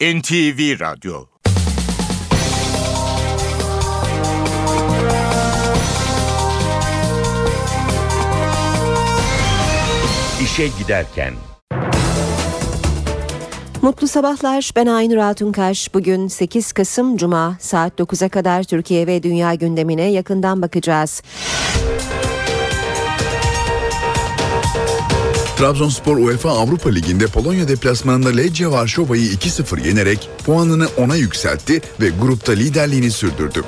NTV 0.00 0.80
Radyo 0.80 1.24
İşe 10.42 10.68
Giderken 10.78 11.34
Mutlu 13.82 14.08
sabahlar. 14.08 14.70
Ben 14.76 14.86
Aynur 14.86 15.16
Altunkaş. 15.16 15.94
Bugün 15.94 16.28
8 16.28 16.72
Kasım 16.72 17.16
Cuma 17.16 17.56
saat 17.60 18.00
9'a 18.00 18.28
kadar 18.28 18.62
Türkiye 18.62 19.06
ve 19.06 19.22
dünya 19.22 19.54
gündemine 19.54 20.10
yakından 20.10 20.62
bakacağız. 20.62 21.22
Trabzonspor 25.60 26.16
UEFA 26.16 26.50
Avrupa 26.50 26.90
Ligi'nde 26.90 27.26
Polonya 27.26 27.68
deplasmanında 27.68 28.28
Legia 28.28 28.70
Varşova'yı 28.70 29.22
2-0 29.22 29.86
yenerek 29.86 30.30
puanını 30.46 30.84
10'a 30.84 31.16
yükseltti 31.16 31.80
ve 32.00 32.08
grupta 32.08 32.52
liderliğini 32.52 33.10
sürdürdü. 33.10 33.64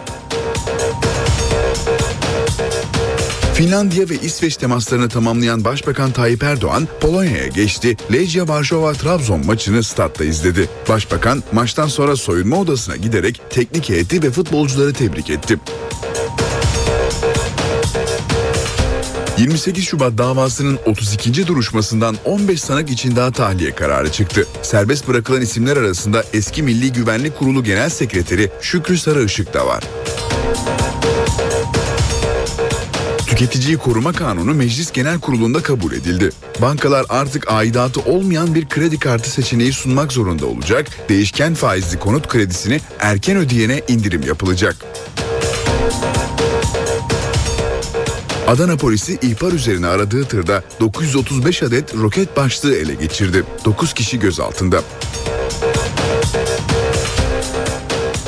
Finlandiya 3.54 4.08
ve 4.08 4.14
İsveç 4.14 4.56
temaslarını 4.56 5.08
tamamlayan 5.08 5.64
Başbakan 5.64 6.10
Tayyip 6.10 6.42
Erdoğan 6.42 6.88
Polonya'ya 7.00 7.46
geçti. 7.46 7.96
Legia 8.12 8.48
Varşova 8.48 8.92
Trabzon 8.92 9.46
maçını 9.46 9.82
statta 9.82 10.24
izledi. 10.24 10.68
Başbakan 10.88 11.42
maçtan 11.52 11.88
sonra 11.88 12.16
soyunma 12.16 12.56
odasına 12.56 12.96
giderek 12.96 13.40
teknik 13.50 13.88
heyeti 13.88 14.22
ve 14.22 14.30
futbolcuları 14.30 14.92
tebrik 14.92 15.30
etti. 15.30 15.58
28 19.42 19.84
Şubat 19.84 20.18
davasının 20.18 20.78
32. 20.86 21.46
duruşmasından 21.46 22.16
15 22.24 22.62
sanık 22.62 22.90
için 22.90 23.16
daha 23.16 23.30
tahliye 23.30 23.74
kararı 23.74 24.12
çıktı. 24.12 24.46
Serbest 24.62 25.08
bırakılan 25.08 25.40
isimler 25.40 25.76
arasında 25.76 26.24
eski 26.32 26.62
Milli 26.62 26.92
Güvenlik 26.92 27.38
Kurulu 27.38 27.64
Genel 27.64 27.88
Sekreteri 27.88 28.50
Şükrü 28.60 28.98
Sarıışık 28.98 29.54
da 29.54 29.66
var. 29.66 29.84
Tüketiciyi 33.26 33.76
Koruma 33.76 34.12
Kanunu 34.12 34.54
Meclis 34.54 34.92
Genel 34.92 35.20
Kurulu'nda 35.20 35.62
kabul 35.62 35.92
edildi. 35.92 36.30
Bankalar 36.62 37.06
artık 37.08 37.52
aidatı 37.52 38.00
olmayan 38.00 38.54
bir 38.54 38.68
kredi 38.68 38.98
kartı 38.98 39.30
seçeneği 39.30 39.72
sunmak 39.72 40.12
zorunda 40.12 40.46
olacak, 40.46 40.86
değişken 41.08 41.54
faizli 41.54 41.98
konut 41.98 42.28
kredisini 42.28 42.80
erken 42.98 43.36
ödeyene 43.36 43.82
indirim 43.88 44.22
yapılacak. 44.22 44.76
Adana 48.46 48.76
polisi 48.76 49.18
ihbar 49.22 49.52
üzerine 49.52 49.86
aradığı 49.86 50.24
tırda 50.24 50.64
935 50.80 51.62
adet 51.62 51.94
roket 51.94 52.36
başlığı 52.36 52.76
ele 52.76 52.94
geçirdi. 52.94 53.44
9 53.64 53.92
kişi 53.94 54.18
gözaltında. 54.18 54.82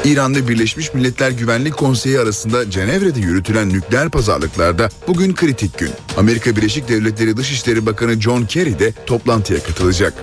İran 0.05 0.35
ve 0.35 0.49
Birleşmiş 0.49 0.95
Milletler 0.95 1.31
Güvenlik 1.31 1.77
Konseyi 1.77 2.21
arasında 2.21 2.71
Cenevre'de 2.71 3.21
yürütülen 3.21 3.69
nükleer 3.69 4.11
pazarlıklarda 4.11 4.89
bugün 5.09 5.35
kritik 5.35 5.79
gün. 5.79 5.91
Amerika 6.17 6.57
Birleşik 6.57 6.89
Devletleri 6.89 7.37
Dışişleri 7.37 7.87
Bakanı 7.87 8.21
John 8.21 8.45
Kerry 8.45 8.79
de 8.79 8.93
toplantıya 9.07 9.63
katılacak. 9.63 10.15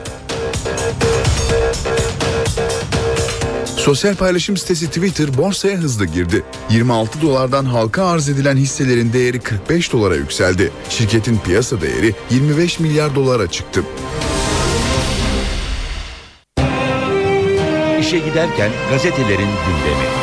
Sosyal 3.81 4.15
paylaşım 4.15 4.57
sitesi 4.57 4.87
Twitter 4.87 5.37
borsaya 5.37 5.77
hızlı 5.77 6.05
girdi. 6.05 6.43
26 6.69 7.21
dolardan 7.21 7.65
halka 7.65 8.05
arz 8.05 8.29
edilen 8.29 8.57
hisselerin 8.57 9.13
değeri 9.13 9.39
45 9.39 9.93
dolara 9.93 10.15
yükseldi. 10.15 10.71
Şirketin 10.89 11.37
piyasa 11.37 11.81
değeri 11.81 12.13
25 12.31 12.79
milyar 12.79 13.15
dolara 13.15 13.47
çıktı. 13.52 13.83
İşe 17.99 18.19
giderken 18.19 18.71
gazetelerin 18.91 19.49
gündemi. 19.65 20.20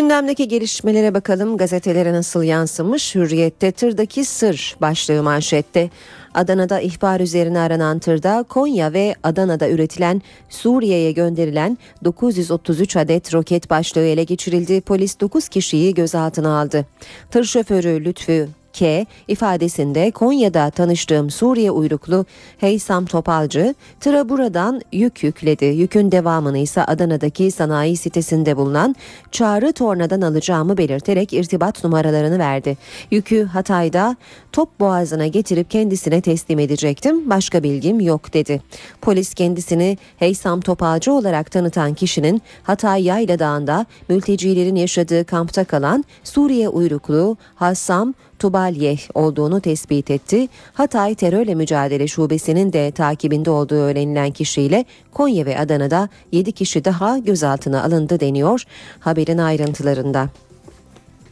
Gündemdeki 0.00 0.48
gelişmelere 0.48 1.14
bakalım. 1.14 1.56
Gazetelere 1.56 2.12
nasıl 2.12 2.42
yansımış? 2.42 3.14
Hürriyette 3.14 3.72
tırdaki 3.72 4.24
sır 4.24 4.76
başlığı 4.80 5.22
manşette. 5.22 5.90
Adana'da 6.34 6.80
ihbar 6.80 7.20
üzerine 7.20 7.58
aranan 7.58 7.98
tırda 7.98 8.44
Konya 8.48 8.92
ve 8.92 9.14
Adana'da 9.22 9.70
üretilen 9.70 10.22
Suriye'ye 10.48 11.12
gönderilen 11.12 11.78
933 12.04 12.96
adet 12.96 13.34
roket 13.34 13.70
başlığı 13.70 14.04
ele 14.04 14.24
geçirildi. 14.24 14.80
Polis 14.80 15.20
9 15.20 15.48
kişiyi 15.48 15.94
gözaltına 15.94 16.60
aldı. 16.60 16.86
Tır 17.30 17.44
şoförü 17.44 18.04
Lütfü 18.04 18.48
K 18.76 19.06
ifadesinde 19.28 20.10
Konya'da 20.10 20.70
tanıştığım 20.70 21.30
Suriye 21.30 21.70
uyruklu 21.70 22.26
Heysam 22.58 23.06
Topalcı 23.06 23.74
tıra 24.00 24.28
buradan 24.28 24.80
yük 24.92 25.22
yükledi. 25.22 25.64
Yükün 25.64 26.12
devamını 26.12 26.58
ise 26.58 26.84
Adana'daki 26.84 27.50
sanayi 27.50 27.96
sitesinde 27.96 28.56
bulunan 28.56 28.96
Çağrı 29.32 29.72
Torna'dan 29.72 30.20
alacağımı 30.20 30.76
belirterek 30.76 31.32
irtibat 31.32 31.84
numaralarını 31.84 32.38
verdi. 32.38 32.76
Yükü 33.10 33.44
Hatay'da 33.44 34.16
Top 34.52 34.80
Boğazı'na 34.80 35.26
getirip 35.26 35.70
kendisine 35.70 36.20
teslim 36.20 36.58
edecektim. 36.58 37.30
Başka 37.30 37.62
bilgim 37.62 38.00
yok 38.00 38.34
dedi. 38.34 38.62
Polis 39.00 39.34
kendisini 39.34 39.98
Heysam 40.16 40.60
Topalcı 40.60 41.12
olarak 41.12 41.50
tanıtan 41.50 41.94
kişinin 41.94 42.42
Hatay 42.62 43.04
Yayla 43.04 43.38
Dağı'nda 43.38 43.86
mültecilerin 44.08 44.76
yaşadığı 44.76 45.24
kampta 45.24 45.64
kalan 45.64 46.04
Suriye 46.24 46.68
uyruklu 46.68 47.36
Hassam 47.54 48.14
Tubalyeh 48.38 48.98
olduğunu 49.14 49.60
tespit 49.60 50.10
etti. 50.10 50.48
Hatay 50.72 51.14
Terörle 51.14 51.54
Mücadele 51.54 52.08
Şubesi'nin 52.08 52.72
de 52.72 52.90
takibinde 52.90 53.50
olduğu 53.50 53.74
öğrenilen 53.74 54.30
kişiyle 54.30 54.84
Konya 55.12 55.46
ve 55.46 55.58
Adana'da 55.58 56.08
7 56.32 56.52
kişi 56.52 56.84
daha 56.84 57.18
gözaltına 57.18 57.84
alındı 57.84 58.20
deniyor 58.20 58.62
haberin 59.00 59.38
ayrıntılarında. 59.38 60.28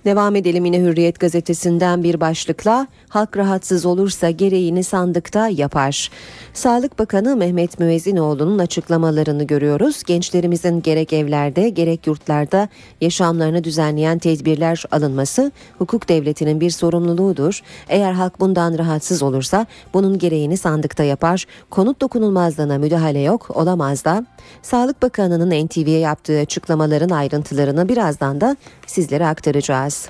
Devam 0.05 0.37
edelim 0.37 0.65
yine 0.65 0.81
Hürriyet 0.81 1.21
gazetesinden 1.21 2.03
bir 2.03 2.21
başlıkla 2.21 2.87
halk 3.09 3.37
rahatsız 3.37 3.87
olursa 3.87 4.31
gereğini 4.31 4.85
sandıkta 4.85 5.49
yapar. 5.49 6.11
Sağlık 6.55 6.99
Bakanı 6.99 7.37
Mehmet 7.37 7.79
Müezzinoğlu'nun 7.79 8.59
açıklamalarını 8.59 9.45
görüyoruz. 9.45 10.03
Gençlerimizin 10.03 10.83
gerek 10.83 11.13
evlerde 11.13 11.69
gerek 11.69 12.07
yurtlarda 12.07 12.69
yaşamlarını 13.01 13.65
düzenleyen 13.65 14.19
tedbirler 14.19 14.85
alınması 14.91 15.53
hukuk 15.79 16.09
devletinin 16.09 16.61
bir 16.61 16.71
sorumluluğudur. 16.71 17.63
Eğer 17.89 18.13
halk 18.13 18.41
bundan 18.41 18.79
rahatsız 18.79 19.23
olursa 19.23 19.67
bunun 19.95 20.19
gereğini 20.19 20.57
sandıkta 20.57 21.03
yapar. 21.03 21.47
Konut 21.71 22.01
dokunulmazlığına 22.01 22.79
müdahale 22.79 23.21
yok 23.21 23.57
olamaz 23.57 24.05
da. 24.05 24.27
Sağlık 24.63 25.03
Bakanı'nın 25.03 25.67
NTV'ye 25.67 25.99
yaptığı 25.99 26.39
açıklamaların 26.39 27.11
ayrıntılarını 27.11 27.89
birazdan 27.89 28.41
da 28.41 28.57
sizlere 28.87 29.27
aktaracağız. 29.27 30.09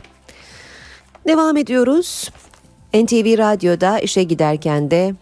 Devam 1.26 1.56
ediyoruz. 1.56 2.30
NTV 2.94 3.38
Radyo'da 3.38 3.98
işe 3.98 4.22
giderken 4.22 4.90
de 4.90 5.14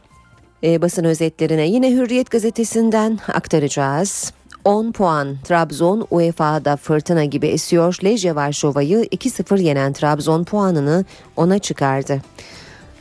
e, 0.64 0.82
basın 0.82 1.04
özetlerine 1.04 1.68
yine 1.68 1.92
Hürriyet 1.92 2.30
gazetesinden 2.30 3.18
aktaracağız. 3.32 4.32
10 4.64 4.92
puan 4.92 5.36
Trabzon 5.44 6.06
UEFA'da 6.10 6.76
fırtına 6.76 7.24
gibi 7.24 7.46
esiyor. 7.46 7.98
Lejye 8.04 8.34
Varşova'yı 8.34 9.02
2-0 9.04 9.62
yenen 9.62 9.92
Trabzon 9.92 10.44
puanını 10.44 11.04
ona 11.36 11.58
çıkardı. 11.58 12.22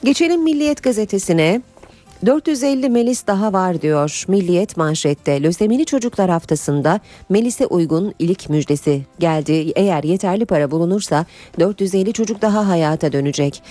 Geçelim 0.04 0.44
Milliyet 0.44 0.84
gazetesine. 0.84 1.62
450 2.26 2.90
Melis 2.90 3.28
daha 3.28 3.54
var 3.54 3.82
diyor 3.82 4.24
Milliyet 4.28 4.78
manşette. 4.78 5.44
Lösemili 5.44 5.86
Çocuklar 5.86 6.30
Haftası'nda 6.30 7.00
Melis'e 7.30 7.66
uygun 7.66 8.14
ilik 8.20 8.50
müjdesi 8.50 9.02
geldi. 9.20 9.72
Eğer 9.76 10.04
yeterli 10.04 10.46
para 10.46 10.72
bulunursa 10.72 11.26
450 11.60 12.14
çocuk 12.14 12.42
daha 12.42 12.68
hayata 12.68 13.14
dönecek. 13.14 13.64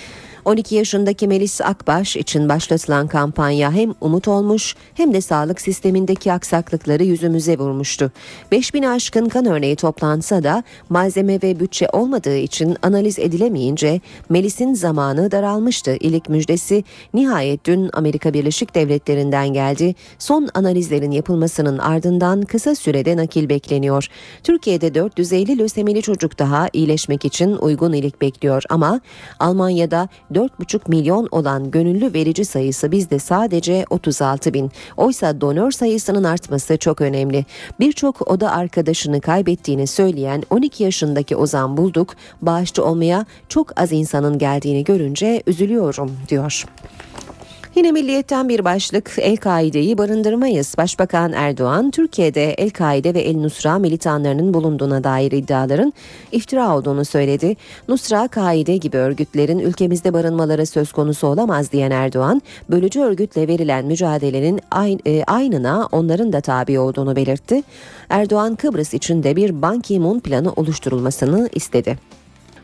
12 0.44 0.74
yaşındaki 0.74 1.28
Melis 1.28 1.60
Akbaş 1.60 2.16
için 2.16 2.48
başlatılan 2.48 3.08
kampanya 3.08 3.72
hem 3.72 3.94
umut 4.00 4.28
olmuş 4.28 4.74
hem 4.94 5.14
de 5.14 5.20
sağlık 5.20 5.60
sistemindeki 5.60 6.32
aksaklıkları 6.32 7.04
yüzümüze 7.04 7.58
vurmuştu. 7.58 8.12
5000 8.52 8.82
aşkın 8.82 9.28
kan 9.28 9.46
örneği 9.46 9.76
toplansa 9.76 10.42
da 10.42 10.62
malzeme 10.88 11.42
ve 11.42 11.60
bütçe 11.60 11.88
olmadığı 11.92 12.36
için 12.36 12.76
analiz 12.82 13.18
edilemeyince 13.18 14.00
Melis'in 14.28 14.74
zamanı 14.74 15.30
daralmıştı. 15.30 15.96
İlik 16.00 16.28
müjdesi 16.28 16.84
nihayet 17.14 17.64
dün 17.64 17.90
Amerika 17.92 18.34
Birleşik 18.34 18.74
Devletleri'nden 18.74 19.48
geldi. 19.48 19.94
Son 20.18 20.48
analizlerin 20.54 21.10
yapılmasının 21.10 21.78
ardından 21.78 22.42
kısa 22.42 22.74
sürede 22.74 23.16
nakil 23.16 23.48
bekleniyor. 23.48 24.08
Türkiye'de 24.42 24.94
450 24.94 25.58
lösemili 25.58 26.02
çocuk 26.02 26.38
daha 26.38 26.68
iyileşmek 26.72 27.24
için 27.24 27.56
uygun 27.56 27.92
ilik 27.92 28.20
bekliyor 28.20 28.62
ama 28.68 29.00
Almanya'da 29.38 30.08
4,5 30.34 30.80
milyon 30.88 31.28
olan 31.30 31.70
gönüllü 31.70 32.14
verici 32.14 32.44
sayısı 32.44 32.92
bizde 32.92 33.18
sadece 33.18 33.84
36 33.90 34.54
bin. 34.54 34.70
Oysa 34.96 35.40
donör 35.40 35.70
sayısının 35.70 36.24
artması 36.24 36.76
çok 36.78 37.00
önemli. 37.00 37.44
Birçok 37.80 38.30
oda 38.30 38.50
arkadaşını 38.50 39.20
kaybettiğini 39.20 39.86
söyleyen 39.86 40.42
12 40.50 40.84
yaşındaki 40.84 41.36
Ozan 41.36 41.76
Bulduk, 41.76 42.14
bağışçı 42.42 42.84
olmaya 42.84 43.26
çok 43.48 43.80
az 43.80 43.92
insanın 43.92 44.38
geldiğini 44.38 44.84
görünce 44.84 45.42
üzülüyorum 45.46 46.12
diyor. 46.28 46.64
Yine 47.74 47.92
milliyetten 47.92 48.48
bir 48.48 48.64
başlık 48.64 49.12
El-Kaide'yi 49.18 49.98
barındırmayız. 49.98 50.74
Başbakan 50.78 51.32
Erdoğan 51.32 51.90
Türkiye'de 51.90 52.52
El-Kaide 52.52 53.14
ve 53.14 53.20
El-Nusra 53.20 53.78
militanlarının 53.78 54.54
bulunduğuna 54.54 55.04
dair 55.04 55.32
iddiaların 55.32 55.92
iftira 56.32 56.76
olduğunu 56.76 57.04
söyledi. 57.04 57.56
Nusra, 57.88 58.28
Kaide 58.28 58.76
gibi 58.76 58.96
örgütlerin 58.96 59.58
ülkemizde 59.58 60.12
barınmaları 60.12 60.66
söz 60.66 60.92
konusu 60.92 61.26
olamaz 61.26 61.72
diyen 61.72 61.90
Erdoğan, 61.90 62.42
bölücü 62.70 63.00
örgütle 63.00 63.48
verilen 63.48 63.86
mücadelenin 63.86 64.60
e, 65.06 65.24
aynına 65.24 65.88
onların 65.92 66.32
da 66.32 66.40
tabi 66.40 66.78
olduğunu 66.78 67.16
belirtti. 67.16 67.62
Erdoğan 68.08 68.54
Kıbrıs 68.54 68.94
için 68.94 69.22
de 69.22 69.36
bir 69.36 69.62
Ban 69.62 69.80
Ki-moon 69.80 70.20
planı 70.20 70.52
oluşturulmasını 70.52 71.48
istedi. 71.54 72.09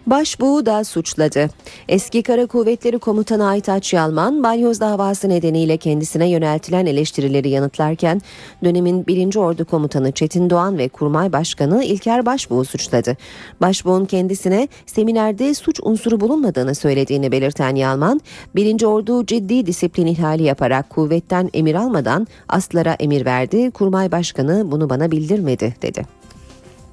Başbuğu 0.06 0.66
da 0.66 0.84
suçladı. 0.84 1.48
Eski 1.88 2.22
Kara 2.22 2.46
Kuvvetleri 2.46 2.98
Komutanı 2.98 3.48
Aytaç 3.48 3.92
Yalman, 3.92 4.42
balyoz 4.42 4.80
davası 4.80 5.28
nedeniyle 5.28 5.76
kendisine 5.76 6.28
yöneltilen 6.28 6.86
eleştirileri 6.86 7.48
yanıtlarken 7.48 8.20
dönemin 8.64 9.06
1. 9.06 9.36
Ordu 9.36 9.64
Komutanı 9.64 10.12
Çetin 10.12 10.50
Doğan 10.50 10.78
ve 10.78 10.88
Kurmay 10.88 11.32
Başkanı 11.32 11.84
İlker 11.84 12.26
Başbuğu 12.26 12.64
suçladı. 12.64 13.16
Başbuğ'un 13.60 14.04
kendisine 14.04 14.68
seminerde 14.86 15.54
suç 15.54 15.80
unsuru 15.82 16.20
bulunmadığını 16.20 16.74
söylediğini 16.74 17.32
belirten 17.32 17.74
Yalman, 17.74 18.20
1. 18.54 18.84
Ordu 18.84 19.26
ciddi 19.26 19.66
disiplin 19.66 20.06
ihlali 20.06 20.42
yaparak 20.42 20.90
kuvvetten 20.90 21.50
emir 21.54 21.74
almadan 21.74 22.26
aslara 22.48 22.96
emir 23.00 23.24
verdi, 23.24 23.70
Kurmay 23.70 24.12
Başkanı 24.12 24.72
bunu 24.72 24.90
bana 24.90 25.10
bildirmedi 25.10 25.74
dedi. 25.82 26.25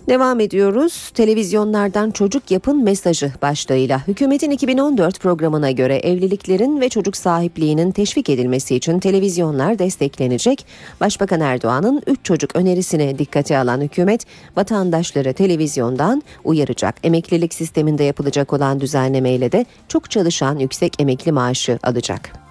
Devam 0.09 0.39
ediyoruz. 0.39 1.11
Televizyonlardan 1.13 2.11
çocuk 2.11 2.51
yapın 2.51 2.83
mesajı 2.83 3.31
başlığıyla 3.41 4.07
hükümetin 4.07 4.51
2014 4.51 5.19
programına 5.19 5.71
göre 5.71 5.95
evliliklerin 5.95 6.81
ve 6.81 6.89
çocuk 6.89 7.17
sahipliğinin 7.17 7.91
teşvik 7.91 8.29
edilmesi 8.29 8.75
için 8.75 8.99
televizyonlar 8.99 9.79
desteklenecek. 9.79 10.65
Başbakan 11.01 11.41
Erdoğan'ın 11.41 12.01
3 12.07 12.19
çocuk 12.23 12.55
önerisine 12.55 13.19
dikkate 13.19 13.57
alan 13.57 13.81
hükümet 13.81 14.25
vatandaşları 14.57 15.33
televizyondan 15.33 16.23
uyaracak. 16.43 16.95
Emeklilik 17.03 17.53
sisteminde 17.53 18.03
yapılacak 18.03 18.53
olan 18.53 18.79
düzenlemeyle 18.79 19.51
de 19.51 19.65
çok 19.87 20.11
çalışan 20.11 20.59
yüksek 20.59 21.01
emekli 21.01 21.31
maaşı 21.31 21.79
alacak. 21.83 22.42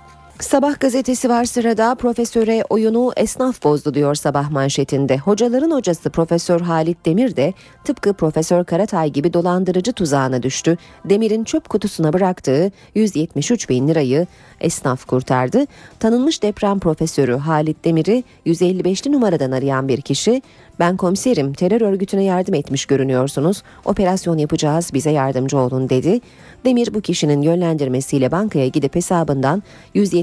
Sabah 0.43 0.81
gazetesi 0.81 1.29
var 1.29 1.45
sırada 1.45 1.95
profesöre 1.95 2.65
oyunu 2.71 3.13
esnaf 3.17 3.65
bozdu 3.65 3.95
diyor 3.95 4.15
sabah 4.15 4.51
manşetinde. 4.51 5.19
Hocaların 5.19 5.71
hocası 5.71 6.11
Profesör 6.11 6.61
Halit 6.61 7.07
Demir 7.07 7.37
de 7.37 7.53
tıpkı 7.85 8.13
Profesör 8.13 8.65
Karatay 8.65 9.11
gibi 9.11 9.33
dolandırıcı 9.33 9.93
tuzağına 9.93 10.43
düştü. 10.43 10.77
Demir'in 11.05 11.45
çöp 11.45 11.69
kutusuna 11.69 12.13
bıraktığı 12.13 12.71
173 12.95 13.69
bin 13.69 13.89
lirayı 13.89 14.27
esnaf 14.61 15.05
kurtardı. 15.05 15.67
Tanınmış 15.99 16.43
deprem 16.43 16.79
profesörü 16.79 17.37
Halit 17.37 17.85
Demir'i 17.85 18.25
155'li 18.47 19.13
numaradan 19.13 19.51
arayan 19.51 19.89
bir 19.89 20.01
kişi 20.01 20.43
ben 20.79 20.97
komiserim 20.97 21.53
terör 21.53 21.81
örgütüne 21.81 22.25
yardım 22.25 22.55
etmiş 22.55 22.87
görünüyorsunuz. 22.87 23.63
Operasyon 23.85 24.39
yapacağız 24.39 24.91
bize 24.95 25.11
yardımcı 25.11 25.59
olun 25.59 25.89
dedi. 25.89 26.21
Demir 26.65 26.95
bu 26.95 27.01
kişinin 27.01 27.43
yönlendirmesiyle 27.43 28.33
bankaya 28.33 28.69
gidip 28.69 28.95
hesabından 28.95 29.63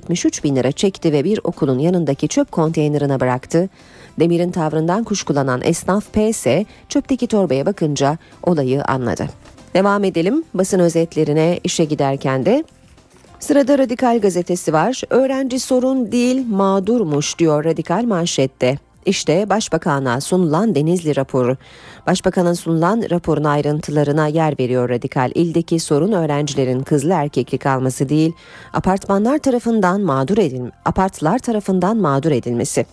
173 0.10 0.44
bin 0.44 0.56
lira 0.56 0.72
çekti 0.72 1.14
ve 1.14 1.24
bir 1.24 1.40
okulun 1.44 1.80
yanındaki 1.80 2.28
çöp 2.28 2.52
konteynerine 2.52 3.20
bıraktı. 3.20 3.70
Demir'in 4.20 4.52
tavrından 4.52 5.04
kuşkulanan 5.04 5.62
esnaf 5.64 6.06
PS 6.14 6.48
çöpteki 6.90 7.28
torbaya 7.28 7.66
bakınca 7.66 8.18
olayı 8.44 8.84
anladı. 8.84 9.28
Devam 9.74 10.04
edelim 10.04 10.44
basın 10.54 10.80
özetlerine 10.80 11.60
işe 11.64 11.86
giderken 11.86 12.46
de 12.46 12.64
Sırada 13.40 13.78
Radikal 13.78 14.20
gazetesi 14.22 14.74
var. 14.74 15.02
Öğrenci 15.10 15.60
sorun 15.60 16.12
değil 16.12 16.46
mağdurmuş 16.48 17.40
diyor 17.40 17.66
Radikal 17.66 18.04
manşette. 18.04 18.78
İşte 19.06 19.50
Başbakan'a 19.50 20.22
sunulan 20.22 20.76
Denizli 20.76 21.16
raporu. 21.16 21.58
Başbakanın 22.08 22.54
sunulan 22.54 23.04
raporun 23.12 23.44
ayrıntılarına 23.44 24.28
yer 24.28 24.60
veriyor 24.60 24.90
radikal. 24.90 25.32
İldeki 25.36 25.80
sorun 25.80 26.12
öğrencilerin 26.12 26.80
kızlı 26.80 27.14
erkekli 27.14 27.58
kalması 27.58 28.10
değil, 28.10 28.34
apartmanlar 28.74 29.38
tarafından 29.38 30.02
mağdur 30.02 30.38
edil 30.38 30.62
apartlar 30.86 31.40
tarafından 31.40 31.98
mağdur 31.98 32.32
edilmesi. 32.32 32.86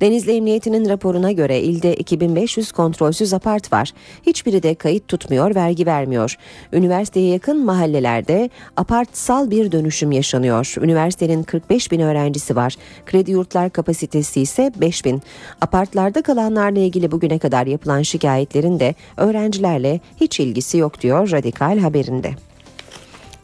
Denizli 0.00 0.32
Emniyeti'nin 0.32 0.88
raporuna 0.88 1.32
göre 1.32 1.60
ilde 1.60 1.96
2500 1.96 2.72
kontrolsüz 2.72 3.34
apart 3.34 3.72
var. 3.72 3.92
Hiçbiri 4.26 4.62
de 4.62 4.74
kayıt 4.74 5.08
tutmuyor, 5.08 5.54
vergi 5.54 5.86
vermiyor. 5.86 6.36
Üniversiteye 6.72 7.28
yakın 7.28 7.64
mahallelerde 7.64 8.50
apartsal 8.76 9.50
bir 9.50 9.72
dönüşüm 9.72 10.12
yaşanıyor. 10.12 10.74
Üniversitenin 10.80 11.42
45 11.42 11.92
bin 11.92 12.00
öğrencisi 12.00 12.56
var. 12.56 12.76
Kredi 13.06 13.30
yurtlar 13.30 13.70
kapasitesi 13.70 14.40
ise 14.40 14.72
5 14.76 15.04
bin. 15.04 15.22
Apartlarda 15.60 16.22
kalanlarla 16.22 16.80
ilgili 16.80 17.10
bugüne 17.10 17.38
kadar 17.38 17.66
yapılan 17.66 18.02
şikayetlerin 18.02 18.80
de 18.80 18.94
öğrencilerle 19.16 20.00
hiç 20.20 20.40
ilgisi 20.40 20.78
yok 20.78 21.00
diyor 21.00 21.30
Radikal 21.30 21.78
haberinde. 21.78 22.30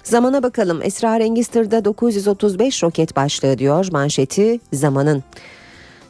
Zamana 0.03 0.43
bakalım. 0.43 0.83
Esrarengiz 0.83 1.49
tırda 1.49 1.85
935 1.85 2.83
roket 2.83 3.17
başlığı 3.17 3.59
diyor 3.59 3.89
manşeti 3.93 4.61
zamanın. 4.73 5.25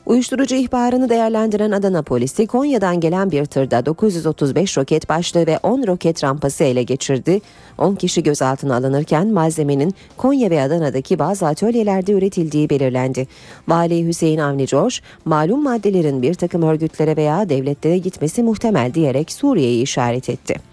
Uyuşturucu 0.06 0.54
ihbarını 0.54 1.08
değerlendiren 1.08 1.70
Adana 1.70 2.02
polisi 2.02 2.46
Konya'dan 2.46 3.00
gelen 3.00 3.30
bir 3.30 3.44
tırda 3.44 3.86
935 3.86 4.78
roket 4.78 5.08
başlığı 5.08 5.46
ve 5.46 5.58
10 5.62 5.86
roket 5.86 6.24
rampası 6.24 6.64
ele 6.64 6.82
geçirdi. 6.82 7.40
10 7.78 7.94
kişi 7.94 8.22
gözaltına 8.22 8.76
alınırken 8.76 9.26
malzemenin 9.28 9.94
Konya 10.16 10.50
ve 10.50 10.62
Adana'daki 10.62 11.18
bazı 11.18 11.46
atölyelerde 11.46 12.12
üretildiği 12.12 12.70
belirlendi. 12.70 13.28
Vali 13.68 14.06
Hüseyin 14.06 14.38
Avni 14.38 14.66
Coş, 14.66 15.02
malum 15.24 15.62
maddelerin 15.62 16.22
bir 16.22 16.34
takım 16.34 16.62
örgütlere 16.62 17.16
veya 17.16 17.48
devletlere 17.48 17.98
gitmesi 17.98 18.42
muhtemel 18.42 18.94
diyerek 18.94 19.32
Suriye'yi 19.32 19.82
işaret 19.82 20.28
etti. 20.28 20.71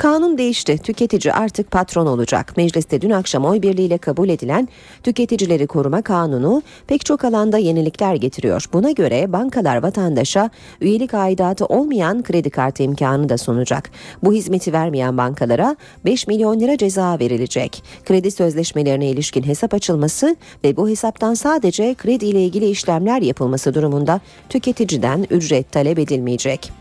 Kanun 0.00 0.38
değişti. 0.38 0.78
Tüketici 0.78 1.32
artık 1.32 1.70
patron 1.70 2.06
olacak. 2.06 2.56
Mecliste 2.56 3.00
dün 3.00 3.10
akşam 3.10 3.44
oy 3.44 3.62
birliğiyle 3.62 3.98
kabul 3.98 4.28
edilen 4.28 4.68
Tüketicileri 5.02 5.66
Koruma 5.66 6.02
Kanunu 6.02 6.62
pek 6.86 7.04
çok 7.04 7.24
alanda 7.24 7.58
yenilikler 7.58 8.14
getiriyor. 8.14 8.64
Buna 8.72 8.90
göre 8.90 9.32
bankalar 9.32 9.82
vatandaşa 9.82 10.50
üyelik 10.80 11.14
aidatı 11.14 11.66
olmayan 11.66 12.22
kredi 12.22 12.50
kartı 12.50 12.82
imkanı 12.82 13.28
da 13.28 13.38
sunacak. 13.38 13.90
Bu 14.22 14.32
hizmeti 14.32 14.72
vermeyen 14.72 15.16
bankalara 15.16 15.76
5 16.04 16.26
milyon 16.26 16.60
lira 16.60 16.76
ceza 16.76 17.18
verilecek. 17.18 17.82
Kredi 18.04 18.30
sözleşmelerine 18.30 19.10
ilişkin 19.10 19.42
hesap 19.42 19.74
açılması 19.74 20.36
ve 20.64 20.76
bu 20.76 20.88
hesaptan 20.88 21.34
sadece 21.34 21.94
kredi 21.94 22.26
ile 22.26 22.44
ilgili 22.44 22.70
işlemler 22.70 23.22
yapılması 23.22 23.74
durumunda 23.74 24.20
tüketiciden 24.48 25.26
ücret 25.30 25.72
talep 25.72 25.98
edilmeyecek. 25.98 26.72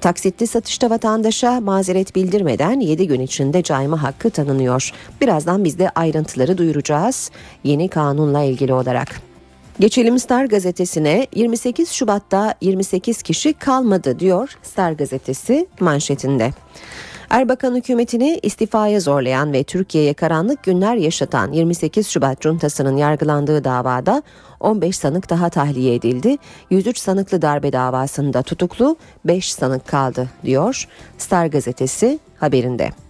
Taksitli 0.00 0.46
satışta 0.46 0.90
vatandaşa 0.90 1.60
mazeret 1.60 2.14
bildirmeden 2.14 2.80
7 2.80 3.06
gün 3.06 3.20
içinde 3.20 3.62
cayma 3.62 4.02
hakkı 4.02 4.30
tanınıyor. 4.30 4.90
Birazdan 5.20 5.64
biz 5.64 5.78
de 5.78 5.90
ayrıntıları 5.90 6.58
duyuracağız 6.58 7.30
yeni 7.64 7.88
kanunla 7.88 8.42
ilgili 8.42 8.72
olarak. 8.72 9.20
Geçelim 9.80 10.18
Star 10.18 10.44
gazetesine 10.44 11.26
28 11.34 11.90
Şubat'ta 11.90 12.54
28 12.60 13.22
kişi 13.22 13.52
kalmadı 13.52 14.18
diyor 14.20 14.58
Star 14.62 14.92
gazetesi 14.92 15.66
manşetinde. 15.80 16.50
Erbakan 17.30 17.76
hükümetini 17.76 18.40
istifaya 18.42 19.00
zorlayan 19.00 19.52
ve 19.52 19.64
Türkiye'ye 19.64 20.14
karanlık 20.14 20.62
günler 20.62 20.96
yaşatan 20.96 21.52
28 21.52 22.08
Şubat 22.08 22.42
juntasının 22.42 22.96
yargılandığı 22.96 23.64
davada 23.64 24.22
15 24.60 24.96
sanık 24.96 25.30
daha 25.30 25.48
tahliye 25.48 25.94
edildi. 25.94 26.36
103 26.70 26.98
sanıklı 26.98 27.42
darbe 27.42 27.72
davasında 27.72 28.42
tutuklu 28.42 28.96
5 29.24 29.52
sanık 29.52 29.86
kaldı 29.86 30.28
diyor 30.44 30.88
Star 31.18 31.46
gazetesi 31.46 32.18
haberinde. 32.40 33.05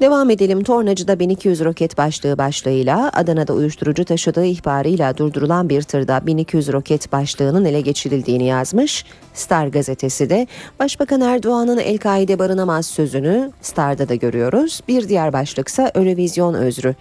Devam 0.00 0.30
edelim. 0.30 0.64
Tornacı'da 0.64 1.18
1200 1.18 1.64
roket 1.64 1.98
başlığı 1.98 2.38
başlığıyla 2.38 3.10
Adana'da 3.12 3.52
uyuşturucu 3.52 4.04
taşıdığı 4.04 4.44
ihbarıyla 4.44 5.16
durdurulan 5.16 5.68
bir 5.68 5.82
tırda 5.82 6.26
1200 6.26 6.72
roket 6.72 7.12
başlığının 7.12 7.64
ele 7.64 7.80
geçirildiğini 7.80 8.46
yazmış. 8.46 9.04
Star 9.34 9.66
gazetesi 9.66 10.30
de 10.30 10.46
Başbakan 10.78 11.20
Erdoğan'ın 11.20 11.78
El-Kaide 11.78 12.38
barınamaz 12.38 12.86
sözünü 12.86 13.52
Star'da 13.60 14.08
da 14.08 14.14
görüyoruz. 14.14 14.80
Bir 14.88 15.08
diğer 15.08 15.32
başlıksa 15.32 15.90
Eurovision 15.94 16.54
özrü. 16.54 16.94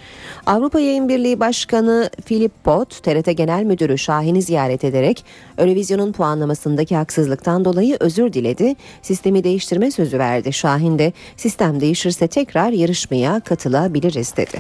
Avrupa 0.45 0.79
Yayın 0.79 1.09
Birliği 1.09 1.39
Başkanı 1.39 2.09
Philip 2.25 2.63
Pot, 2.63 3.03
TRT 3.03 3.37
Genel 3.37 3.63
Müdürü 3.63 3.97
Şahin'i 3.97 4.41
ziyaret 4.41 4.83
ederek 4.83 5.25
Eurovision'un 5.57 6.11
puanlamasındaki 6.11 6.95
haksızlıktan 6.95 7.65
dolayı 7.65 7.97
özür 7.99 8.33
diledi. 8.33 8.75
Sistemi 9.01 9.43
değiştirme 9.43 9.91
sözü 9.91 10.19
verdi. 10.19 10.53
Şahin 10.53 10.99
de 10.99 11.13
sistem 11.37 11.81
değişirse 11.81 12.27
tekrar 12.27 12.71
yarışmaya 12.91 13.39
katılabiliriz 13.39 14.37
dedi. 14.37 14.59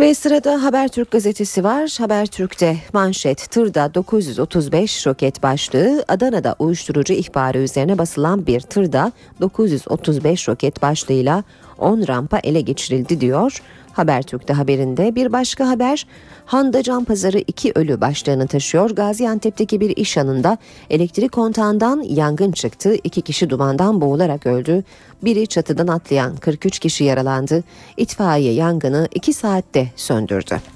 Ve 0.00 0.14
sırada 0.14 0.62
Habertürk 0.62 1.10
gazetesi 1.10 1.64
var. 1.64 1.96
Habertürk'te 1.98 2.76
manşet 2.92 3.50
tırda 3.50 3.94
935 3.94 5.06
roket 5.06 5.42
başlığı 5.42 6.04
Adana'da 6.08 6.56
uyuşturucu 6.58 7.12
ihbarı 7.12 7.58
üzerine 7.58 7.98
basılan 7.98 8.46
bir 8.46 8.60
tırda 8.60 9.12
935 9.40 10.48
roket 10.48 10.82
başlığıyla 10.82 11.44
10 11.78 12.08
rampa 12.08 12.38
ele 12.38 12.60
geçirildi 12.60 13.20
diyor. 13.20 13.62
Habertürk'te 13.92 14.52
haberinde 14.52 15.14
bir 15.14 15.32
başka 15.32 15.68
haber 15.68 16.06
Handa 16.46 16.82
Can 16.82 17.04
Pazarı 17.04 17.38
2 17.38 17.72
ölü 17.74 18.00
başlığını 18.00 18.46
taşıyor. 18.46 18.90
Gaziantep'teki 18.90 19.80
bir 19.80 19.96
iş 19.96 20.16
yanında 20.16 20.58
elektrik 20.90 21.32
kontağından 21.32 22.02
yangın 22.02 22.52
çıktı. 22.52 22.94
İki 23.04 23.22
kişi 23.22 23.50
dumandan 23.50 24.00
boğularak 24.00 24.46
öldü. 24.46 24.84
Biri 25.22 25.46
çatıdan 25.46 25.88
atlayan 25.88 26.36
43 26.36 26.78
kişi 26.78 27.04
yaralandı. 27.04 27.64
İtfaiye 27.96 28.52
yangını 28.52 29.08
2 29.14 29.32
saatte 29.32 29.88
söndürdü. 29.96 30.75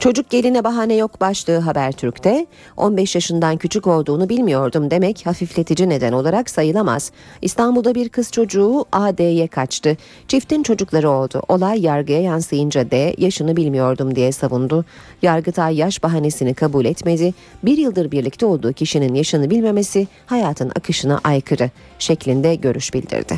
Çocuk 0.00 0.30
geline 0.30 0.64
bahane 0.64 0.94
yok 0.94 1.20
başlığı 1.20 1.58
Habertürk'te 1.58 2.46
15 2.76 3.14
yaşından 3.14 3.56
küçük 3.56 3.86
olduğunu 3.86 4.28
bilmiyordum 4.28 4.90
demek 4.90 5.26
hafifletici 5.26 5.88
neden 5.88 6.12
olarak 6.12 6.50
sayılamaz. 6.50 7.12
İstanbul'da 7.42 7.94
bir 7.94 8.08
kız 8.08 8.30
çocuğu 8.30 8.84
AD'ye 8.92 9.48
kaçtı. 9.48 9.96
Çiftin 10.28 10.62
çocukları 10.62 11.10
oldu. 11.10 11.42
Olay 11.48 11.80
yargıya 11.80 12.20
yansıyınca 12.20 12.90
D 12.90 13.14
yaşını 13.18 13.56
bilmiyordum 13.56 14.14
diye 14.14 14.32
savundu. 14.32 14.84
Yargıtay 15.22 15.76
yaş 15.76 16.02
bahanesini 16.02 16.54
kabul 16.54 16.84
etmedi. 16.84 17.34
Bir 17.62 17.78
yıldır 17.78 18.10
birlikte 18.10 18.46
olduğu 18.46 18.72
kişinin 18.72 19.14
yaşını 19.14 19.50
bilmemesi 19.50 20.08
hayatın 20.26 20.68
akışına 20.68 21.20
aykırı 21.24 21.70
şeklinde 21.98 22.54
görüş 22.54 22.94
bildirdi. 22.94 23.36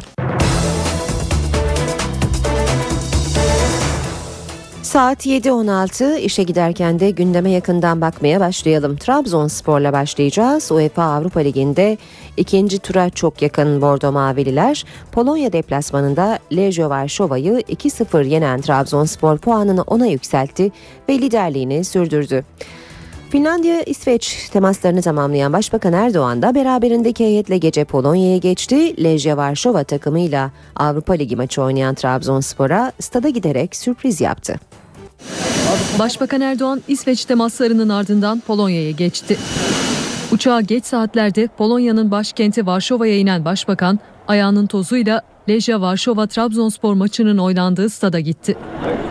Saat 4.92 5.26
7.16 5.26 6.18
işe 6.18 6.42
giderken 6.42 7.00
de 7.00 7.10
gündeme 7.10 7.50
yakından 7.50 8.00
bakmaya 8.00 8.40
başlayalım. 8.40 8.96
Trabzonspor'la 8.96 9.92
başlayacağız. 9.92 10.72
UEFA 10.72 11.02
Avrupa 11.02 11.40
Ligi'nde 11.40 11.98
ikinci 12.36 12.78
tura 12.78 13.10
çok 13.10 13.42
yakın 13.42 13.82
Bordo 13.82 14.12
Mavililer 14.12 14.84
Polonya 15.12 15.52
deplasmanında 15.52 16.38
Lejio 16.56 16.90
Varşova'yı 16.90 17.52
2-0 17.52 18.26
yenen 18.26 18.60
Trabzonspor 18.60 19.38
puanını 19.38 19.80
10'a 19.80 20.06
yükseltti 20.06 20.72
ve 21.08 21.18
liderliğini 21.18 21.84
sürdürdü. 21.84 22.44
Finlandiya 23.30 23.82
İsveç 23.82 24.48
temaslarını 24.52 25.02
tamamlayan 25.02 25.52
Başbakan 25.52 25.92
Erdoğan 25.92 26.42
da 26.42 26.54
beraberindeki 26.54 27.24
heyetle 27.24 27.58
gece 27.58 27.84
Polonya'ya 27.84 28.36
geçti. 28.36 29.04
Lejia 29.04 29.36
Varşova 29.36 29.84
takımıyla 29.84 30.50
Avrupa 30.76 31.12
Ligi 31.12 31.36
maçı 31.36 31.62
oynayan 31.62 31.94
Trabzonspor'a 31.94 32.92
stada 33.00 33.28
giderek 33.28 33.76
sürpriz 33.76 34.20
yaptı. 34.20 34.60
Başbakan 35.98 36.40
Erdoğan 36.40 36.82
İsveç 36.88 37.24
temaslarının 37.24 37.88
ardından 37.88 38.40
Polonya'ya 38.40 38.90
geçti. 38.90 39.38
Uçağa 40.32 40.60
geç 40.60 40.84
saatlerde 40.84 41.48
Polonya'nın 41.58 42.10
başkenti 42.10 42.66
Varşova'ya 42.66 43.18
inen 43.18 43.44
başbakan 43.44 43.98
ayağının 44.28 44.66
tozuyla 44.66 45.22
Lejia 45.48 45.80
Varşova 45.80 46.26
Trabzonspor 46.26 46.94
maçının 46.94 47.38
oynandığı 47.38 47.90
stada 47.90 48.20
gitti. 48.20 48.56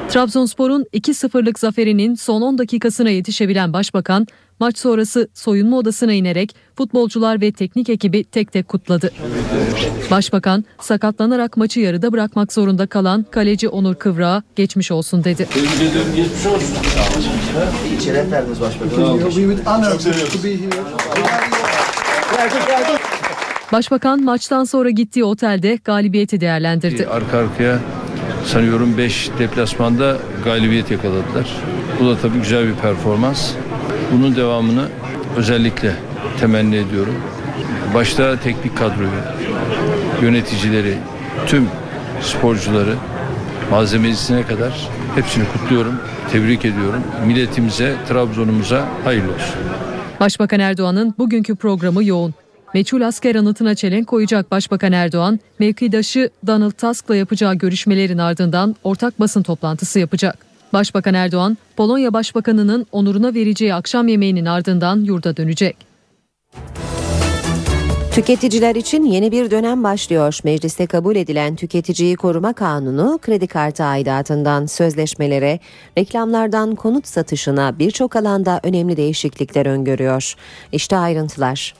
Trabzonspor'un 0.09 0.85
2-0'lık 0.93 1.59
zaferinin 1.59 2.15
son 2.15 2.41
10 2.41 2.57
dakikasına 2.57 3.09
yetişebilen 3.09 3.73
başbakan 3.73 4.27
maç 4.61 4.77
sonrası 4.77 5.29
soyunma 5.33 5.77
odasına 5.77 6.13
inerek 6.13 6.55
futbolcular 6.75 7.41
ve 7.41 7.51
teknik 7.51 7.89
ekibi 7.89 8.23
tek 8.23 8.51
tek 8.51 8.67
kutladı. 8.67 9.11
Başbakan 10.11 10.65
sakatlanarak 10.81 11.57
maçı 11.57 11.79
yarıda 11.79 12.11
bırakmak 12.11 12.53
zorunda 12.53 12.87
kalan 12.87 13.25
kaleci 13.31 13.69
Onur 13.69 13.95
Kıvrak'a 13.95 14.43
geçmiş 14.55 14.91
olsun 14.91 15.23
dedi. 15.23 15.47
Geçmiş 16.15 16.45
olsun. 16.45 16.77
Şeref 18.03 18.31
verdiniz 18.31 18.61
başbakanım. 18.61 19.19
Başbakan 23.71 24.23
maçtan 24.23 24.63
sonra 24.63 24.89
gittiği 24.89 25.23
otelde 25.23 25.79
galibiyeti 25.83 26.41
değerlendirdi. 26.41 27.07
Arka 27.07 27.37
arkaya 27.37 27.79
sanıyorum 28.45 28.97
5 28.97 29.29
deplasmanda 29.39 30.17
galibiyet 30.45 30.91
yakaladılar. 30.91 31.57
Bu 31.99 32.07
da 32.07 32.17
tabii 32.17 32.39
güzel 32.39 32.67
bir 32.67 32.75
performans. 32.75 33.51
Bunun 34.11 34.35
devamını 34.35 34.87
özellikle 35.37 35.95
temenni 36.39 36.75
ediyorum. 36.75 37.15
Başta 37.93 38.39
teknik 38.39 38.77
kadroyu, 38.77 39.09
yöneticileri, 40.21 40.97
tüm 41.47 41.67
sporcuları, 42.21 42.95
malzemesine 43.71 44.43
kadar 44.43 44.89
hepsini 45.15 45.43
kutluyorum, 45.53 45.99
tebrik 46.31 46.65
ediyorum. 46.65 47.03
Milletimize, 47.25 47.95
Trabzon'umuza 48.07 48.87
hayırlı 49.03 49.33
olsun. 49.33 49.55
Başbakan 50.19 50.59
Erdoğan'ın 50.59 51.13
bugünkü 51.17 51.55
programı 51.55 52.03
yoğun. 52.03 52.33
Meçhul 52.73 53.01
asker 53.01 53.35
anıtına 53.35 53.75
çelenk 53.75 54.07
koyacak 54.07 54.51
Başbakan 54.51 54.91
Erdoğan, 54.91 55.39
mevkidaşı 55.59 56.29
Donald 56.47 56.71
Tusk'la 56.71 57.15
yapacağı 57.15 57.55
görüşmelerin 57.55 58.17
ardından 58.17 58.75
ortak 58.83 59.19
basın 59.19 59.43
toplantısı 59.43 59.99
yapacak. 59.99 60.50
Başbakan 60.73 61.13
Erdoğan, 61.13 61.57
Polonya 61.77 62.13
Başbakanı'nın 62.13 62.87
onuruna 62.91 63.33
vereceği 63.33 63.73
akşam 63.73 64.07
yemeğinin 64.07 64.45
ardından 64.45 65.03
yurda 65.03 65.37
dönecek. 65.37 65.77
Tüketiciler 68.11 68.75
için 68.75 69.03
yeni 69.03 69.31
bir 69.31 69.51
dönem 69.51 69.83
başlıyor. 69.83 70.39
Mecliste 70.43 70.87
kabul 70.87 71.15
edilen 71.15 71.55
Tüketiciyi 71.55 72.15
Koruma 72.15 72.53
Kanunu, 72.53 73.19
kredi 73.21 73.47
kartı 73.47 73.83
aidatından 73.83 74.65
sözleşmelere, 74.65 75.59
reklamlardan 75.97 76.75
konut 76.75 77.07
satışına 77.07 77.79
birçok 77.79 78.15
alanda 78.15 78.59
önemli 78.63 78.97
değişiklikler 78.97 79.65
öngörüyor. 79.65 80.35
İşte 80.71 80.97
ayrıntılar. 80.97 81.73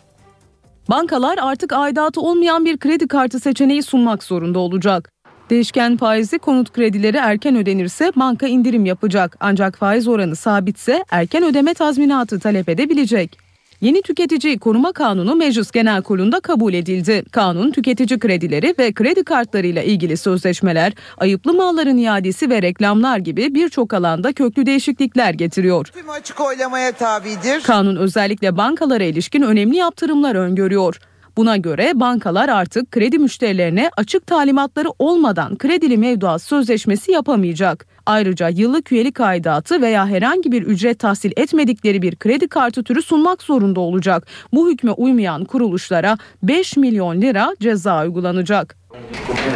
Bankalar 0.90 1.38
artık 1.42 1.74
aidatı 1.74 2.22
olmayan 2.22 2.66
bir 2.66 2.78
kredi 2.78 3.08
kartı 3.08 3.40
seçeneği 3.40 3.84
sunmak 3.84 4.24
zorunda 4.24 4.60
olacak. 4.60 5.12
Değişken 5.52 5.98
faizli 5.98 6.40
konut 6.40 6.74
kredileri 6.74 7.18
erken 7.18 7.56
ödenirse 7.56 8.12
banka 8.16 8.48
indirim 8.48 8.86
yapacak. 8.86 9.38
Ancak 9.40 9.78
faiz 9.78 10.08
oranı 10.08 10.36
sabitse 10.36 11.06
erken 11.12 11.44
ödeme 11.44 11.74
tazminatı 11.74 12.40
talep 12.40 12.70
edebilecek. 12.70 13.38
Yeni 13.82 14.02
tüketici 14.02 14.60
koruma 14.60 14.92
kanunu 14.92 15.36
Meclis 15.36 15.72
Genel 15.72 16.02
Kurulu'nda 16.02 16.40
kabul 16.40 16.74
edildi. 16.74 17.24
Kanun 17.32 17.72
tüketici 17.72 18.20
kredileri 18.20 18.76
ve 18.80 18.94
kredi 18.94 19.24
kartlarıyla 19.24 19.82
ilgili 19.82 20.18
sözleşmeler, 20.18 20.94
ayıplı 21.18 21.54
malların 21.54 21.98
iadesi 21.98 22.50
ve 22.50 22.62
reklamlar 22.62 23.18
gibi 23.18 23.56
birçok 23.56 23.94
alanda 23.94 24.34
köklü 24.34 24.66
değişiklikler 24.66 25.34
getiriyor. 25.34 25.86
Tüm 25.86 26.10
açık 26.10 26.42
oylamaya 26.42 26.92
tabidir. 26.92 27.62
Kanun 27.64 27.96
özellikle 27.96 28.58
bankalara 28.58 29.04
ilişkin 29.04 29.42
önemli 29.42 29.78
yaptırımlar 29.78 30.36
öngörüyor. 30.36 31.00
Buna 31.38 31.58
göre 31.58 31.92
bankalar 31.96 32.50
artık 32.50 32.92
kredi 32.92 33.20
müşterilerine 33.20 33.92
açık 33.98 34.28
talimatları 34.28 34.88
olmadan 35.00 35.58
kredili 35.58 35.98
mevduat 35.98 36.42
sözleşmesi 36.42 37.12
yapamayacak. 37.12 37.86
Ayrıca 38.06 38.50
yıllık 38.50 38.92
üyelik 38.92 39.20
aidatı 39.20 39.82
veya 39.82 40.08
herhangi 40.08 40.52
bir 40.52 40.62
ücret 40.64 41.00
tahsil 41.00 41.32
etmedikleri 41.36 42.02
bir 42.02 42.16
kredi 42.16 42.48
kartı 42.48 42.84
türü 42.84 43.02
sunmak 43.02 43.44
zorunda 43.44 43.80
olacak. 43.80 44.28
Bu 44.54 44.72
hükme 44.72 44.92
uymayan 44.92 45.46
kuruluşlara 45.46 46.18
5 46.44 46.78
milyon 46.78 47.22
lira 47.22 47.56
ceza 47.60 48.04
uygulanacak. 48.04 48.82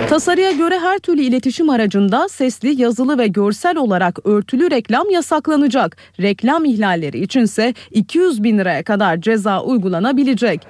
Tasarıya 0.09 0.51
göre 0.51 0.79
her 0.79 0.99
türlü 0.99 1.21
iletişim 1.21 1.69
aracında 1.69 2.29
sesli, 2.29 2.81
yazılı 2.81 3.17
ve 3.17 3.27
görsel 3.27 3.77
olarak 3.77 4.19
örtülü 4.25 4.71
reklam 4.71 5.09
yasaklanacak. 5.09 5.97
Reklam 6.21 6.65
ihlalleri 6.65 7.19
içinse 7.19 7.73
200 7.91 8.43
bin 8.43 8.57
liraya 8.57 8.83
kadar 8.83 9.21
ceza 9.21 9.61
uygulanabilecek. 9.61 10.67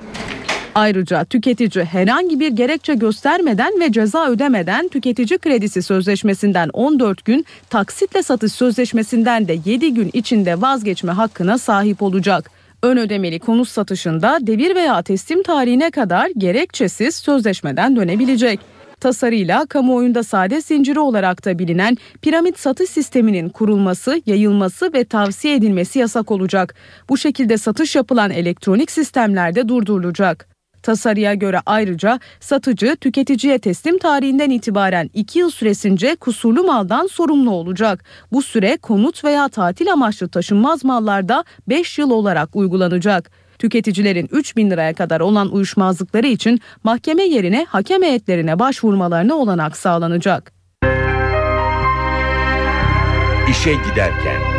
Ayrıca 0.76 1.26
tüketici 1.26 1.86
herhangi 1.86 2.40
bir 2.40 2.52
gerekçe 2.52 2.94
göstermeden 2.94 3.80
ve 3.80 3.92
ceza 3.92 4.30
ödemeden 4.30 4.88
tüketici 4.88 5.40
kredisi 5.40 5.82
sözleşmesinden 5.82 6.70
14 6.74 7.26
gün, 7.26 7.46
taksitle 7.70 8.24
satış 8.24 8.52
sözleşmesinden 8.52 9.48
de 9.48 9.58
7 9.66 9.94
gün 9.94 10.10
içinde 10.14 10.62
vazgeçme 10.62 11.12
hakkına 11.12 11.58
sahip 11.58 12.02
olacak. 12.02 12.52
Ön 12.84 12.98
ödemeli 12.98 13.40
konut 13.40 13.68
satışında 13.68 14.38
devir 14.42 14.76
veya 14.76 15.02
teslim 15.02 15.44
tarihine 15.44 15.92
kadar 15.92 16.30
gerekçesiz 16.38 17.16
sözleşmeden 17.16 17.96
dönebilecek. 17.96 18.60
Tasarıyla 19.00 19.66
kamuoyunda 19.66 20.24
sade 20.24 20.62
zinciri 20.62 21.00
olarak 21.00 21.46
da 21.46 21.60
bilinen 21.60 21.98
piramit 22.22 22.60
satış 22.60 22.90
sisteminin 22.90 23.50
kurulması, 23.50 24.22
yayılması 24.26 24.94
ve 24.94 25.04
tavsiye 25.04 25.56
edilmesi 25.56 26.00
yasak 26.00 26.32
olacak. 26.32 26.76
Bu 27.10 27.18
şekilde 27.18 27.58
satış 27.58 27.96
yapılan 27.96 28.32
elektronik 28.32 28.92
sistemlerde 28.92 29.68
durdurulacak. 29.68 30.55
Tasarıya 30.86 31.34
göre 31.34 31.60
ayrıca 31.66 32.20
satıcı 32.40 32.96
tüketiciye 32.96 33.60
teslim 33.60 33.98
tarihinden 33.98 34.50
itibaren 34.50 35.10
2 35.14 35.40
yıl 35.40 35.50
süresince 35.50 36.16
kusurlu 36.16 36.64
maldan 36.64 37.08
sorumlu 37.08 37.52
olacak. 37.52 38.04
Bu 38.32 38.42
süre 38.42 38.78
konut 38.78 39.24
veya 39.24 39.50
tatil 39.50 39.92
amaçlı 39.92 40.28
taşınmaz 40.28 40.84
mallarda 40.84 41.44
5 41.70 42.00
yıl 42.00 42.12
olarak 42.12 42.56
uygulanacak. 42.56 43.32
Tüketicilerin 43.60 44.30
3 44.32 44.58
bin 44.58 44.72
liraya 44.72 44.94
kadar 44.94 45.20
olan 45.20 45.52
uyuşmazlıkları 45.54 46.28
için 46.28 46.60
mahkeme 46.84 47.24
yerine 47.24 47.66
hakem 47.70 48.04
heyetlerine 48.04 48.60
başvurmalarına 48.60 49.36
olanak 49.36 49.78
sağlanacak. 49.78 50.52
İşe 53.50 53.74
giderken 53.74 54.55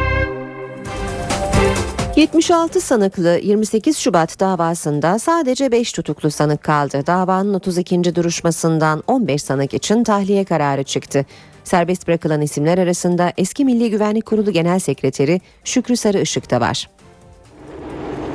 76 2.16 2.80
sanıklı 2.80 3.40
28 3.42 3.98
Şubat 3.98 4.40
davasında 4.40 5.18
sadece 5.18 5.72
5 5.72 5.92
tutuklu 5.92 6.30
sanık 6.30 6.62
kaldı. 6.62 7.06
Davanın 7.06 7.54
32. 7.54 8.14
duruşmasından 8.14 9.02
15 9.06 9.42
sanık 9.42 9.74
için 9.74 10.04
tahliye 10.04 10.44
kararı 10.44 10.82
çıktı. 10.82 11.26
Serbest 11.64 12.08
bırakılan 12.08 12.40
isimler 12.40 12.78
arasında 12.78 13.32
eski 13.36 13.64
Milli 13.64 13.90
Güvenlik 13.90 14.26
Kurulu 14.26 14.50
Genel 14.50 14.78
Sekreteri 14.78 15.40
Şükrü 15.64 15.96
Sarıışık 15.96 16.50
da 16.50 16.60
var. 16.60 16.90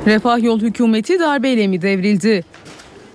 Refah 0.06 0.42
Yol 0.42 0.60
hükümeti 0.60 1.18
darbeyle 1.18 1.66
mi 1.66 1.82
devrildi? 1.82 2.44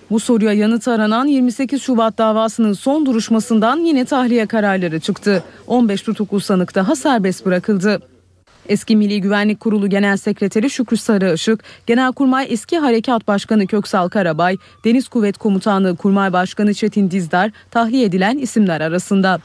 Bu 0.09 0.19
soruya 0.19 0.53
yanıt 0.53 0.87
aranan 0.87 1.25
28 1.25 1.81
Şubat 1.81 2.17
davasının 2.17 2.73
son 2.73 3.05
duruşmasından 3.05 3.77
yine 3.77 4.05
tahliye 4.05 4.45
kararları 4.45 4.99
çıktı. 4.99 5.43
15 5.67 6.01
tutuklu 6.01 6.39
sanık 6.39 6.75
daha 6.75 6.95
serbest 6.95 7.45
bırakıldı. 7.45 8.01
Eski 8.69 8.95
Milli 8.95 9.21
Güvenlik 9.21 9.59
Kurulu 9.59 9.89
Genel 9.89 10.17
Sekreteri 10.17 10.69
Şükrü 10.69 10.97
Sarıışık, 10.97 11.63
Genelkurmay 11.87 12.47
Eski 12.49 12.77
Harekat 12.77 13.27
Başkanı 13.27 13.67
Köksal 13.67 14.09
Karabay, 14.09 14.57
Deniz 14.85 15.07
Kuvvet 15.07 15.37
Komutanlığı 15.37 15.95
Kurmay 15.95 16.33
Başkanı 16.33 16.73
Çetin 16.73 17.11
Dizdar 17.11 17.51
tahliye 17.71 18.05
edilen 18.05 18.37
isimler 18.37 18.81
arasında. 18.81 19.39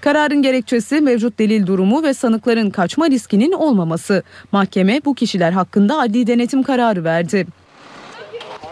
Kararın 0.00 0.42
gerekçesi 0.42 1.00
mevcut 1.00 1.38
delil 1.38 1.66
durumu 1.66 2.02
ve 2.02 2.14
sanıkların 2.14 2.70
kaçma 2.70 3.10
riskinin 3.10 3.52
olmaması. 3.52 4.22
Mahkeme 4.52 5.00
bu 5.04 5.14
kişiler 5.14 5.52
hakkında 5.52 5.98
adli 5.98 6.26
denetim 6.26 6.62
kararı 6.62 7.04
verdi. 7.04 7.46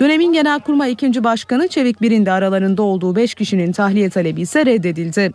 Dönemin 0.01 0.33
Genelkurmay 0.33 0.93
2. 0.93 1.25
Başkanı 1.25 1.69
Çevik 1.69 2.03
Bir'in 2.03 2.27
aralarında 2.27 2.83
olduğu 2.83 3.17
5 3.17 3.35
kişinin 3.35 3.73
tahliye 3.73 4.11
talebi 4.11 4.41
ise 4.41 4.67
reddedildi. 4.67 5.33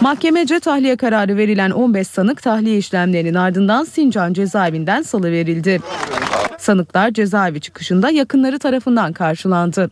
Mahkemece 0.00 0.60
tahliye 0.60 0.96
kararı 0.96 1.36
verilen 1.36 1.70
15 1.70 2.06
sanık 2.06 2.42
tahliye 2.42 2.78
işlemlerinin 2.78 3.34
ardından 3.34 3.84
Sincan 3.84 4.32
cezaevinden 4.32 5.02
salıverildi. 5.02 5.80
Sanıklar 6.58 7.10
cezaevi 7.10 7.60
çıkışında 7.60 8.10
yakınları 8.10 8.58
tarafından 8.58 9.12
karşılandı. 9.12 9.90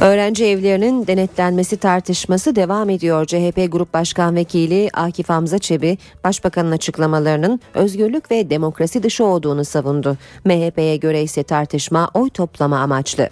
Öğrenci 0.00 0.44
evlerinin 0.44 1.06
denetlenmesi 1.06 1.76
tartışması 1.76 2.56
devam 2.56 2.90
ediyor. 2.90 3.26
CHP 3.26 3.72
Grup 3.72 3.94
Başkan 3.94 4.34
Vekili 4.34 4.90
Akif 4.94 5.28
Hamza 5.28 5.58
Çebi, 5.58 5.98
Başbakanın 6.24 6.70
açıklamalarının 6.70 7.60
özgürlük 7.74 8.30
ve 8.30 8.50
demokrasi 8.50 9.02
dışı 9.02 9.24
olduğunu 9.24 9.64
savundu. 9.64 10.16
MHP'ye 10.44 10.96
göre 10.96 11.22
ise 11.22 11.42
tartışma 11.42 12.10
oy 12.14 12.30
toplama 12.30 12.78
amaçlı. 12.78 13.28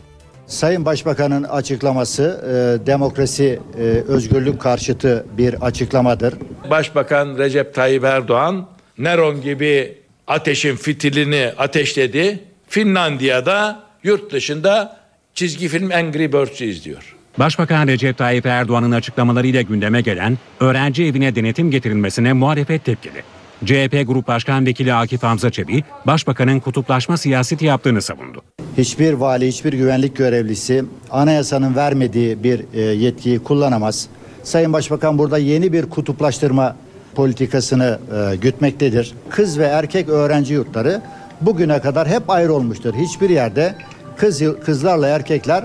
Sayın 0.46 0.84
Başbakan'ın 0.84 1.42
açıklaması 1.42 2.44
e, 2.82 2.86
demokrasi, 2.86 3.60
e, 3.78 3.82
özgürlük 3.82 4.60
karşıtı 4.60 5.26
bir 5.38 5.66
açıklamadır. 5.66 6.34
Başbakan 6.70 7.38
Recep 7.38 7.74
Tayyip 7.74 8.04
Erdoğan 8.04 8.66
Neron 8.98 9.40
gibi 9.40 9.98
ateşin 10.26 10.76
fitilini 10.76 11.52
ateşledi. 11.58 12.38
Finlandiya'da 12.68 13.82
yurt 14.02 14.32
dışında 14.32 14.96
çizgi 15.34 15.68
film 15.68 15.90
Angry 15.90 16.32
Birds'ü 16.32 16.64
izliyor. 16.64 17.16
Başbakan 17.38 17.86
Recep 17.86 18.18
Tayyip 18.18 18.46
Erdoğan'ın 18.46 18.92
açıklamalarıyla 18.92 19.62
gündeme 19.62 20.00
gelen 20.00 20.38
öğrenci 20.60 21.04
evine 21.04 21.36
denetim 21.36 21.70
getirilmesine 21.70 22.32
muhalefet 22.32 22.84
tepkili. 22.84 23.22
CHP 23.64 24.06
Grup 24.06 24.28
Başkan 24.28 24.66
Vekili 24.66 24.94
Akif 24.94 25.22
Hamza 25.22 25.50
Çebi, 25.50 25.84
Başbakanın 26.06 26.60
kutuplaşma 26.60 27.16
siyaseti 27.16 27.64
yaptığını 27.64 28.02
savundu. 28.02 28.42
Hiçbir 28.78 29.12
vali, 29.12 29.48
hiçbir 29.48 29.72
güvenlik 29.72 30.16
görevlisi 30.16 30.84
anayasanın 31.10 31.76
vermediği 31.76 32.42
bir 32.44 32.64
e, 32.74 32.80
yetkiyi 32.80 33.38
kullanamaz. 33.38 34.08
Sayın 34.42 34.72
Başbakan 34.72 35.18
burada 35.18 35.38
yeni 35.38 35.72
bir 35.72 35.90
kutuplaştırma 35.90 36.76
politikasını 37.14 37.98
e, 38.32 38.36
gütmektedir. 38.36 39.14
Kız 39.30 39.58
ve 39.58 39.64
erkek 39.64 40.08
öğrenci 40.08 40.54
yurtları 40.54 41.02
bugüne 41.40 41.80
kadar 41.80 42.08
hep 42.08 42.30
ayrı 42.30 42.52
olmuştur. 42.52 42.94
Hiçbir 42.94 43.30
yerde 43.30 43.74
kız 44.16 44.42
kızlarla 44.64 45.08
erkekler 45.08 45.64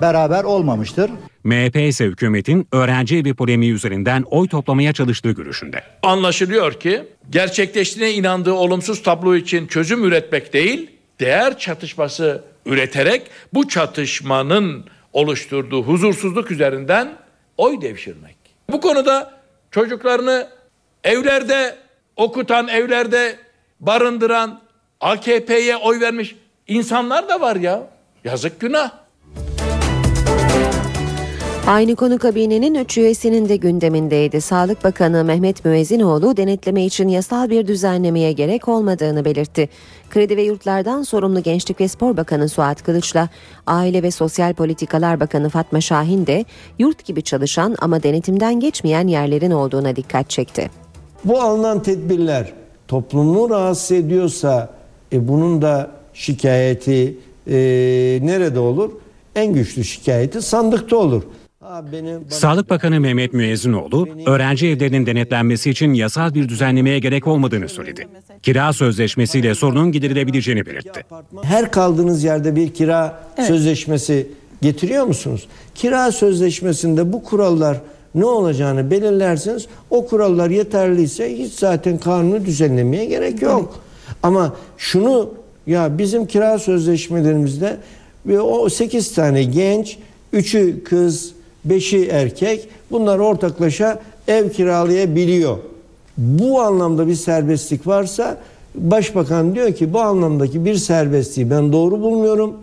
beraber 0.00 0.44
olmamıştır. 0.44 1.10
MHP 1.48 1.76
ise 1.76 2.04
hükümetin 2.04 2.68
öğrenci 2.72 3.16
evi 3.16 3.34
polemiği 3.34 3.72
üzerinden 3.72 4.22
oy 4.22 4.48
toplamaya 4.48 4.92
çalıştığı 4.92 5.30
görüşünde. 5.30 5.82
Anlaşılıyor 6.02 6.72
ki 6.72 7.02
gerçekleştiğine 7.30 8.12
inandığı 8.12 8.52
olumsuz 8.52 9.02
tablo 9.02 9.34
için 9.34 9.66
çözüm 9.66 10.04
üretmek 10.04 10.52
değil, 10.52 10.90
değer 11.20 11.58
çatışması 11.58 12.44
üreterek 12.66 13.22
bu 13.54 13.68
çatışmanın 13.68 14.84
oluşturduğu 15.12 15.82
huzursuzluk 15.82 16.50
üzerinden 16.50 17.12
oy 17.56 17.80
devşirmek. 17.80 18.36
Bu 18.70 18.80
konuda 18.80 19.34
çocuklarını 19.70 20.48
evlerde 21.04 21.76
okutan, 22.16 22.68
evlerde 22.68 23.36
barındıran, 23.80 24.60
AKP'ye 25.00 25.76
oy 25.76 26.00
vermiş 26.00 26.36
insanlar 26.66 27.28
da 27.28 27.40
var 27.40 27.56
ya. 27.56 27.90
Yazık 28.24 28.60
günah. 28.60 29.07
Aynı 31.68 31.96
konu 31.96 32.18
kabinenin 32.18 32.74
3 32.74 32.98
üyesinin 32.98 33.48
de 33.48 33.56
gündemindeydi. 33.56 34.40
Sağlık 34.40 34.84
Bakanı 34.84 35.24
Mehmet 35.24 35.64
Müezzinoğlu 35.64 36.36
denetleme 36.36 36.84
için 36.84 37.08
yasal 37.08 37.50
bir 37.50 37.66
düzenlemeye 37.66 38.32
gerek 38.32 38.68
olmadığını 38.68 39.24
belirtti. 39.24 39.68
Kredi 40.10 40.36
ve 40.36 40.42
Yurtlardan 40.42 41.02
sorumlu 41.02 41.42
Gençlik 41.42 41.80
ve 41.80 41.88
Spor 41.88 42.16
Bakanı 42.16 42.48
Suat 42.48 42.82
Kılıç'la 42.82 43.28
Aile 43.66 44.02
ve 44.02 44.10
Sosyal 44.10 44.54
Politikalar 44.54 45.20
Bakanı 45.20 45.48
Fatma 45.48 45.80
Şahin 45.80 46.26
de 46.26 46.44
yurt 46.78 47.04
gibi 47.04 47.22
çalışan 47.22 47.76
ama 47.78 48.02
denetimden 48.02 48.60
geçmeyen 48.60 49.06
yerlerin 49.06 49.50
olduğuna 49.50 49.96
dikkat 49.96 50.30
çekti. 50.30 50.70
Bu 51.24 51.40
alınan 51.40 51.82
tedbirler 51.82 52.52
toplumu 52.88 53.50
rahatsız 53.50 53.92
ediyorsa 53.92 54.70
e, 55.12 55.28
bunun 55.28 55.62
da 55.62 55.90
şikayeti 56.14 57.18
e, 57.46 57.56
nerede 58.22 58.58
olur? 58.58 58.90
En 59.34 59.52
güçlü 59.52 59.84
şikayeti 59.84 60.42
sandıkta 60.42 60.96
olur. 60.96 61.22
Sağlık 62.28 62.70
Bakanı 62.70 63.00
Mehmet 63.00 63.32
Müezzinoğlu, 63.32 64.08
öğrenci 64.26 64.68
evlerinin 64.68 65.06
denetlenmesi 65.06 65.70
için 65.70 65.92
yasal 65.94 66.34
bir 66.34 66.48
düzenlemeye 66.48 66.98
gerek 66.98 67.26
olmadığını 67.26 67.68
söyledi. 67.68 68.08
Kira 68.42 68.72
sözleşmesiyle 68.72 69.54
sorunun 69.54 69.92
giderilebileceğini 69.92 70.66
belirtti. 70.66 71.04
Her 71.42 71.70
kaldığınız 71.70 72.24
yerde 72.24 72.56
bir 72.56 72.74
kira 72.74 73.20
evet. 73.36 73.48
sözleşmesi 73.48 74.26
getiriyor 74.62 75.04
musunuz? 75.04 75.48
Kira 75.74 76.12
sözleşmesinde 76.12 77.12
bu 77.12 77.24
kurallar 77.24 77.80
ne 78.14 78.24
olacağını 78.24 78.90
belirlersiniz. 78.90 79.66
O 79.90 80.06
kurallar 80.06 80.50
yeterliyse 80.50 81.38
hiç 81.38 81.52
zaten 81.52 81.98
kanunu 81.98 82.44
düzenlemeye 82.44 83.04
gerek 83.04 83.42
yok. 83.42 83.80
Ama 84.22 84.56
şunu 84.76 85.34
ya 85.66 85.98
bizim 85.98 86.26
kira 86.26 86.58
sözleşmelerimizde 86.58 87.76
ve 88.26 88.40
o 88.40 88.68
8 88.68 89.14
tane 89.14 89.44
genç, 89.44 89.98
3'ü 90.34 90.84
kız, 90.84 91.37
beşi 91.64 92.06
erkek 92.06 92.68
bunlar 92.90 93.18
ortaklaşa 93.18 94.02
ev 94.28 94.50
kiralayabiliyor. 94.52 95.58
Bu 96.16 96.62
anlamda 96.62 97.08
bir 97.08 97.14
serbestlik 97.14 97.86
varsa 97.86 98.40
başbakan 98.74 99.54
diyor 99.54 99.74
ki 99.74 99.92
bu 99.92 100.00
anlamdaki 100.00 100.64
bir 100.64 100.74
serbestliği 100.74 101.50
ben 101.50 101.72
doğru 101.72 102.00
bulmuyorum. 102.00 102.54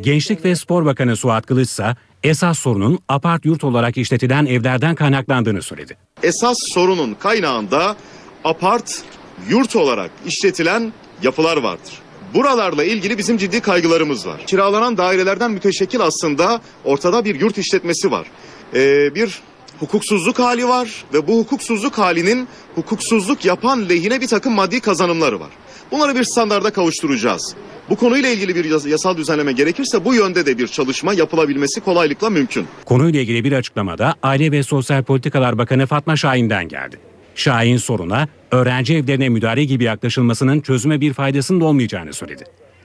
Gençlik 0.00 0.44
ve 0.44 0.56
Spor 0.56 0.84
Bakanı 0.84 1.16
Suat 1.16 1.46
Kılıç 1.46 1.68
ise 1.68 1.96
esas 2.22 2.58
sorunun 2.58 2.98
apart 3.08 3.44
yurt 3.44 3.64
olarak 3.64 3.98
işletilen 3.98 4.46
evlerden 4.46 4.94
kaynaklandığını 4.94 5.62
söyledi. 5.62 5.96
Esas 6.22 6.56
sorunun 6.74 7.14
kaynağında 7.14 7.96
apart 8.44 9.02
yurt 9.48 9.76
olarak 9.76 10.10
işletilen 10.26 10.92
yapılar 11.22 11.56
vardır. 11.56 11.92
Buralarla 12.34 12.84
ilgili 12.84 13.18
bizim 13.18 13.36
ciddi 13.38 13.60
kaygılarımız 13.60 14.26
var. 14.26 14.46
Kiralanan 14.46 14.96
dairelerden 14.96 15.50
müteşekkil 15.50 16.00
aslında 16.00 16.60
ortada 16.84 17.24
bir 17.24 17.40
yurt 17.40 17.58
işletmesi 17.58 18.10
var. 18.10 18.26
Ee, 18.74 19.14
bir 19.14 19.40
hukuksuzluk 19.80 20.38
hali 20.38 20.68
var 20.68 21.04
ve 21.14 21.26
bu 21.26 21.38
hukuksuzluk 21.38 21.98
halinin 21.98 22.48
hukuksuzluk 22.74 23.44
yapan 23.44 23.88
lehine 23.88 24.20
bir 24.20 24.26
takım 24.26 24.52
maddi 24.52 24.80
kazanımları 24.80 25.40
var. 25.40 25.50
Bunları 25.90 26.14
bir 26.14 26.24
standarda 26.24 26.70
kavuşturacağız. 26.70 27.54
Bu 27.90 27.96
konuyla 27.96 28.28
ilgili 28.28 28.54
bir 28.54 28.86
yasal 28.86 29.16
düzenleme 29.16 29.52
gerekirse 29.52 30.04
bu 30.04 30.14
yönde 30.14 30.46
de 30.46 30.58
bir 30.58 30.66
çalışma 30.66 31.14
yapılabilmesi 31.14 31.80
kolaylıkla 31.80 32.30
mümkün. 32.30 32.66
Konuyla 32.84 33.20
ilgili 33.20 33.44
bir 33.44 33.52
açıklamada 33.52 34.14
Aile 34.22 34.52
ve 34.52 34.62
Sosyal 34.62 35.02
Politikalar 35.02 35.58
Bakanı 35.58 35.86
Fatma 35.86 36.16
Şahin'den 36.16 36.68
geldi. 36.68 37.00
Şahin 37.34 37.76
soruna 37.76 38.28
öğrenci 38.50 38.96
evlerine 38.96 39.28
müdahale 39.28 39.64
gibi 39.64 39.84
yaklaşılmasının 39.84 40.60
çözüme 40.60 41.00
bir 41.00 41.12
faydasının 41.12 41.60
olmayacağını 41.60 42.12
söyledi. 42.12 42.44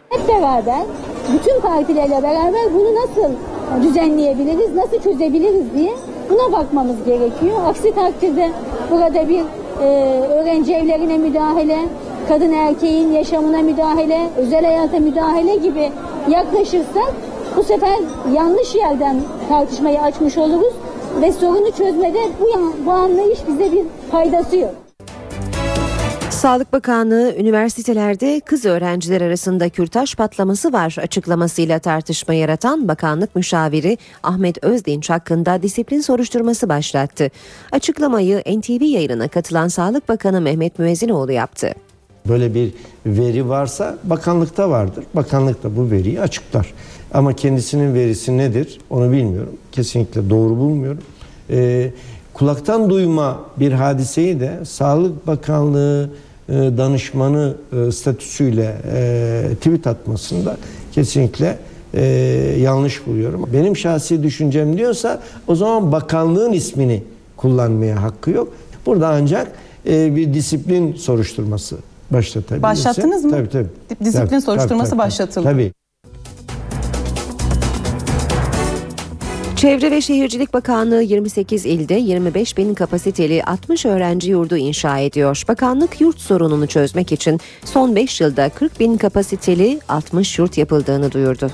Hep 0.10 0.28
beraber, 0.28 0.82
bütün 1.34 1.62
partilerle 1.62 2.23
beraber 2.23 2.73
bunu 2.73 2.95
nasıl 2.95 3.34
düzenleyebiliriz, 3.84 4.76
nasıl 4.76 5.02
çözebiliriz 5.02 5.73
diye 5.76 5.93
buna 6.30 6.52
bakmamız 6.52 6.95
gerekiyor. 7.06 7.58
Aksi 7.65 7.95
takdirde 7.95 8.52
burada 8.91 9.30
bir 9.30 9.41
e, 9.82 9.86
öğrenci 10.19 10.73
evlerine 10.73 11.17
müdahale, 11.17 11.80
kadın 12.28 12.52
erkeğin 12.52 13.12
yaşamına 13.12 13.62
müdahale, 13.62 14.30
özel 14.38 14.65
hayata 14.65 14.99
müdahale 14.99 15.56
gibi 15.56 15.91
yaklaşırsak 16.30 17.13
bu 17.58 17.63
sefer 17.63 17.99
yanlış 18.34 18.76
yerden 18.76 19.21
tartışmayı 19.49 20.02
açmış 20.02 20.38
oluruz 20.38 20.73
ve 21.21 21.32
sorunu 21.32 21.71
çözmede 21.71 22.21
bu, 22.41 22.73
bu 22.86 22.91
anlayış 22.91 23.39
bize 23.47 23.71
bir 23.71 23.84
faydası 24.12 24.58
yok. 24.58 24.83
Sağlık 26.43 26.73
Bakanlığı 26.73 27.36
üniversitelerde 27.36 28.39
kız 28.45 28.65
öğrenciler 28.65 29.21
arasında 29.21 29.69
kürtaj 29.69 30.15
patlaması 30.15 30.73
var 30.73 30.95
açıklamasıyla 31.01 31.79
tartışma 31.79 32.34
yaratan 32.34 32.88
bakanlık 32.88 33.36
müşaviri 33.36 33.97
Ahmet 34.23 34.63
Özdinç 34.63 35.10
hakkında 35.10 35.62
disiplin 35.62 36.01
soruşturması 36.01 36.69
başlattı. 36.69 37.32
Açıklamayı 37.71 38.39
NTV 38.39 38.84
yayınına 38.84 39.27
katılan 39.27 39.67
Sağlık 39.67 40.10
Bakanı 40.10 40.41
Mehmet 40.41 40.79
Müezzinoğlu 40.79 41.32
yaptı. 41.32 41.73
Böyle 42.27 42.53
bir 42.53 42.73
veri 43.06 43.49
varsa 43.49 43.97
bakanlıkta 44.03 44.69
vardır. 44.69 45.03
Bakanlık 45.13 45.63
da 45.63 45.75
bu 45.77 45.91
veriyi 45.91 46.21
açıklar. 46.21 46.73
Ama 47.13 47.34
kendisinin 47.34 47.93
verisi 47.93 48.38
nedir 48.38 48.79
onu 48.89 49.12
bilmiyorum. 49.12 49.53
Kesinlikle 49.71 50.29
doğru 50.29 50.58
bulmuyorum. 50.58 51.03
Ee, 51.49 51.91
kulaktan 52.34 52.89
duyma 52.89 53.39
bir 53.60 53.71
hadiseyi 53.71 54.39
de 54.39 54.65
Sağlık 54.65 55.27
Bakanlığı 55.27 56.10
danışmanı 56.49 57.56
e, 57.88 57.91
statüsüyle 57.91 58.75
e, 58.93 59.56
tweet 59.56 59.88
atmasında 59.88 60.58
kesinlikle 60.91 61.58
e, 61.93 62.03
yanlış 62.60 63.08
buluyorum. 63.08 63.49
Benim 63.53 63.77
şahsi 63.77 64.23
düşüncem 64.23 64.77
diyorsa 64.77 65.21
o 65.47 65.56
zaman 65.56 65.91
bakanlığın 65.91 66.53
ismini 66.53 67.03
kullanmaya 67.38 68.03
hakkı 68.03 68.32
yok. 68.32 68.53
Burada 68.86 69.08
ancak 69.08 69.51
e, 69.88 70.15
bir 70.15 70.34
disiplin 70.34 70.93
soruşturması 70.95 71.77
başlatabilirse. 72.12 72.63
Başlattınız 72.63 73.25
mı? 73.25 73.32
Tabii 73.32 73.49
tabii. 73.49 73.67
Disiplin 74.06 74.27
Tabii, 74.27 74.41
soruşturması 74.41 74.89
tabii, 74.89 74.99
tabii, 74.99 75.08
başlatıldı. 75.08 75.43
Tabii. 75.45 75.73
Çevre 79.63 79.91
ve 79.91 80.02
Şehircilik 80.02 80.54
Bakanlığı 80.54 81.02
28 81.04 81.65
ilde 81.65 81.93
25 81.93 82.58
bin 82.58 82.73
kapasiteli 82.73 83.43
60 83.43 83.86
öğrenci 83.86 84.32
yurdu 84.32 84.58
inşa 84.58 84.97
ediyor. 84.97 85.43
Bakanlık 85.47 86.02
yurt 86.02 86.19
sorununu 86.19 86.67
çözmek 86.67 87.12
için 87.12 87.39
son 87.65 87.95
5 87.95 88.21
yılda 88.21 88.49
40 88.49 88.80
bin 88.80 88.97
kapasiteli 88.97 89.80
60 89.89 90.39
yurt 90.39 90.58
yapıldığını 90.58 91.12
duyurdu. 91.12 91.52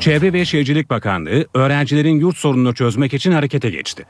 Çevre 0.00 0.32
ve 0.32 0.44
Şehircilik 0.44 0.90
Bakanlığı 0.90 1.46
öğrencilerin 1.54 2.20
yurt 2.20 2.36
sorununu 2.36 2.74
çözmek 2.74 3.14
için 3.14 3.32
harekete 3.32 3.70
geçti. 3.70 4.06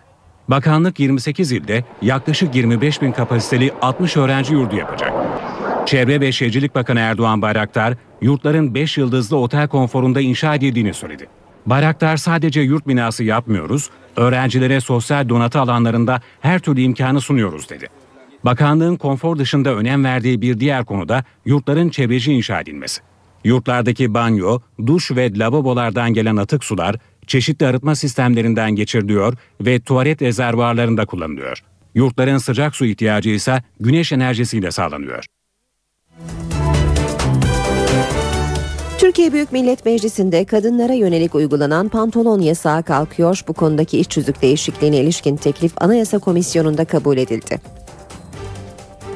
Bakanlık 0.48 1.00
28 1.00 1.52
ilde 1.52 1.84
yaklaşık 2.02 2.54
25 2.54 3.02
bin 3.02 3.12
kapasiteli 3.12 3.72
60 3.82 4.16
öğrenci 4.16 4.52
yurdu 4.52 4.76
yapacak. 4.76 5.12
Çevre 5.86 6.20
ve 6.20 6.32
Şehircilik 6.32 6.74
Bakanı 6.74 7.00
Erdoğan 7.00 7.42
Bayraktar, 7.42 7.94
yurtların 8.22 8.74
5 8.74 8.98
yıldızlı 8.98 9.36
otel 9.36 9.68
konforunda 9.68 10.20
inşa 10.20 10.54
edildiğini 10.54 10.94
söyledi. 10.94 11.26
Bayraktar 11.66 12.16
sadece 12.16 12.60
yurt 12.60 12.88
binası 12.88 13.24
yapmıyoruz, 13.24 13.90
öğrencilere 14.16 14.80
sosyal 14.80 15.28
donatı 15.28 15.60
alanlarında 15.60 16.20
her 16.40 16.58
türlü 16.58 16.80
imkanı 16.80 17.20
sunuyoruz 17.20 17.70
dedi. 17.70 17.86
Bakanlığın 18.44 18.96
konfor 18.96 19.38
dışında 19.38 19.74
önem 19.74 20.04
verdiği 20.04 20.40
bir 20.40 20.60
diğer 20.60 20.84
konu 20.84 21.08
da 21.08 21.24
yurtların 21.44 21.88
çevreci 21.88 22.32
inşa 22.32 22.60
edilmesi. 22.60 23.00
Yurtlardaki 23.44 24.14
banyo, 24.14 24.60
duş 24.86 25.10
ve 25.10 25.38
lavabolardan 25.38 26.14
gelen 26.14 26.36
atık 26.36 26.64
sular 26.64 26.96
çeşitli 27.26 27.66
arıtma 27.66 27.94
sistemlerinden 27.94 28.70
geçiriliyor 28.70 29.34
ve 29.60 29.80
tuvalet 29.80 30.22
rezervuarlarında 30.22 31.06
kullanılıyor. 31.06 31.62
Yurtların 31.94 32.38
sıcak 32.38 32.76
su 32.76 32.86
ihtiyacı 32.86 33.30
ise 33.30 33.62
güneş 33.80 34.12
enerjisiyle 34.12 34.70
sağlanıyor. 34.70 35.24
Türkiye 38.98 39.32
Büyük 39.32 39.52
Millet 39.52 39.84
Meclisi'nde 39.84 40.44
kadınlara 40.44 40.92
yönelik 40.92 41.34
uygulanan 41.34 41.88
pantolon 41.88 42.40
yasağı 42.40 42.82
kalkıyor. 42.82 43.42
Bu 43.48 43.52
konudaki 43.52 43.98
iç 43.98 44.08
tüzük 44.08 44.42
değişikliğine 44.42 44.96
ilişkin 44.96 45.36
teklif 45.36 45.72
Anayasa 45.76 46.18
Komisyonu'nda 46.18 46.84
kabul 46.84 47.16
edildi. 47.16 47.60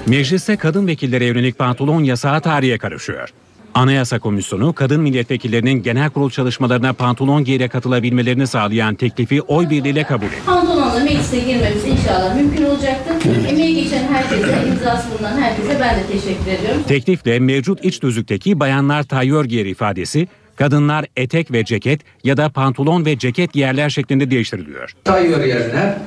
Mecliste 0.06 0.56
kadın 0.56 0.86
vekillere 0.86 1.24
yönelik 1.24 1.58
pantolon 1.58 2.04
yasağı 2.04 2.40
tarihe 2.40 2.78
karışıyor. 2.78 3.28
Anayasa 3.74 4.18
Komisyonu 4.18 4.72
kadın 4.72 5.00
milletvekillerinin 5.00 5.82
genel 5.82 6.10
kurul 6.10 6.30
çalışmalarına 6.30 6.92
pantolon 6.92 7.44
giyerek 7.44 7.72
katılabilmelerini 7.72 8.46
sağlayan 8.46 8.94
teklifi 8.94 9.42
oy 9.42 9.70
birliğiyle 9.70 10.04
kabul 10.04 10.26
etti. 10.26 10.42
Pantolonla 10.46 11.04
meclise 11.04 11.38
girmemiz 11.40 11.84
inşallah 11.84 12.36
mümkün 12.36 12.64
olacaktır. 12.64 13.14
Emeği 13.48 13.84
geçen 13.84 14.08
herkese, 14.08 14.68
imzası 14.68 15.08
bulunan 15.10 15.40
herkese 15.40 15.80
ben 15.80 15.96
de 15.98 16.06
teşekkür 16.06 16.50
ediyorum. 16.50 16.82
Teklifle 16.88 17.38
mevcut 17.38 17.84
iç 17.84 17.98
tüzükteki 17.98 18.60
bayanlar 18.60 19.02
tayyör 19.02 19.44
giyer 19.44 19.66
ifadesi 19.66 20.28
kadınlar 20.60 21.06
etek 21.16 21.52
ve 21.52 21.64
ceket 21.64 22.00
ya 22.24 22.36
da 22.36 22.48
pantolon 22.48 23.04
ve 23.04 23.18
ceket 23.18 23.52
giyerler 23.52 23.90
şeklinde 23.90 24.30
değiştiriliyor. 24.30 24.94
Tayyör 25.04 25.44
yerine 25.44 25.98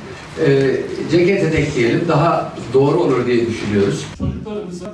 e, 0.45 0.75
ceket 1.11 1.43
etek 1.43 1.75
diyelim 1.75 2.01
daha 2.07 2.53
doğru 2.73 2.99
olur 2.99 3.25
diye 3.25 3.47
düşünüyoruz. 3.47 4.05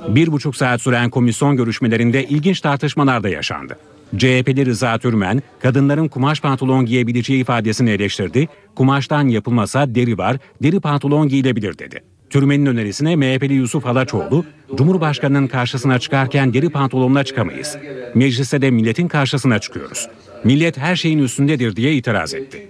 Bir 0.08 0.32
buçuk 0.32 0.56
saat 0.56 0.82
süren 0.82 1.10
komisyon 1.10 1.56
görüşmelerinde 1.56 2.24
ilginç 2.24 2.60
tartışmalar 2.60 3.22
da 3.22 3.28
yaşandı. 3.28 3.76
CHP'li 4.16 4.66
Rıza 4.66 4.98
Türmen, 4.98 5.42
kadınların 5.62 6.08
kumaş 6.08 6.40
pantolon 6.40 6.86
giyebileceği 6.86 7.40
ifadesini 7.40 7.90
eleştirdi. 7.90 8.48
Kumaştan 8.74 9.28
yapılmasa 9.28 9.94
deri 9.94 10.18
var, 10.18 10.36
deri 10.62 10.80
pantolon 10.80 11.28
giyilebilir 11.28 11.78
dedi. 11.78 12.02
Türmen'in 12.30 12.66
önerisine 12.66 13.16
MHP'li 13.16 13.54
Yusuf 13.54 13.84
Halaçoğlu, 13.84 14.44
Cumhurbaşkanı'nın 14.76 15.46
karşısına 15.46 15.98
çıkarken 15.98 16.54
deri 16.54 16.70
pantolonla 16.70 17.24
çıkamayız. 17.24 17.76
Mecliste 18.14 18.62
de 18.62 18.70
milletin 18.70 19.08
karşısına 19.08 19.58
çıkıyoruz. 19.58 20.08
Millet 20.44 20.78
her 20.78 20.96
şeyin 20.96 21.18
üstündedir 21.18 21.76
diye 21.76 21.94
itiraz 21.94 22.34
etti. 22.34 22.68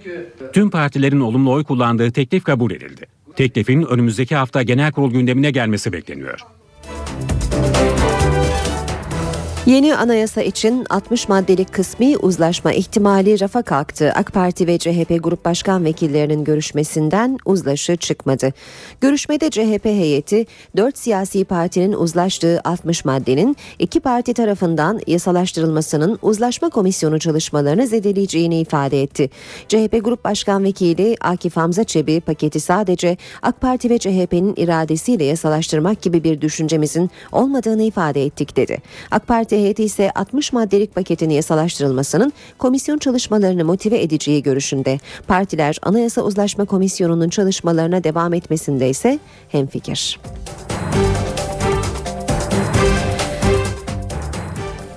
Tüm 0.53 0.69
partilerin 0.69 1.19
olumlu 1.19 1.51
oy 1.51 1.63
kullandığı 1.63 2.11
teklif 2.11 2.43
kabul 2.43 2.71
edildi. 2.71 3.05
Teklifin 3.35 3.83
önümüzdeki 3.83 4.35
hafta 4.35 4.63
genel 4.63 4.91
kurul 4.91 5.11
gündemine 5.11 5.51
gelmesi 5.51 5.93
bekleniyor. 5.93 6.39
Yeni 9.65 9.95
anayasa 9.95 10.41
için 10.41 10.85
60 10.89 11.29
maddelik 11.29 11.73
kısmi 11.73 12.17
uzlaşma 12.17 12.73
ihtimali 12.73 13.39
rafa 13.39 13.61
kalktı. 13.61 14.11
AK 14.15 14.33
Parti 14.33 14.67
ve 14.67 14.77
CHP 14.77 15.23
Grup 15.23 15.45
Başkan 15.45 15.85
Vekillerinin 15.85 16.43
görüşmesinden 16.43 17.37
uzlaşı 17.45 17.95
çıkmadı. 17.95 18.53
Görüşmede 19.01 19.49
CHP 19.49 19.85
heyeti 19.85 20.45
4 20.77 20.97
siyasi 20.97 21.45
partinin 21.45 21.93
uzlaştığı 21.93 22.61
60 22.63 23.05
maddenin 23.05 23.57
iki 23.79 23.99
parti 23.99 24.33
tarafından 24.33 24.99
yasalaştırılmasının 25.07 26.19
uzlaşma 26.21 26.69
komisyonu 26.69 27.19
çalışmalarını 27.19 27.87
zedeleyeceğini 27.87 28.59
ifade 28.59 29.01
etti. 29.01 29.29
CHP 29.67 30.05
Grup 30.05 30.23
Başkan 30.23 30.63
Vekili 30.63 31.17
Akif 31.21 31.57
Hamza 31.57 31.83
Çebi 31.83 32.21
paketi 32.21 32.59
sadece 32.59 33.17
AK 33.41 33.61
Parti 33.61 33.89
ve 33.89 33.97
CHP'nin 33.97 34.53
iradesiyle 34.57 35.23
yasalaştırmak 35.23 36.01
gibi 36.01 36.23
bir 36.23 36.41
düşüncemizin 36.41 37.09
olmadığını 37.31 37.83
ifade 37.83 38.25
ettik 38.25 38.57
dedi. 38.57 38.77
AK 39.11 39.27
Parti 39.27 39.50
heyeti 39.57 39.83
ise 39.83 40.11
60 40.11 40.53
maddelik 40.53 40.95
paketin 40.95 41.29
yasalaştırılmasının 41.29 42.33
komisyon 42.57 42.97
çalışmalarını 42.97 43.65
motive 43.65 44.01
edeceği 44.01 44.43
görüşünde. 44.43 44.99
Partiler 45.27 45.77
Anayasa 45.81 46.21
Uzlaşma 46.21 46.65
Komisyonu'nun 46.65 47.29
çalışmalarına 47.29 48.03
devam 48.03 48.33
etmesinde 48.33 48.89
ise 48.89 49.19
hemfikir. 49.49 50.19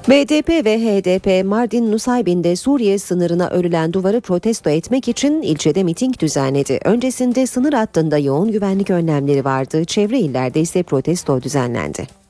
BDP 0.09 0.49
ve 0.49 0.79
HDP 0.79 1.45
Mardin 1.45 1.93
Nusaybin'de 1.93 2.57
Suriye 2.57 2.99
sınırına 2.99 3.49
örülen 3.49 3.93
duvarı 3.93 4.21
protesto 4.21 4.71
etmek 4.71 5.09
için 5.09 5.43
ilçede 5.43 5.83
miting 5.83 6.19
düzenledi. 6.19 6.81
Öncesinde 6.85 7.47
sınır 7.47 7.73
hattında 7.73 8.19
yoğun 8.19 8.53
güvenlik 8.53 8.91
önlemleri 8.91 9.45
vardı. 9.45 9.85
Çevre 9.85 10.19
illerde 10.19 10.61
ise 10.61 10.83
protesto 10.83 11.43
düzenlendi. 11.43 12.24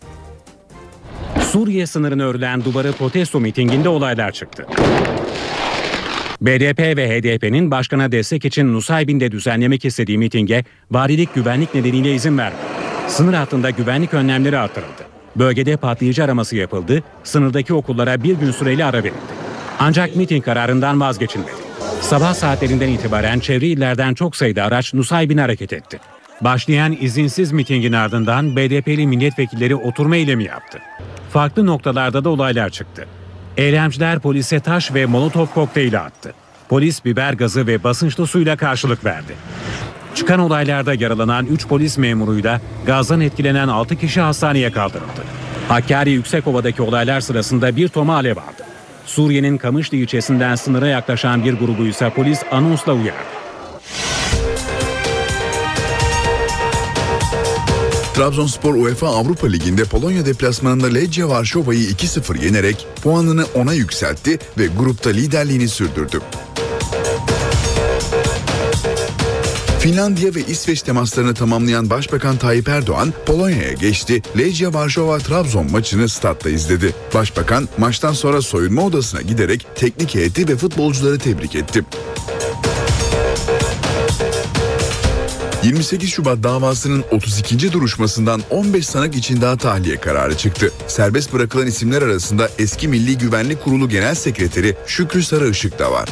Suriye 1.41 1.87
sınırına 1.87 2.23
örülen 2.23 2.65
duvarı 2.65 2.93
protesto 2.93 3.41
mitinginde 3.41 3.89
olaylar 3.89 4.33
çıktı. 4.33 4.67
BDP 6.41 6.79
ve 6.79 7.09
HDP'nin 7.09 7.71
başkana 7.71 8.13
destek 8.13 8.45
için 8.45 8.73
Nusaybin'de 8.73 9.33
düzenlemek 9.33 9.85
istediği 9.85 10.19
mitinge 10.19 10.65
valilik 10.91 11.35
güvenlik 11.35 11.75
nedeniyle 11.75 12.15
izin 12.15 12.39
vermedi. 12.39 12.63
Sınır 13.09 13.35
hattında 13.35 13.71
güvenlik 13.71 14.15
önlemleri 14.15 14.59
artırıldı. 14.59 15.03
Bölgede 15.37 15.77
patlayıcı 15.77 16.25
araması 16.25 16.57
yapıldı, 16.57 17.03
sınırdaki 17.25 17.75
okullara 17.75 18.23
bir 18.23 18.35
gün 18.35 18.51
süreli 18.51 18.85
ara 18.85 18.99
verildi. 18.99 19.35
Ancak 19.79 20.17
miting 20.17 20.45
kararından 20.45 21.01
vazgeçilmedi. 21.01 21.51
Sabah 22.01 22.35
saatlerinden 22.35 22.89
itibaren 22.89 23.39
çevre 23.39 23.67
illerden 23.67 24.15
çok 24.15 24.37
sayıda 24.37 24.65
araç 24.65 24.95
Nusaybin'e 24.95 25.41
hareket 25.41 25.73
etti. 25.73 26.01
Başlayan 26.45 26.97
izinsiz 27.01 27.53
mitingin 27.53 27.93
ardından 27.93 28.57
BDP'li 28.57 29.07
milletvekilleri 29.07 29.77
oturma 29.77 30.17
eylemi 30.17 30.45
yaptı. 30.45 30.79
Farklı 31.33 31.67
noktalarda 31.67 32.25
da 32.25 32.29
olaylar 32.29 32.71
çıktı. 32.71 33.07
Eylemciler 33.57 34.19
polise 34.19 34.61
taş 34.61 34.95
ve 34.95 35.07
molotof 35.07 35.55
kokteyli 35.55 35.99
attı. 35.99 36.35
Polis 36.69 37.05
biber 37.05 37.33
gazı 37.33 37.67
ve 37.67 37.85
basınçlı 37.85 38.27
suyla 38.27 38.57
karşılık 38.57 39.05
verdi. 39.05 39.33
Çıkan 40.15 40.41
olaylarda 40.41 40.95
yaralanan 40.95 41.47
3 41.47 41.69
polis 41.69 41.99
memuruyla 41.99 42.61
gazdan 42.87 43.21
etkilenen 43.21 43.69
6 43.69 43.97
kişi 43.97 44.21
hastaneye 44.21 44.73
kaldırıldı. 44.73 45.25
Hakkari 45.69 46.11
Yüksekova'daki 46.11 46.83
olaylar 46.83 47.21
sırasında 47.21 47.77
bir 47.77 47.89
toma 47.89 48.15
alev 48.15 48.37
aldı. 48.37 48.65
Suriye'nin 49.07 49.59
Kamışlı 49.59 49.97
ilçesinden 49.97 50.55
sınıra 50.55 50.87
yaklaşan 50.87 51.45
bir 51.45 51.55
grubu 51.55 51.87
ise 51.87 52.11
polis 52.11 52.41
anonsla 52.51 52.93
uyardı. 52.93 53.44
Trabzonspor 58.15 58.75
UEFA 58.75 59.07
Avrupa 59.07 59.47
Ligi'nde 59.47 59.85
Polonya 59.85 60.27
deplasmanında 60.27 60.87
Legia 60.87 61.29
Varşova'yı 61.29 61.81
2-0 61.81 62.45
yenerek 62.45 62.87
puanını 63.03 63.43
10'a 63.43 63.75
yükseltti 63.75 64.39
ve 64.59 64.67
grupta 64.67 65.11
liderliğini 65.11 65.69
sürdürdü. 65.69 66.21
Finlandiya 69.79 70.35
ve 70.35 70.41
İsveç 70.41 70.83
temaslarını 70.83 71.35
tamamlayan 71.35 71.91
Başbakan 71.91 72.37
Tayyip 72.37 72.69
Erdoğan 72.69 73.13
Polonya'ya 73.27 73.73
geçti. 73.73 74.23
Legia 74.39 74.75
Varşova 74.75 75.19
Trabzon 75.19 75.71
maçını 75.71 76.09
statta 76.09 76.51
izledi. 76.51 76.95
Başbakan 77.15 77.69
maçtan 77.79 78.13
sonra 78.13 78.43
soyunma 78.43 78.83
odasına 78.83 79.23
giderek 79.23 79.67
teknik 79.75 80.15
heyeti 80.15 80.49
ve 80.49 80.57
futbolcuları 80.57 81.19
tebrik 81.19 81.55
etti. 81.55 81.85
28 85.65 86.11
Şubat 86.11 86.43
davasının 86.43 87.05
32. 87.11 87.73
duruşmasından 87.73 88.43
15 88.51 88.87
sanık 88.87 89.17
için 89.17 89.41
daha 89.41 89.57
tahliye 89.57 89.97
kararı 89.97 90.37
çıktı. 90.37 90.73
Serbest 90.87 91.33
bırakılan 91.33 91.67
isimler 91.67 92.03
arasında 92.03 92.49
eski 92.59 92.89
Milli 92.89 93.19
Güvenlik 93.19 93.65
Kurulu 93.65 93.89
Genel 93.89 94.15
Sekreteri 94.15 94.77
Şükrü 94.87 95.23
Sarıışık 95.23 95.79
da 95.79 95.93
var. 95.93 96.09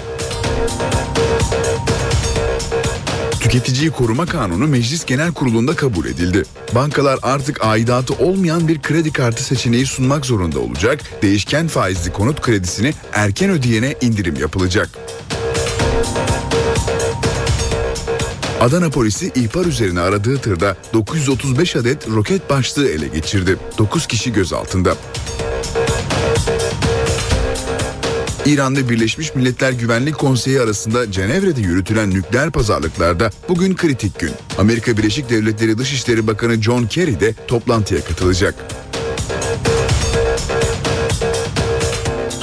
Tüketiciyi 3.41 3.91
Koruma 3.91 4.27
Kanunu 4.27 4.67
Meclis 4.67 5.05
Genel 5.05 5.33
Kurulu'nda 5.33 5.77
kabul 5.77 6.07
edildi. 6.07 6.43
Bankalar 6.75 7.19
artık 7.23 7.65
aidatı 7.65 8.15
olmayan 8.15 8.69
bir 8.69 8.83
kredi 8.83 9.13
kartı 9.13 9.45
seçeneği 9.45 9.87
sunmak 9.87 10.27
zorunda 10.27 10.61
olacak. 10.61 11.01
Değişken 11.23 11.69
faizli 11.69 12.13
konut 12.13 12.41
kredisini 12.41 12.95
erken 13.13 13.51
ödeyene 13.51 13.95
indirim 14.01 14.37
yapılacak. 14.37 14.89
Adana 18.63 18.91
polisi 18.91 19.33
ihbar 19.35 19.65
üzerine 19.65 20.01
aradığı 20.01 20.39
tırda 20.39 20.77
935 20.93 21.77
adet 21.77 22.09
roket 22.09 22.51
başlığı 22.51 22.89
ele 22.89 23.09
geçirdi. 23.09 23.59
9 23.79 24.07
kişi 24.07 24.33
gözaltında. 24.33 24.97
İran'da 28.47 28.89
Birleşmiş 28.89 29.35
Milletler 29.35 29.73
Güvenlik 29.73 30.19
Konseyi 30.19 30.61
arasında 30.61 31.13
Cenevre'de 31.13 31.61
yürütülen 31.61 32.11
nükleer 32.11 32.51
pazarlıklarda 32.51 33.31
bugün 33.49 33.75
kritik 33.75 34.19
gün. 34.19 34.33
Amerika 34.59 34.97
Birleşik 34.97 35.31
Devletleri 35.31 35.79
Dışişleri 35.79 36.27
Bakanı 36.27 36.63
John 36.63 36.85
Kerry 36.85 37.21
de 37.21 37.35
toplantıya 37.49 38.05
katılacak. 38.05 38.55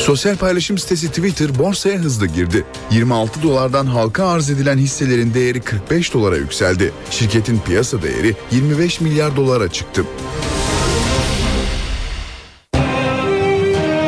Sosyal 0.10 0.36
paylaşım 0.38 0.78
sitesi 0.78 1.08
Twitter 1.10 1.60
borsaya 1.60 1.98
hızlı 1.98 2.28
girdi. 2.28 2.66
26 2.92 3.44
dolardan 3.44 3.86
halka 3.86 4.28
arz 4.28 4.50
edilen 4.50 4.78
hisselerin 4.78 5.34
değeri 5.34 5.62
45 5.62 6.14
dolara 6.14 6.38
yükseldi. 6.38 6.92
Şirketin 7.12 7.60
piyasa 7.60 8.02
değeri 8.02 8.36
25 8.52 9.02
milyar 9.02 9.36
dolara 9.36 9.72
çıktı. 9.72 10.06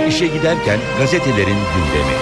İşe 0.08 0.28
giderken 0.28 0.80
gazetelerin 1.00 1.48
gündemi. 1.48 2.16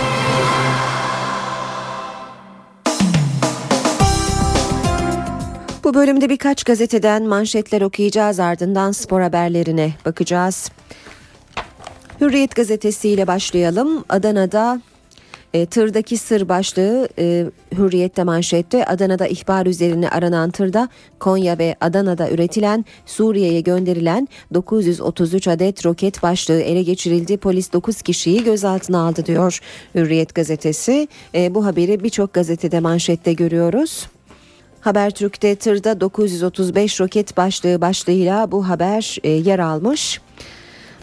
Bu 5.83 5.93
bölümde 5.93 6.29
birkaç 6.29 6.63
gazeteden 6.63 7.23
manşetler 7.23 7.81
okuyacağız 7.81 8.39
ardından 8.39 8.91
spor 8.91 9.21
haberlerine 9.21 9.93
bakacağız. 10.05 10.71
Hürriyet 12.21 12.55
gazetesiyle 12.55 13.27
başlayalım. 13.27 14.05
Adana'da 14.09 14.81
e, 15.53 15.65
tırdaki 15.65 16.17
sır 16.17 16.49
başlığı 16.49 17.09
e, 17.19 17.45
Hürriyet'te 17.77 18.23
manşette 18.23 18.85
Adana'da 18.85 19.27
ihbar 19.27 19.65
üzerine 19.65 20.09
aranan 20.09 20.51
tırda 20.51 20.89
Konya 21.19 21.57
ve 21.57 21.75
Adana'da 21.81 22.29
üretilen 22.29 22.85
Suriye'ye 23.05 23.61
gönderilen 23.61 24.27
933 24.53 25.47
adet 25.47 25.85
roket 25.85 26.23
başlığı 26.23 26.61
ele 26.61 26.83
geçirildi. 26.83 27.37
Polis 27.37 27.73
9 27.73 28.01
kişiyi 28.01 28.43
gözaltına 28.43 29.07
aldı 29.07 29.25
diyor 29.25 29.59
Hürriyet 29.95 30.35
gazetesi. 30.35 31.07
E, 31.35 31.55
bu 31.55 31.65
haberi 31.65 32.03
birçok 32.03 32.33
gazetede 32.33 32.79
manşette 32.79 33.33
görüyoruz. 33.33 34.07
Habertürk'te 34.81 35.55
tırda 35.55 36.01
935 36.01 37.01
roket 37.01 37.37
başlığı 37.37 37.81
başlığıyla 37.81 38.51
bu 38.51 38.69
haber 38.69 39.17
e, 39.23 39.29
yer 39.29 39.59
almış. 39.59 40.21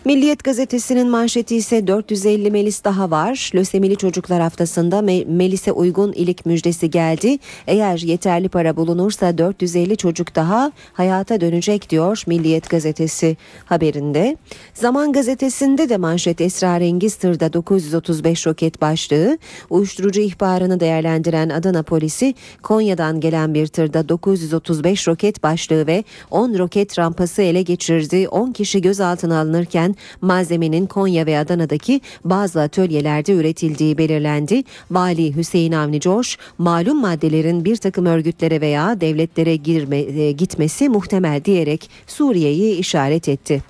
Milliyet 0.06 0.44
gazetesinin 0.44 1.08
manşeti 1.08 1.56
ise 1.56 1.86
450 1.86 2.50
Melis 2.50 2.84
daha 2.84 3.10
var. 3.10 3.50
Lösemili 3.54 3.96
Çocuklar 3.96 4.40
Haftası'nda 4.40 5.02
Melis'e 5.26 5.72
uygun 5.72 6.12
ilik 6.12 6.46
müjdesi 6.46 6.90
geldi. 6.90 7.38
Eğer 7.66 7.98
yeterli 7.98 8.48
para 8.48 8.76
bulunursa 8.76 9.38
450 9.38 9.96
çocuk 9.96 10.34
daha 10.34 10.72
hayata 10.92 11.40
dönecek 11.40 11.90
diyor 11.90 12.22
Milliyet 12.26 12.70
gazetesi 12.70 13.36
haberinde. 13.64 14.36
Zaman 14.74 15.12
gazetesinde 15.12 15.88
de 15.88 15.96
manşet 15.96 16.40
esrarengiz 16.40 17.14
tırda 17.14 17.52
935 17.52 18.46
roket 18.46 18.80
başlığı. 18.80 19.38
Uyuşturucu 19.70 20.20
ihbarını 20.20 20.80
değerlendiren 20.80 21.48
Adana 21.48 21.82
polisi 21.82 22.34
Konya'dan 22.62 23.20
gelen 23.20 23.54
bir 23.54 23.66
tırda 23.66 24.08
935 24.08 25.08
roket 25.08 25.42
başlığı 25.42 25.86
ve 25.86 26.04
10 26.30 26.58
roket 26.58 26.98
rampası 26.98 27.42
ele 27.42 27.62
geçirdi. 27.62 28.28
10 28.28 28.52
kişi 28.52 28.80
gözaltına 28.80 29.40
alınırken 29.40 29.95
malzemenin 30.20 30.86
Konya 30.86 31.26
ve 31.26 31.38
Adana'daki 31.38 32.00
bazı 32.24 32.60
atölyelerde 32.60 33.32
üretildiği 33.32 33.98
belirlendi. 33.98 34.62
Vali 34.90 35.36
Hüseyin 35.36 35.72
Avni 35.72 36.00
Coş, 36.00 36.38
malum 36.58 37.00
maddelerin 37.00 37.64
bir 37.64 37.76
takım 37.76 38.06
örgütlere 38.06 38.60
veya 38.60 39.00
devletlere 39.00 39.56
girme, 39.56 39.98
e, 39.98 40.32
gitmesi 40.32 40.88
muhtemel 40.88 41.44
diyerek 41.44 41.90
Suriye'yi 42.06 42.76
işaret 42.76 43.28
etti. 43.28 43.62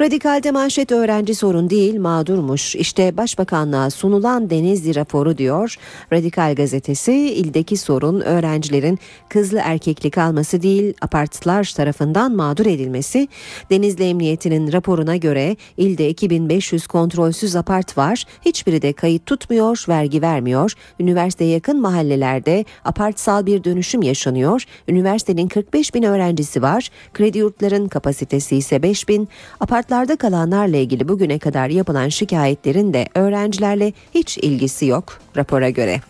Radikalde 0.00 0.50
manşet 0.50 0.92
öğrenci 0.92 1.34
sorun 1.34 1.70
değil 1.70 2.00
mağdurmuş. 2.00 2.76
İşte 2.76 3.16
Başbakanlığa 3.16 3.90
sunulan 3.90 4.50
Denizli 4.50 4.94
raporu 4.94 5.38
diyor. 5.38 5.76
Radikal 6.12 6.54
gazetesi 6.54 7.12
ildeki 7.14 7.76
sorun 7.76 8.20
öğrencilerin 8.20 8.98
kızlı 9.28 9.60
erkekli 9.64 10.10
kalması 10.10 10.62
değil 10.62 10.94
apartlar 11.00 11.72
tarafından 11.76 12.36
mağdur 12.36 12.66
edilmesi. 12.66 13.28
Denizli 13.70 14.04
Emniyeti'nin 14.04 14.72
raporuna 14.72 15.16
göre 15.16 15.56
ilde 15.76 16.08
2500 16.08 16.86
kontrolsüz 16.86 17.56
apart 17.56 17.98
var. 17.98 18.24
Hiçbiri 18.44 18.82
de 18.82 18.92
kayıt 18.92 19.26
tutmuyor, 19.26 19.84
vergi 19.88 20.22
vermiyor. 20.22 20.72
Üniversiteye 21.00 21.50
yakın 21.50 21.80
mahallelerde 21.80 22.64
apartsal 22.84 23.46
bir 23.46 23.64
dönüşüm 23.64 24.02
yaşanıyor. 24.02 24.64
Üniversitenin 24.88 25.48
45 25.48 25.94
bin 25.94 26.02
öğrencisi 26.02 26.62
var. 26.62 26.90
Kredi 27.14 27.38
yurtların 27.38 27.88
kapasitesi 27.88 28.56
ise 28.56 28.82
5 28.82 29.08
bin. 29.08 29.28
Apart 29.60 29.87
Apartlarda 29.88 30.16
kalanlarla 30.16 30.76
ilgili 30.76 31.08
bugüne 31.08 31.38
kadar 31.38 31.68
yapılan 31.68 32.08
şikayetlerin 32.08 32.94
de 32.94 33.08
öğrencilerle 33.14 33.92
hiç 34.14 34.38
ilgisi 34.38 34.86
yok 34.86 35.20
rapora 35.36 35.70
göre. 35.70 36.00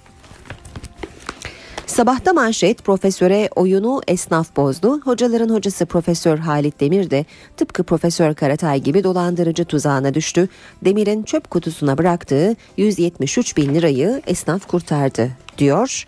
Sabahta 1.87 2.33
manşet 2.33 2.85
profesöre 2.85 3.49
oyunu 3.57 4.01
esnaf 4.09 4.57
bozdu. 4.57 5.01
Hocaların 5.01 5.49
hocası 5.49 5.87
Profesör 5.87 6.39
Halit 6.39 6.81
Demir 6.81 7.11
de 7.11 7.25
tıpkı 7.57 7.83
Profesör 7.83 8.35
Karatay 8.35 8.81
gibi 8.81 9.05
dolandırıcı 9.05 9.65
tuzağına 9.65 10.15
düştü. 10.15 10.49
Demir'in 10.85 11.23
çöp 11.23 11.51
kutusuna 11.51 11.99
bıraktığı 11.99 12.57
173 12.77 13.57
bin 13.57 13.75
lirayı 13.75 14.23
esnaf 14.27 14.67
kurtardı 14.67 15.31
diyor 15.59 16.05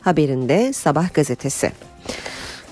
haberinde 0.00 0.72
Sabah 0.72 1.14
gazetesi. 1.14 1.72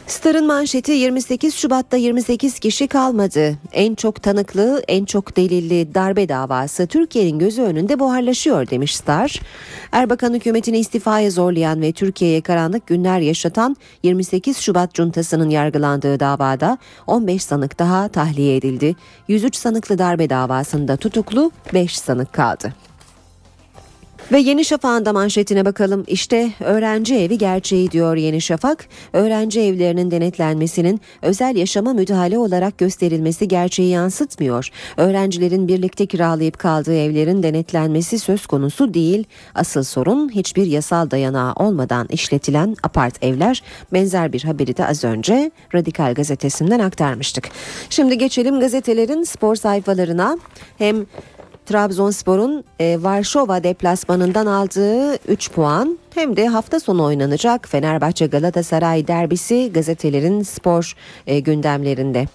Star'ın 0.07 0.47
manşeti 0.47 0.93
28 0.93 1.55
Şubat'ta 1.55 1.97
28 1.97 2.59
kişi 2.59 2.87
kalmadı. 2.87 3.59
En 3.73 3.95
çok 3.95 4.23
tanıklı, 4.23 4.83
en 4.89 5.05
çok 5.05 5.37
delilli 5.37 5.95
darbe 5.95 6.29
davası 6.29 6.87
Türkiye'nin 6.87 7.39
gözü 7.39 7.63
önünde 7.63 7.99
buharlaşıyor 7.99 8.71
demiş 8.71 8.97
Star. 8.97 9.41
Erbakan 9.93 10.35
hükümetini 10.35 10.79
istifaya 10.79 11.31
zorlayan 11.31 11.81
ve 11.83 11.93
Türkiye'ye 11.93 12.41
karanlık 12.41 12.87
günler 12.87 13.21
yaşatan 13.21 13.77
28 14.03 14.59
Şubat 14.59 14.95
cuntasının 14.95 15.51
yargılandığı 15.51 16.21
davada 16.21 16.79
15 17.07 17.43
sanık 17.43 17.79
daha 17.79 18.09
tahliye 18.09 18.57
edildi. 18.57 18.97
103 19.29 19.57
sanıklı 19.57 19.99
darbe 19.99 20.31
davasında 20.31 20.97
tutuklu 20.97 21.51
5 21.75 21.99
sanık 21.99 22.33
kaldı. 22.33 22.86
Ve 24.33 24.39
Yeni 24.39 24.65
Şafak'ın 24.65 25.05
da 25.05 25.13
manşetine 25.13 25.65
bakalım. 25.65 26.05
İşte 26.07 26.53
öğrenci 26.61 27.15
evi 27.15 27.39
gerçeği 27.39 27.91
diyor 27.91 28.17
Yeni 28.17 28.41
Şafak. 28.41 28.89
Öğrenci 29.13 29.61
evlerinin 29.61 30.11
denetlenmesinin 30.11 31.01
özel 31.23 31.57
yaşama 31.57 31.93
müdahale 31.93 32.39
olarak 32.39 32.79
gösterilmesi 32.79 33.49
gerçeği 33.49 33.91
yansıtmıyor. 33.91 34.69
Öğrencilerin 34.97 35.69
birlikte 35.69 36.07
kiralayıp 36.07 36.59
kaldığı 36.59 36.97
evlerin 36.97 37.43
denetlenmesi 37.43 38.19
söz 38.19 38.47
konusu 38.47 38.95
değil. 38.95 39.25
Asıl 39.55 39.83
sorun 39.83 40.29
hiçbir 40.35 40.67
yasal 40.67 41.11
dayanağı 41.11 41.53
olmadan 41.53 42.07
işletilen 42.11 42.77
apart 42.83 43.25
evler. 43.25 43.63
Benzer 43.93 44.33
bir 44.33 44.45
haberi 44.45 44.77
de 44.77 44.87
az 44.87 45.05
önce 45.05 45.51
Radikal 45.75 46.15
gazetesinden 46.15 46.81
aktarmıştık. 46.81 47.49
Şimdi 47.91 48.19
geçelim 48.19 48.61
gazetelerin 48.61 49.23
spor 49.23 49.57
sayfalarına. 49.57 50.39
Hem 50.79 51.07
Trabzonspor'un 51.67 52.65
e, 52.81 53.03
Varşova 53.03 53.65
deplasmanından 53.65 54.47
aldığı 54.47 55.15
3 55.15 55.51
puan 55.51 55.99
hem 56.15 56.37
de 56.37 56.49
hafta 56.49 56.81
sonu 56.81 57.05
oynanacak 57.05 57.69
Fenerbahçe 57.69 58.27
Galatasaray 58.27 59.09
derbisi 59.09 59.71
gazetelerin 59.73 60.43
spor 60.43 60.95
e, 61.27 61.41
gündemlerinde. 61.41 62.27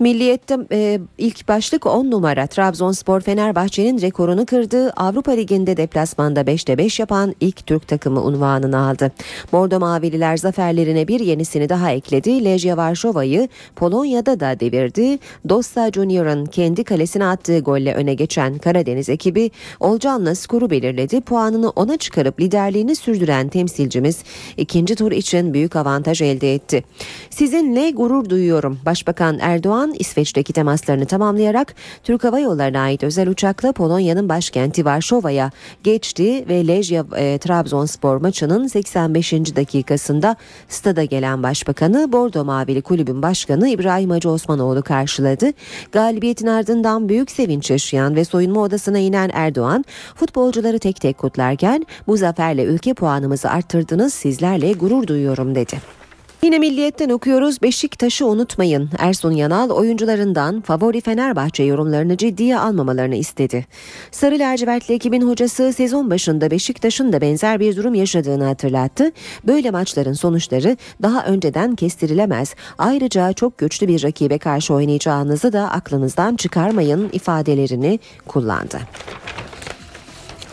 Milliyet'te 0.00 0.58
e, 0.72 1.00
ilk 1.18 1.48
başlık 1.48 1.86
10 1.86 2.10
numara 2.10 2.46
Trabzonspor 2.46 3.20
Fenerbahçe'nin 3.20 4.00
rekorunu 4.00 4.46
kırdı. 4.46 4.90
Avrupa 4.90 5.32
Ligi'nde 5.32 5.76
deplasmanda 5.76 6.40
5'te 6.40 6.78
5 6.78 7.00
yapan 7.00 7.34
ilk 7.40 7.66
Türk 7.66 7.88
takımı 7.88 8.22
unvanını 8.22 8.78
aldı. 8.78 9.12
Bordo 9.52 9.80
Mavililer 9.80 10.36
zaferlerine 10.36 11.08
bir 11.08 11.20
yenisini 11.20 11.68
daha 11.68 11.90
ekledi. 11.90 12.44
Lejia 12.44 12.76
Varşova'yı 12.76 13.48
Polonya'da 13.76 14.40
da 14.40 14.60
devirdi. 14.60 15.18
Dosta 15.48 15.90
Junior'ın 15.92 16.46
kendi 16.46 16.84
kalesine 16.84 17.24
attığı 17.24 17.58
golle 17.58 17.94
öne 17.94 18.14
geçen 18.14 18.58
Karadeniz 18.58 19.08
ekibi 19.08 19.50
Olcan'la 19.80 20.34
skoru 20.34 20.70
belirledi. 20.70 21.20
Puanını 21.20 21.70
ona 21.70 21.96
çıkarıp 21.96 22.40
liderliğini 22.40 22.96
sürdüren 22.96 23.48
temsilcimiz 23.48 24.18
ikinci 24.56 24.94
tur 24.94 25.12
için 25.12 25.54
büyük 25.54 25.76
avantaj 25.76 26.22
elde 26.22 26.54
etti. 26.54 26.84
Sizinle 27.30 27.90
gurur 27.90 28.28
duyuyorum. 28.28 28.78
Başbakan 28.86 29.38
Erdoğan 29.40 29.87
İsveç'teki 29.92 30.52
temaslarını 30.52 31.06
tamamlayarak 31.06 31.74
Türk 32.04 32.24
Hava 32.24 32.38
Yolları'na 32.38 32.80
ait 32.80 33.02
özel 33.02 33.28
uçakla 33.28 33.72
Polonya'nın 33.72 34.28
başkenti 34.28 34.84
Varşova'ya 34.84 35.50
geçti 35.82 36.44
ve 36.48 36.66
Lejia 36.66 37.04
e, 37.16 37.38
Trabzonspor 37.38 38.16
maçının 38.16 38.66
85. 38.66 39.32
dakikasında 39.32 40.36
stada 40.68 41.04
gelen 41.04 41.42
başbakanı 41.42 42.12
Bordo 42.12 42.44
Mavili 42.44 42.82
Kulübün 42.82 43.22
Başkanı 43.22 43.68
İbrahim 43.68 44.10
Hacı 44.10 44.30
Osmanoğlu 44.30 44.82
karşıladı. 44.82 45.50
Galibiyetin 45.92 46.46
ardından 46.46 47.08
büyük 47.08 47.30
sevinç 47.30 47.70
yaşayan 47.70 48.16
ve 48.16 48.24
soyunma 48.24 48.60
odasına 48.60 48.98
inen 48.98 49.30
Erdoğan 49.32 49.84
futbolcuları 50.14 50.78
tek 50.78 51.00
tek 51.00 51.18
kutlarken 51.18 51.86
bu 52.06 52.16
zaferle 52.16 52.64
ülke 52.64 52.94
puanımızı 52.94 53.50
arttırdınız 53.50 54.14
sizlerle 54.14 54.72
gurur 54.72 55.06
duyuyorum 55.06 55.54
dedi. 55.54 55.97
Yine 56.42 56.58
Milliyet'ten 56.58 57.10
okuyoruz 57.10 57.62
Beşiktaş'ı 57.62 58.26
unutmayın. 58.26 58.90
Ersun 58.98 59.32
Yanal 59.32 59.70
oyuncularından 59.70 60.60
favori 60.60 61.00
Fenerbahçe 61.00 61.62
yorumlarını 61.62 62.16
ciddiye 62.16 62.58
almamalarını 62.58 63.16
istedi. 63.16 63.66
Sarı 64.10 64.38
lacivertli 64.38 64.94
ekibin 64.94 65.28
hocası 65.28 65.72
sezon 65.72 66.10
başında 66.10 66.50
Beşiktaş'ın 66.50 67.12
da 67.12 67.20
benzer 67.20 67.60
bir 67.60 67.76
durum 67.76 67.94
yaşadığını 67.94 68.44
hatırlattı. 68.44 69.12
Böyle 69.46 69.70
maçların 69.70 70.12
sonuçları 70.12 70.76
daha 71.02 71.24
önceden 71.24 71.74
kestirilemez. 71.74 72.54
Ayrıca 72.78 73.32
çok 73.32 73.58
güçlü 73.58 73.88
bir 73.88 74.02
rakibe 74.02 74.38
karşı 74.38 74.74
oynayacağınızı 74.74 75.52
da 75.52 75.70
aklınızdan 75.70 76.36
çıkarmayın 76.36 77.10
ifadelerini 77.12 77.98
kullandı. 78.26 78.78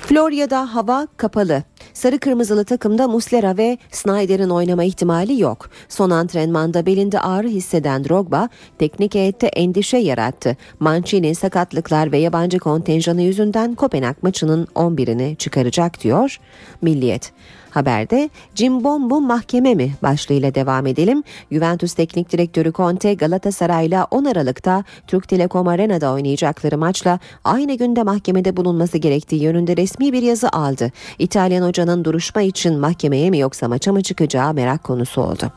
Florya'da 0.06 0.76
hava 0.76 1.08
kapalı. 1.18 1.64
Sarı 1.94 2.20
kırmızılı 2.20 2.66
takımda 2.66 3.08
Muslera 3.08 3.58
ve 3.58 3.78
Snyder'in 3.92 4.50
oynama 4.50 4.84
ihtimali 4.84 5.42
yok. 5.42 5.70
Son 5.90 6.10
antrenmanda 6.10 6.86
belinde 6.86 7.20
ağrı 7.20 7.48
hisseden 7.48 8.04
Drogba 8.04 8.50
teknik 8.80 9.16
heyette 9.16 9.48
endişe 9.48 9.98
yarattı. 9.98 10.58
Mancini 10.80 11.36
sakatlıklar 11.36 12.12
ve 12.12 12.18
yabancı 12.18 12.60
kontenjanı 12.60 13.22
yüzünden 13.22 13.76
Kopenhag 13.76 14.16
maçının 14.22 14.68
11'ini 14.76 15.36
çıkaracak 15.36 16.04
diyor 16.04 16.40
Milliyet. 16.82 17.32
Haberde 17.76 18.30
Cimbombu 18.56 19.22
mahkeme 19.22 19.76
mi 19.76 19.92
başlığıyla 20.04 20.56
devam 20.56 20.88
edelim. 20.88 21.24
Juventus 21.52 21.94
Teknik 21.94 22.32
Direktörü 22.32 22.74
Conte 22.74 23.14
Galatasaray'la 23.14 24.08
10 24.12 24.26
Aralık'ta 24.26 24.84
Türk 25.08 25.28
Telekom 25.28 25.68
Arena'da 25.68 26.14
oynayacakları 26.14 26.78
maçla 26.78 27.20
aynı 27.44 27.74
günde 27.74 28.04
mahkemede 28.04 28.58
bulunması 28.58 28.98
gerektiği 28.98 29.44
yönünde 29.44 29.78
resmi 29.78 30.14
bir 30.14 30.22
yazı 30.22 30.50
aldı. 30.50 30.92
İtalyan 31.20 31.68
hocanın 31.68 32.06
duruşma 32.06 32.42
için 32.42 32.80
mahkemeye 32.80 33.30
mi 33.30 33.40
yoksa 33.40 33.68
maça 33.68 33.92
mı 33.92 34.04
çıkacağı 34.04 34.54
merak 34.54 34.84
konusu 34.84 35.22
oldu. 35.22 35.52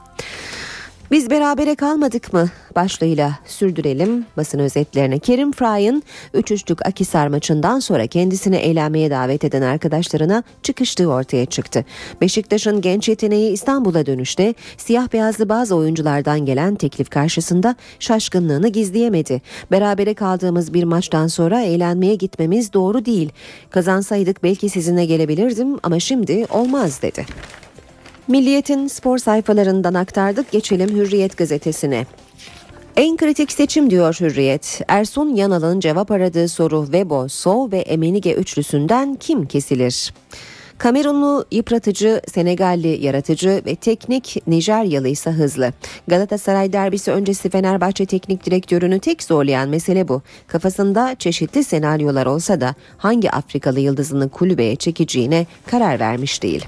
Biz 1.10 1.30
berabere 1.30 1.74
kalmadık 1.74 2.32
mı 2.32 2.48
başlığıyla 2.76 3.38
sürdürelim 3.46 4.26
basın 4.36 4.58
özetlerine. 4.58 5.18
Kerim 5.18 5.52
Fry'ın 5.52 6.02
3 6.34 6.50
üçlük 6.50 6.86
Akisar 6.86 7.28
maçından 7.28 7.78
sonra 7.78 8.06
kendisini 8.06 8.56
eğlenmeye 8.56 9.10
davet 9.10 9.44
eden 9.44 9.62
arkadaşlarına 9.62 10.42
çıkıştığı 10.62 11.08
ortaya 11.12 11.46
çıktı. 11.46 11.84
Beşiktaş'ın 12.20 12.80
genç 12.80 13.08
yeteneği 13.08 13.52
İstanbul'a 13.52 14.06
dönüşte 14.06 14.54
siyah 14.76 15.12
beyazlı 15.12 15.48
bazı 15.48 15.76
oyunculardan 15.76 16.46
gelen 16.46 16.74
teklif 16.74 17.10
karşısında 17.10 17.76
şaşkınlığını 17.98 18.68
gizleyemedi. 18.68 19.42
Berabere 19.70 20.14
kaldığımız 20.14 20.74
bir 20.74 20.84
maçtan 20.84 21.26
sonra 21.26 21.62
eğlenmeye 21.62 22.14
gitmemiz 22.14 22.72
doğru 22.72 23.04
değil. 23.04 23.32
Kazansaydık 23.70 24.42
belki 24.42 24.68
sizinle 24.68 25.06
gelebilirdim 25.06 25.78
ama 25.82 26.00
şimdi 26.00 26.46
olmaz 26.50 27.02
dedi. 27.02 27.26
Milliyet'in 28.28 28.86
spor 28.86 29.18
sayfalarından 29.18 29.94
aktardık 29.94 30.52
geçelim 30.52 30.88
Hürriyet 30.88 31.36
gazetesine. 31.36 32.06
En 32.96 33.16
kritik 33.16 33.52
seçim 33.52 33.90
diyor 33.90 34.16
Hürriyet. 34.20 34.80
Ersun 34.88 35.34
Yanal'ın 35.34 35.80
cevap 35.80 36.10
aradığı 36.10 36.48
soru 36.48 36.92
Vebo, 36.92 37.28
So 37.28 37.70
ve 37.72 37.78
Emenige 37.78 38.34
üçlüsünden 38.34 39.14
kim 39.14 39.46
kesilir? 39.46 40.14
Kamerunlu 40.78 41.44
yıpratıcı, 41.50 42.20
Senegalli 42.32 43.04
yaratıcı 43.04 43.62
ve 43.66 43.74
teknik 43.74 44.42
Nijeryalı 44.46 45.08
ise 45.08 45.30
hızlı. 45.30 45.72
Galatasaray 46.08 46.72
derbisi 46.72 47.10
öncesi 47.10 47.50
Fenerbahçe 47.50 48.06
teknik 48.06 48.46
direktörünü 48.46 49.00
tek 49.00 49.22
zorlayan 49.22 49.68
mesele 49.68 50.08
bu. 50.08 50.22
Kafasında 50.46 51.14
çeşitli 51.18 51.64
senaryolar 51.64 52.26
olsa 52.26 52.60
da 52.60 52.74
hangi 52.98 53.30
Afrikalı 53.30 53.80
yıldızını 53.80 54.28
kulübeye 54.28 54.76
çekeceğine 54.76 55.46
karar 55.66 56.00
vermiş 56.00 56.42
değil. 56.42 56.64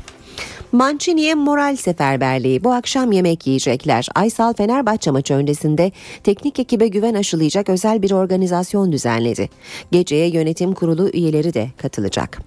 Mancini'ye 0.72 1.34
moral 1.34 1.76
seferberliği. 1.76 2.64
Bu 2.64 2.72
akşam 2.72 3.12
yemek 3.12 3.46
yiyecekler. 3.46 4.08
Aysal 4.14 4.52
Fenerbahçe 4.52 5.10
maçı 5.10 5.34
öncesinde 5.34 5.92
teknik 6.24 6.58
ekibe 6.58 6.88
güven 6.88 7.14
aşılayacak 7.14 7.68
özel 7.68 8.02
bir 8.02 8.10
organizasyon 8.10 8.92
düzenledi. 8.92 9.48
Geceye 9.90 10.28
yönetim 10.28 10.74
kurulu 10.74 11.10
üyeleri 11.10 11.54
de 11.54 11.68
katılacak. 11.76 12.42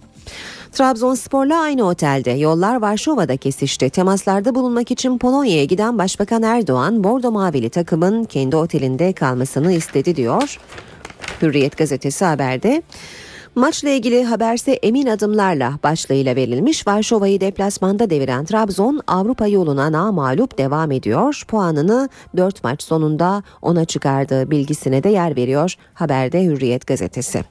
Trabzonspor'la 0.72 1.62
aynı 1.62 1.88
otelde 1.88 2.32
yollar 2.32 2.76
Varşova'da 2.76 3.38
kesişti. 3.38 3.90
Temaslarda 3.90 4.56
bulunmak 4.56 4.92
için 4.92 5.18
Polonya'ya 5.18 5.66
giden 5.66 5.98
Başbakan 5.98 6.44
Erdoğan 6.44 7.04
Bordo 7.04 7.32
Mavili 7.32 7.70
takımın 7.70 8.24
kendi 8.24 8.56
otelinde 8.56 9.14
kalmasını 9.14 9.74
istedi 9.74 10.16
diyor. 10.16 10.60
Hürriyet 11.42 11.78
gazetesi 11.78 12.26
haberde. 12.26 12.82
Maçla 13.56 13.90
ilgili 13.90 14.24
haberse 14.24 14.72
emin 14.72 15.08
adımlarla 15.08 15.74
başlığıyla 15.84 16.36
verilmiş. 16.36 16.88
Varşova'yı 16.88 17.42
deplasmanda 17.42 18.10
deviren 18.10 18.46
Trabzon 18.46 19.02
Avrupa 19.08 19.48
yoluna 19.48 19.92
namalup 19.92 20.58
devam 20.58 20.92
ediyor. 20.92 21.44
Puanını 21.48 22.10
4 22.38 22.64
maç 22.64 22.84
sonunda 22.84 23.44
ona 23.62 23.86
çıkardığı 23.86 24.52
bilgisine 24.52 25.04
de 25.04 25.10
yer 25.10 25.36
veriyor 25.36 25.76
haberde 25.94 26.44
Hürriyet 26.44 26.88
gazetesi. 26.88 27.44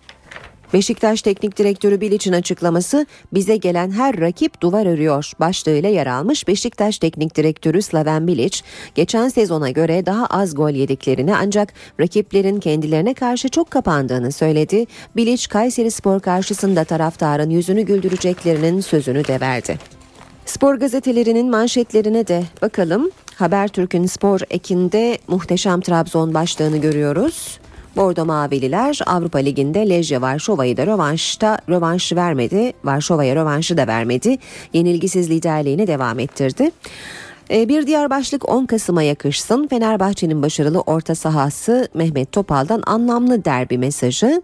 Beşiktaş 0.73 1.23
Teknik 1.23 1.59
Direktörü 1.59 2.01
Bilic'in 2.01 2.33
açıklaması 2.33 3.07
bize 3.33 3.57
gelen 3.57 3.91
her 3.91 4.21
rakip 4.21 4.61
duvar 4.61 4.87
örüyor 4.87 5.33
başlığıyla 5.41 5.89
yer 5.89 6.07
almış. 6.07 6.49
Beşiktaş 6.49 6.99
Teknik 6.99 7.37
Direktörü 7.37 7.83
Slaven 7.83 8.27
Bilic 8.27 8.61
geçen 8.95 9.29
sezona 9.29 9.71
göre 9.71 10.07
daha 10.07 10.27
az 10.27 10.55
gol 10.55 10.71
yediklerini 10.71 11.37
ancak 11.37 11.73
rakiplerin 12.01 12.61
kendilerine 12.61 13.15
karşı 13.15 13.49
çok 13.49 13.71
kapandığını 13.71 14.33
söyledi. 14.33 14.87
Bilic 15.17 15.49
Kayseri 15.49 15.91
Spor 15.91 16.21
karşısında 16.21 16.85
taraftarın 16.85 17.51
yüzünü 17.51 17.83
güldüreceklerinin 17.83 18.81
sözünü 18.81 19.25
de 19.25 19.41
verdi. 19.41 19.79
Spor 20.47 20.75
gazetelerinin 20.75 21.51
manşetlerine 21.51 22.27
de 22.27 22.43
bakalım. 22.63 23.11
Habertürk'ün 23.35 24.07
spor 24.07 24.41
ekinde 24.51 25.19
muhteşem 25.29 25.81
Trabzon 25.81 26.35
başlığını 26.35 26.77
görüyoruz. 26.77 27.62
Bordo 27.97 28.25
Mavililer 28.25 28.99
Avrupa 29.07 29.39
Ligi'nde 29.39 29.89
Lejje 29.89 30.21
Varşova'yı 30.21 30.77
da 30.77 30.87
rövanşta 30.87 31.59
rövanş 31.69 32.13
vermedi. 32.13 32.73
Varşova'ya 32.85 33.37
rövanşı 33.37 33.77
da 33.77 33.87
vermedi. 33.87 34.39
Yenilgisiz 34.73 35.31
liderliğini 35.31 35.87
devam 35.87 36.19
ettirdi. 36.19 36.71
Ee, 37.51 37.69
bir 37.69 37.87
diğer 37.87 38.11
başlık 38.11 38.49
10 38.49 38.67
Kasım'a 38.67 39.03
yakışsın. 39.03 39.67
Fenerbahçe'nin 39.69 40.43
başarılı 40.43 40.81
orta 40.81 41.15
sahası 41.15 41.89
Mehmet 41.95 42.33
Topal'dan 42.33 42.83
anlamlı 42.87 43.45
derbi 43.45 43.79
mesajı. 43.79 44.43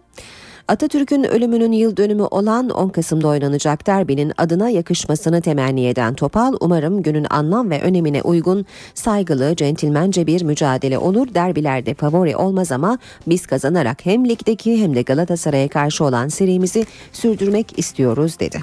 Atatürk'ün 0.68 1.24
ölümünün 1.24 1.72
yıl 1.72 1.96
dönümü 1.96 2.22
olan 2.22 2.70
10 2.70 2.88
Kasım'da 2.88 3.28
oynanacak 3.28 3.86
derbinin 3.86 4.32
adına 4.38 4.70
yakışmasını 4.70 5.40
temenni 5.40 5.86
eden 5.86 6.14
Topal, 6.14 6.54
umarım 6.60 7.02
günün 7.02 7.26
anlam 7.30 7.70
ve 7.70 7.80
önemine 7.82 8.22
uygun, 8.22 8.66
saygılı, 8.94 9.56
centilmence 9.56 10.26
bir 10.26 10.42
mücadele 10.42 10.98
olur. 10.98 11.34
Derbilerde 11.34 11.94
favori 11.94 12.36
olmaz 12.36 12.72
ama 12.72 12.98
biz 13.26 13.46
kazanarak 13.46 14.06
hem 14.06 14.28
ligdeki 14.28 14.82
hem 14.82 14.94
de 14.94 15.02
Galatasaray'a 15.02 15.68
karşı 15.68 16.04
olan 16.04 16.28
serimizi 16.28 16.86
sürdürmek 17.12 17.78
istiyoruz 17.78 18.40
dedi. 18.40 18.60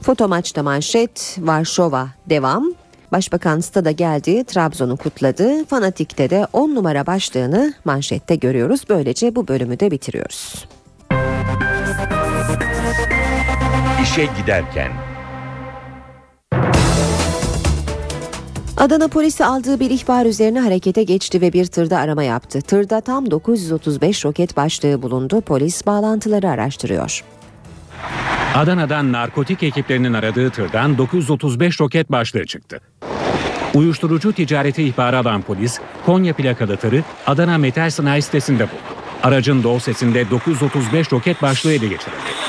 Foto 0.00 0.28
maçta 0.28 0.62
manşet 0.62 1.38
Varşova 1.40 2.08
devam. 2.26 2.72
Başbakan 3.12 3.60
stada 3.60 3.90
geldi, 3.90 4.44
Trabzon'u 4.44 4.96
kutladı. 4.96 5.64
Fanatik'te 5.64 6.30
de 6.30 6.46
10 6.52 6.74
numara 6.74 7.06
başlığını 7.06 7.74
manşette 7.84 8.36
görüyoruz. 8.36 8.80
Böylece 8.88 9.36
bu 9.36 9.48
bölümü 9.48 9.80
de 9.80 9.90
bitiriyoruz. 9.90 10.66
İşe 14.06 14.28
giderken. 14.40 14.92
Adana 18.76 19.08
polisi 19.08 19.44
aldığı 19.44 19.80
bir 19.80 19.90
ihbar 19.90 20.26
üzerine 20.26 20.60
harekete 20.60 21.02
geçti 21.02 21.40
ve 21.40 21.52
bir 21.52 21.66
tırda 21.66 21.98
arama 21.98 22.22
yaptı. 22.22 22.62
Tırda 22.62 23.00
tam 23.00 23.30
935 23.30 24.24
roket 24.24 24.56
başlığı 24.56 25.02
bulundu. 25.02 25.40
Polis 25.40 25.86
bağlantıları 25.86 26.50
araştırıyor. 26.50 27.24
Adana'dan 28.54 29.12
narkotik 29.12 29.62
ekiplerinin 29.62 30.12
aradığı 30.12 30.50
tırdan 30.50 30.98
935 30.98 31.80
roket 31.80 32.12
başlığı 32.12 32.46
çıktı. 32.46 32.80
Uyuşturucu 33.74 34.32
ticareti 34.32 34.82
ihbarı 34.82 35.18
alan 35.18 35.42
polis, 35.42 35.80
Konya 36.06 36.34
plakalı 36.34 36.76
tırı 36.76 37.02
Adana 37.26 37.58
Metal 37.58 37.90
Sanayi 37.90 38.22
sitesinde 38.22 38.62
buldu. 38.62 38.96
Aracın 39.22 39.62
doğu 39.62 39.80
sesinde 39.80 40.30
935 40.30 41.12
roket 41.12 41.42
başlığı 41.42 41.72
ele 41.72 41.86
geçirildi. 41.88 42.45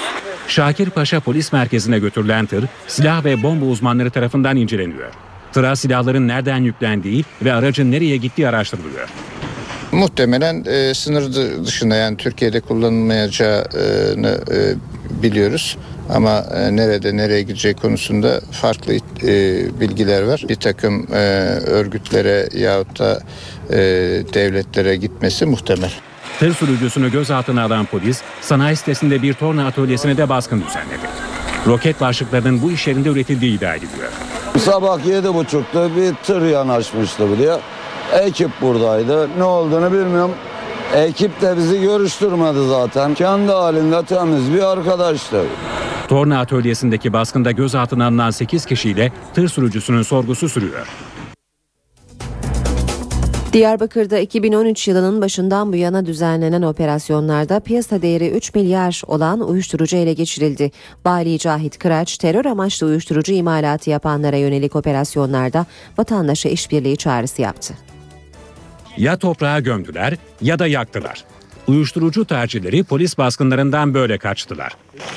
Şakir 0.47 0.89
Paşa 0.89 1.19
Polis 1.19 1.53
Merkezi'ne 1.53 1.99
götürülen 1.99 2.45
tır, 2.45 2.65
silah 2.87 3.25
ve 3.25 3.43
bomba 3.43 3.65
uzmanları 3.65 4.09
tarafından 4.09 4.57
inceleniyor. 4.57 5.09
Tıra 5.53 5.75
silahların 5.75 6.27
nereden 6.27 6.57
yüklendiği 6.57 7.23
ve 7.41 7.53
aracın 7.53 7.91
nereye 7.91 8.17
gittiği 8.17 8.47
araştırılıyor. 8.47 9.09
Muhtemelen 9.91 10.63
e, 10.65 10.93
sınır 10.93 11.33
dışında 11.65 11.95
yani 11.95 12.17
Türkiye'de 12.17 12.61
kullanılmayacağını 12.61 14.39
e, 14.51 14.75
biliyoruz. 15.23 15.77
Ama 16.09 16.45
e, 16.55 16.75
nerede 16.75 17.17
nereye 17.17 17.41
gideceği 17.41 17.73
konusunda 17.73 18.41
farklı 18.51 18.93
e, 18.93 18.99
bilgiler 19.79 20.21
var. 20.21 20.45
Bir 20.49 20.55
takım 20.55 21.07
e, 21.13 21.17
örgütlere 21.65 22.49
yahut 22.53 22.99
da 22.99 23.19
e, 23.69 23.77
devletlere 24.33 24.95
gitmesi 24.95 25.45
muhtemel. 25.45 25.91
Tır 26.39 26.53
sürücüsünü 26.53 27.11
gözaltına 27.11 27.63
alan 27.63 27.85
polis, 27.85 28.21
sanayi 28.41 28.75
sitesinde 28.75 29.21
bir 29.21 29.33
torna 29.33 29.67
atölyesine 29.67 30.17
de 30.17 30.29
baskın 30.29 30.63
düzenledi. 30.67 31.07
Roket 31.67 32.01
başlıklarının 32.01 32.61
bu 32.61 32.71
iş 32.71 32.87
yerinde 32.87 33.09
üretildiği 33.09 33.57
iddia 33.57 33.75
ediliyor. 33.75 34.09
Sabah 34.59 35.05
yedi 35.05 35.33
buçukta 35.33 35.95
bir 35.95 36.15
tır 36.15 36.41
yanaşmıştı 36.41 37.29
buraya. 37.29 37.59
Ekip 38.21 38.51
buradaydı. 38.61 39.29
Ne 39.37 39.43
olduğunu 39.43 39.91
bilmiyorum. 39.91 40.31
Ekip 40.95 41.41
de 41.41 41.57
bizi 41.57 41.81
görüştürmedi 41.81 42.67
zaten. 42.69 43.13
Kendi 43.13 43.51
halinde 43.51 44.05
temiz 44.05 44.53
bir 44.53 44.71
arkadaştı. 44.71 45.43
Torna 46.07 46.39
atölyesindeki 46.39 47.13
baskında 47.13 47.51
gözaltına 47.51 48.07
alınan 48.07 48.31
8 48.31 48.65
kişiyle 48.65 49.11
tır 49.33 49.47
sürücüsünün 49.47 50.01
sorgusu 50.01 50.49
sürüyor. 50.49 50.87
Diyarbakır'da 53.57 54.19
2013 54.19 54.87
yılının 54.87 55.21
başından 55.21 55.73
bu 55.73 55.75
yana 55.75 56.05
düzenlenen 56.05 56.61
operasyonlarda 56.61 57.59
piyasa 57.59 58.01
değeri 58.01 58.29
3 58.29 58.55
milyar 58.55 59.01
olan 59.07 59.49
uyuşturucu 59.49 59.97
ele 59.97 60.13
geçirildi. 60.13 60.71
Bali 61.05 61.39
Cahit 61.39 61.79
Kıraç 61.79 62.17
terör 62.17 62.45
amaçlı 62.45 62.87
uyuşturucu 62.87 63.33
imalatı 63.33 63.89
yapanlara 63.89 64.35
yönelik 64.35 64.75
operasyonlarda 64.75 65.65
vatandaşa 65.97 66.49
işbirliği 66.49 66.97
çağrısı 66.97 67.41
yaptı. 67.41 67.73
Ya 68.97 69.17
toprağa 69.17 69.59
gömdüler 69.59 70.13
ya 70.41 70.59
da 70.59 70.67
yaktılar. 70.67 71.23
Uyuşturucu 71.67 72.25
tercihleri 72.25 72.83
polis 72.83 73.17
baskınlarından 73.17 73.93
böyle 73.93 74.17
kaçtılar. 74.17 74.73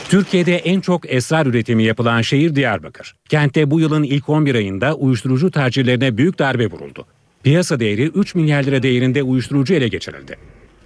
Türkiye'de 0.09 0.57
en 0.57 0.81
çok 0.81 1.13
esrar 1.13 1.47
üretimi 1.47 1.83
yapılan 1.83 2.23
şehir 2.23 2.55
Diyarbakır. 2.55 3.17
Kentte 3.29 3.71
bu 3.71 3.81
yılın 3.81 4.03
ilk 4.03 4.29
11 4.29 4.55
ayında 4.55 4.95
uyuşturucu 4.95 5.51
tercihlerine 5.51 6.17
büyük 6.17 6.39
darbe 6.39 6.67
vuruldu. 6.67 7.07
Piyasa 7.45 7.81
değeri 7.81 8.07
3 8.07 8.35
milyar 8.35 8.63
lira 8.63 8.83
değerinde 8.83 9.23
uyuşturucu 9.23 9.75
ele 9.75 9.89
geçirildi. 9.89 10.37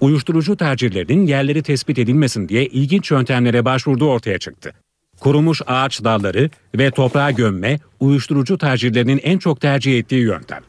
Uyuşturucu 0.01 0.57
tercihlerinin 0.57 1.27
yerleri 1.27 1.63
tespit 1.63 1.99
edilmesin 1.99 2.49
diye 2.49 2.67
ilginç 2.67 3.11
yöntemlere 3.11 3.65
başvurduğu 3.65 4.09
ortaya 4.09 4.39
çıktı. 4.39 4.73
Kurumuş 5.21 5.63
ağaç 5.67 6.05
dalları 6.05 6.51
ve 6.75 6.91
toprağa 6.91 7.31
gömme 7.31 7.79
uyuşturucu 8.01 8.59
tercihlerinin 8.59 9.21
en 9.25 9.39
çok 9.39 9.61
tercih 9.61 9.99
ettiği 9.99 10.23
yöntem. 10.23 10.61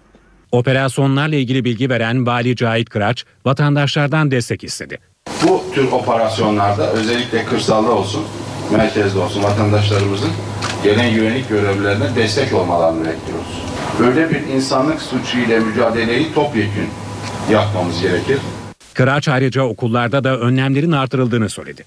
Operasyonlarla 0.51 1.35
ilgili 1.35 1.65
bilgi 1.65 1.89
veren 1.89 2.25
Vali 2.25 2.55
Cahit 2.55 2.89
Kıraç 2.89 3.25
vatandaşlardan 3.45 4.31
destek 4.31 4.63
istedi. 4.63 4.97
Bu 5.43 5.63
tür 5.73 5.91
operasyonlarda 5.91 6.91
özellikle 6.91 7.45
kırsalda 7.45 7.91
olsun, 7.91 8.23
merkezde 8.71 9.19
olsun 9.19 9.43
vatandaşlarımızın 9.43 10.31
gelen 10.83 11.15
güvenlik 11.15 11.49
görevlilerine 11.49 12.15
destek 12.15 12.53
olmalarını 12.53 12.99
bekliyoruz. 12.99 13.64
Böyle 13.99 14.29
bir 14.29 14.41
insanlık 14.41 15.01
suçu 15.01 15.37
ile 15.37 15.59
mücadeleyi 15.59 16.33
topyekün 16.33 16.89
yapmamız 17.51 18.01
gerekir. 18.01 18.37
Kıraç 18.93 19.27
ayrıca 19.27 19.61
okullarda 19.63 20.23
da 20.23 20.39
önlemlerin 20.39 20.91
artırıldığını 20.91 21.49
söyledi. 21.49 21.85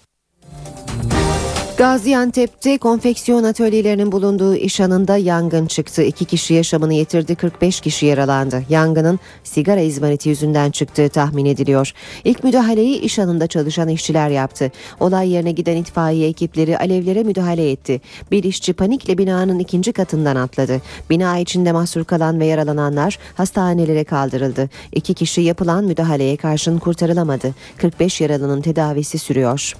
Gaziantep'te 1.78 2.78
konfeksiyon 2.78 3.44
atölyelerinin 3.44 4.12
bulunduğu 4.12 4.54
iş 4.54 4.80
anında 4.80 5.16
yangın 5.16 5.66
çıktı. 5.66 6.02
İki 6.02 6.24
kişi 6.24 6.54
yaşamını 6.54 6.94
yitirdi, 6.94 7.34
45 7.34 7.80
kişi 7.80 8.06
yaralandı. 8.06 8.62
Yangının 8.68 9.18
sigara 9.44 9.80
izmariti 9.80 10.28
yüzünden 10.28 10.70
çıktığı 10.70 11.08
tahmin 11.08 11.44
ediliyor. 11.44 11.92
İlk 12.24 12.44
müdahaleyi 12.44 13.00
iş 13.00 13.18
anında 13.18 13.46
çalışan 13.46 13.88
işçiler 13.88 14.28
yaptı. 14.28 14.72
Olay 15.00 15.30
yerine 15.30 15.52
giden 15.52 15.76
itfaiye 15.76 16.28
ekipleri 16.28 16.78
alevlere 16.78 17.22
müdahale 17.22 17.70
etti. 17.70 18.00
Bir 18.30 18.44
işçi 18.44 18.72
panikle 18.72 19.18
binanın 19.18 19.58
ikinci 19.58 19.92
katından 19.92 20.36
atladı. 20.36 20.80
Bina 21.10 21.38
içinde 21.38 21.72
mahsur 21.72 22.04
kalan 22.04 22.40
ve 22.40 22.46
yaralananlar 22.46 23.18
hastanelere 23.34 24.04
kaldırıldı. 24.04 24.70
İki 24.92 25.14
kişi 25.14 25.40
yapılan 25.40 25.84
müdahaleye 25.84 26.36
karşın 26.36 26.78
kurtarılamadı. 26.78 27.54
45 27.76 28.20
yaralının 28.20 28.60
tedavisi 28.60 29.18
sürüyor. 29.18 29.74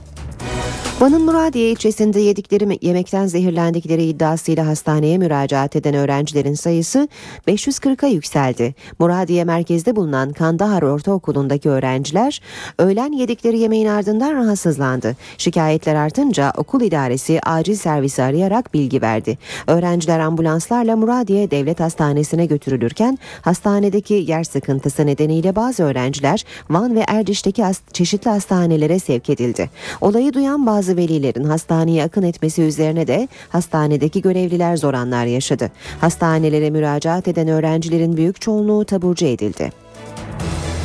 Van'ın 1.01 1.23
Muradiye 1.23 1.71
ilçesinde 1.71 2.21
yedikleri 2.21 2.79
yemekten 2.83 3.27
zehirlendikleri 3.27 4.05
iddiasıyla 4.05 4.67
hastaneye 4.67 5.19
müracaat 5.19 5.77
eden 5.77 5.95
öğrencilerin 5.95 6.55
sayısı 6.55 7.09
540'a 7.49 8.09
yükseldi. 8.09 8.75
Muradiye 8.99 9.45
merkezde 9.45 9.97
bulunan 9.97 10.33
Kandahar 10.33 10.83
Ortaokulu'ndaki 10.83 11.69
öğrenciler 11.69 12.41
öğlen 12.79 13.13
yedikleri 13.13 13.59
yemeğin 13.59 13.87
ardından 13.87 14.35
rahatsızlandı. 14.35 15.17
Şikayetler 15.39 15.95
artınca 15.95 16.53
okul 16.57 16.81
idaresi 16.81 17.41
acil 17.47 17.75
servisi 17.75 18.23
arayarak 18.23 18.75
bilgi 18.75 19.03
verdi. 19.03 19.39
Öğrenciler 19.67 20.19
ambulanslarla 20.19 20.97
Muradiye 20.97 21.51
Devlet 21.51 21.81
Hastanesi'ne 21.81 22.47
götürülürken 22.47 23.19
hastanedeki 23.43 24.15
yer 24.15 24.45
sıkıntısı 24.45 25.07
nedeniyle 25.07 25.57
bazı 25.57 25.83
öğrenciler 25.83 26.45
Van 26.71 26.95
ve 26.95 27.05
Erciş'teki 27.09 27.65
çeşitli 27.93 28.31
hastanelere 28.31 28.99
sevk 28.99 29.31
edildi. 29.31 29.71
Olayı 30.01 30.33
duyan 30.33 30.67
bazı 30.67 30.88
velilerin 30.97 31.45
hastaneye 31.45 32.05
akın 32.05 32.23
etmesi 32.23 32.63
üzerine 32.63 33.07
de 33.07 33.29
hastanedeki 33.49 34.23
görevliler 34.23 34.77
zor 34.77 34.95
anlar 34.95 35.27
yaşadı. 35.27 35.71
Hastanelere 36.01 36.71
müracaat 36.71 37.29
eden 37.29 37.49
öğrencilerin 37.49 38.17
büyük 38.17 38.41
çoğunluğu 38.41 38.85
taburcu 38.85 39.27
edildi. 39.27 39.73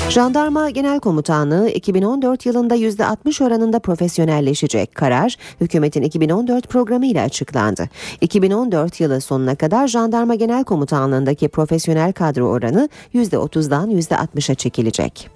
Jandarma 0.10 0.70
Genel 0.70 1.00
Komutanlığı 1.00 1.70
2014 1.70 2.46
yılında 2.46 2.76
%60 2.76 3.44
oranında 3.44 3.80
profesyonelleşecek 3.80 4.96
karar 4.96 5.38
hükümetin 5.62 6.02
2014 6.02 6.68
programı 6.68 7.06
ile 7.06 7.22
açıklandı. 7.22 7.90
2014 8.22 9.00
yılı 9.00 9.22
sonuna 9.22 9.56
kadar 9.56 9.88
Jandarma 9.88 10.36
Genel 10.36 10.64
Komutanlığındaki 10.64 11.48
profesyonel 11.48 12.14
kadro 12.14 12.46
oranı 12.46 12.90
%30'dan 13.14 13.92
%60'a 13.92 14.56
çekilecek. 14.56 15.33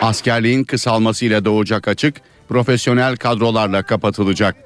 Askerliğin 0.00 0.64
kısalmasıyla 0.64 1.44
doğacak 1.44 1.88
açık 1.88 2.14
profesyonel 2.48 3.16
kadrolarla 3.16 3.82
kapatılacak. 3.82 4.56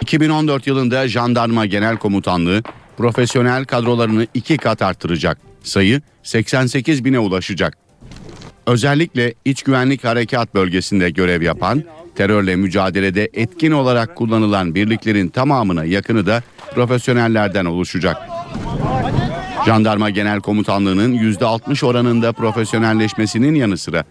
2014 0.00 0.66
yılında 0.66 1.08
Jandarma 1.08 1.66
Genel 1.66 1.96
Komutanlığı 1.96 2.62
profesyonel 2.96 3.64
kadrolarını 3.64 4.26
iki 4.34 4.56
kat 4.56 4.82
arttıracak. 4.82 5.38
Sayı 5.62 6.00
88 6.22 7.04
bine 7.04 7.18
ulaşacak. 7.18 7.78
Özellikle 8.66 9.34
iç 9.44 9.62
güvenlik 9.62 10.04
harekat 10.04 10.54
bölgesinde 10.54 11.10
görev 11.10 11.42
yapan, 11.42 11.84
terörle 12.16 12.56
mücadelede 12.56 13.30
etkin 13.34 13.72
olarak 13.72 14.16
kullanılan 14.16 14.74
birliklerin 14.74 15.28
tamamına 15.28 15.84
yakını 15.84 16.26
da 16.26 16.42
profesyonellerden 16.74 17.64
oluşacak. 17.64 18.16
Jandarma 19.70 20.10
Genel 20.10 20.40
Komutanlığı'nın 20.40 21.14
%60 21.14 21.86
oranında 21.86 22.32
profesyonelleşmesinin 22.32 23.54
yanı 23.54 23.78
sıra 23.78 24.04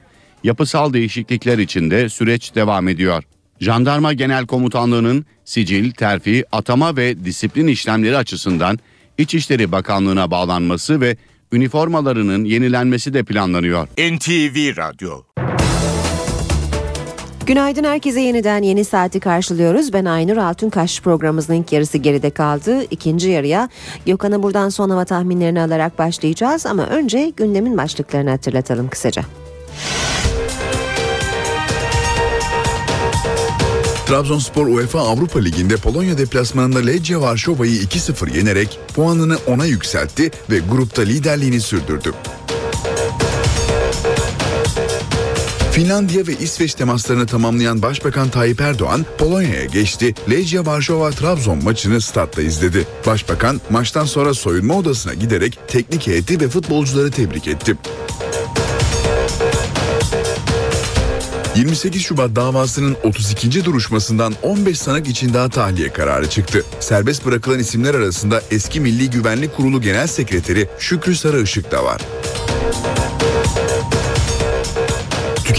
yapısal 0.44 0.94
değişiklikler 0.94 1.58
içinde 1.58 2.10
süreç 2.10 2.56
devam 2.56 2.88
ediyor. 2.88 3.24
Jandarma 3.60 4.14
Genel 4.14 4.46
Komutanlığı'nın 4.48 5.26
sicil, 5.46 5.92
terfi, 5.92 6.44
atama 6.52 6.98
ve 6.98 7.26
disiplin 7.26 7.68
işlemleri 7.68 8.18
açısından 8.18 8.80
İçişleri 9.18 9.72
Bakanlığı'na 9.72 10.32
bağlanması 10.32 11.02
ve 11.02 11.18
üniformalarının 11.52 12.44
yenilenmesi 12.44 13.14
de 13.14 13.24
planlanıyor. 13.24 13.88
NTV 13.88 14.78
Radyo 14.78 15.24
Günaydın 17.50 17.84
herkese 17.84 18.22
yeniden 18.22 18.64
yeni 18.64 18.86
saati 18.86 19.20
karşılıyoruz. 19.20 19.94
Ben 19.94 20.06
Aynur 20.06 20.38
Altunkaş 20.38 21.02
programımızın 21.02 21.54
ilk 21.54 21.72
yarısı 21.72 21.98
geride 21.98 22.30
kaldı. 22.30 22.84
İkinci 22.92 23.30
yarıya 23.30 23.70
Gökhan'a 24.06 24.44
buradan 24.44 24.70
son 24.70 24.90
hava 24.90 25.06
tahminlerini 25.06 25.62
alarak 25.62 26.00
başlayacağız. 26.00 26.66
Ama 26.66 26.86
önce 26.86 27.32
gündemin 27.38 27.78
başlıklarını 27.78 28.30
hatırlatalım 28.30 28.90
kısaca. 28.90 29.24
Trabzonspor 34.06 34.68
UEFA 34.68 35.00
Avrupa 35.00 35.40
Ligi'nde 35.40 35.76
Polonya 35.76 36.18
deplasmanında 36.18 36.80
Legia 36.80 37.22
Varşova'yı 37.22 37.82
2-0 37.82 38.38
yenerek 38.38 38.80
puanını 38.96 39.36
10'a 39.36 39.66
yükseltti 39.66 40.32
ve 40.50 40.60
grupta 40.60 41.02
liderliğini 41.02 41.62
sürdürdü. 41.62 42.14
Finlandiya 45.80 46.28
ve 46.28 46.34
İsveç 46.34 46.74
temaslarını 46.74 47.26
tamamlayan 47.26 47.82
Başbakan 47.82 48.30
Tayyip 48.30 48.62
Erdoğan 48.62 49.06
Polonya'ya 49.18 49.66
geçti. 49.66 50.14
Legia 50.30 50.66
Varşova 50.66 51.12
Trabzon 51.12 51.64
maçını 51.64 52.02
statta 52.02 52.42
izledi. 52.42 52.88
Başbakan 53.06 53.62
maçtan 53.70 54.06
sonra 54.06 54.34
soyunma 54.34 54.74
odasına 54.74 55.14
giderek 55.14 55.60
teknik 55.68 56.08
heyeti 56.08 56.40
ve 56.42 56.50
futbolcuları 56.50 57.12
tebrik 57.12 57.48
etti. 57.48 57.78
28 61.56 62.02
Şubat 62.02 62.36
davasının 62.36 62.98
32. 63.04 63.66
duruşmasından 63.66 64.34
15 64.44 64.80
sanık 64.80 65.08
için 65.08 65.34
daha 65.34 65.50
tahliye 65.50 65.90
kararı 65.94 66.30
çıktı. 66.30 66.66
Serbest 66.80 67.26
bırakılan 67.26 67.60
isimler 67.60 67.94
arasında 67.94 68.42
eski 68.52 68.80
Milli 68.80 69.10
Güvenlik 69.10 69.56
Kurulu 69.56 69.82
Genel 69.82 70.08
Sekreteri 70.08 70.70
Şükrü 70.80 71.16
Sarıışık 71.16 71.72
da 71.72 71.84
var. 71.84 72.02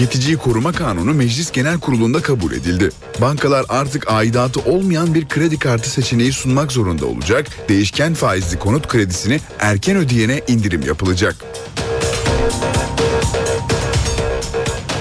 Tüketiciyi 0.01 0.37
Koruma 0.37 0.71
Kanunu 0.71 1.13
Meclis 1.13 1.51
Genel 1.51 1.79
Kurulu'nda 1.79 2.21
kabul 2.21 2.51
edildi. 2.51 2.89
Bankalar 3.21 3.65
artık 3.69 4.11
aidatı 4.11 4.59
olmayan 4.59 5.13
bir 5.13 5.27
kredi 5.27 5.59
kartı 5.59 5.89
seçeneği 5.89 6.33
sunmak 6.33 6.71
zorunda 6.71 7.05
olacak, 7.05 7.47
değişken 7.69 8.13
faizli 8.13 8.59
konut 8.59 8.87
kredisini 8.87 9.39
erken 9.59 9.97
ödeyene 9.97 10.41
indirim 10.47 10.81
yapılacak. 10.81 11.35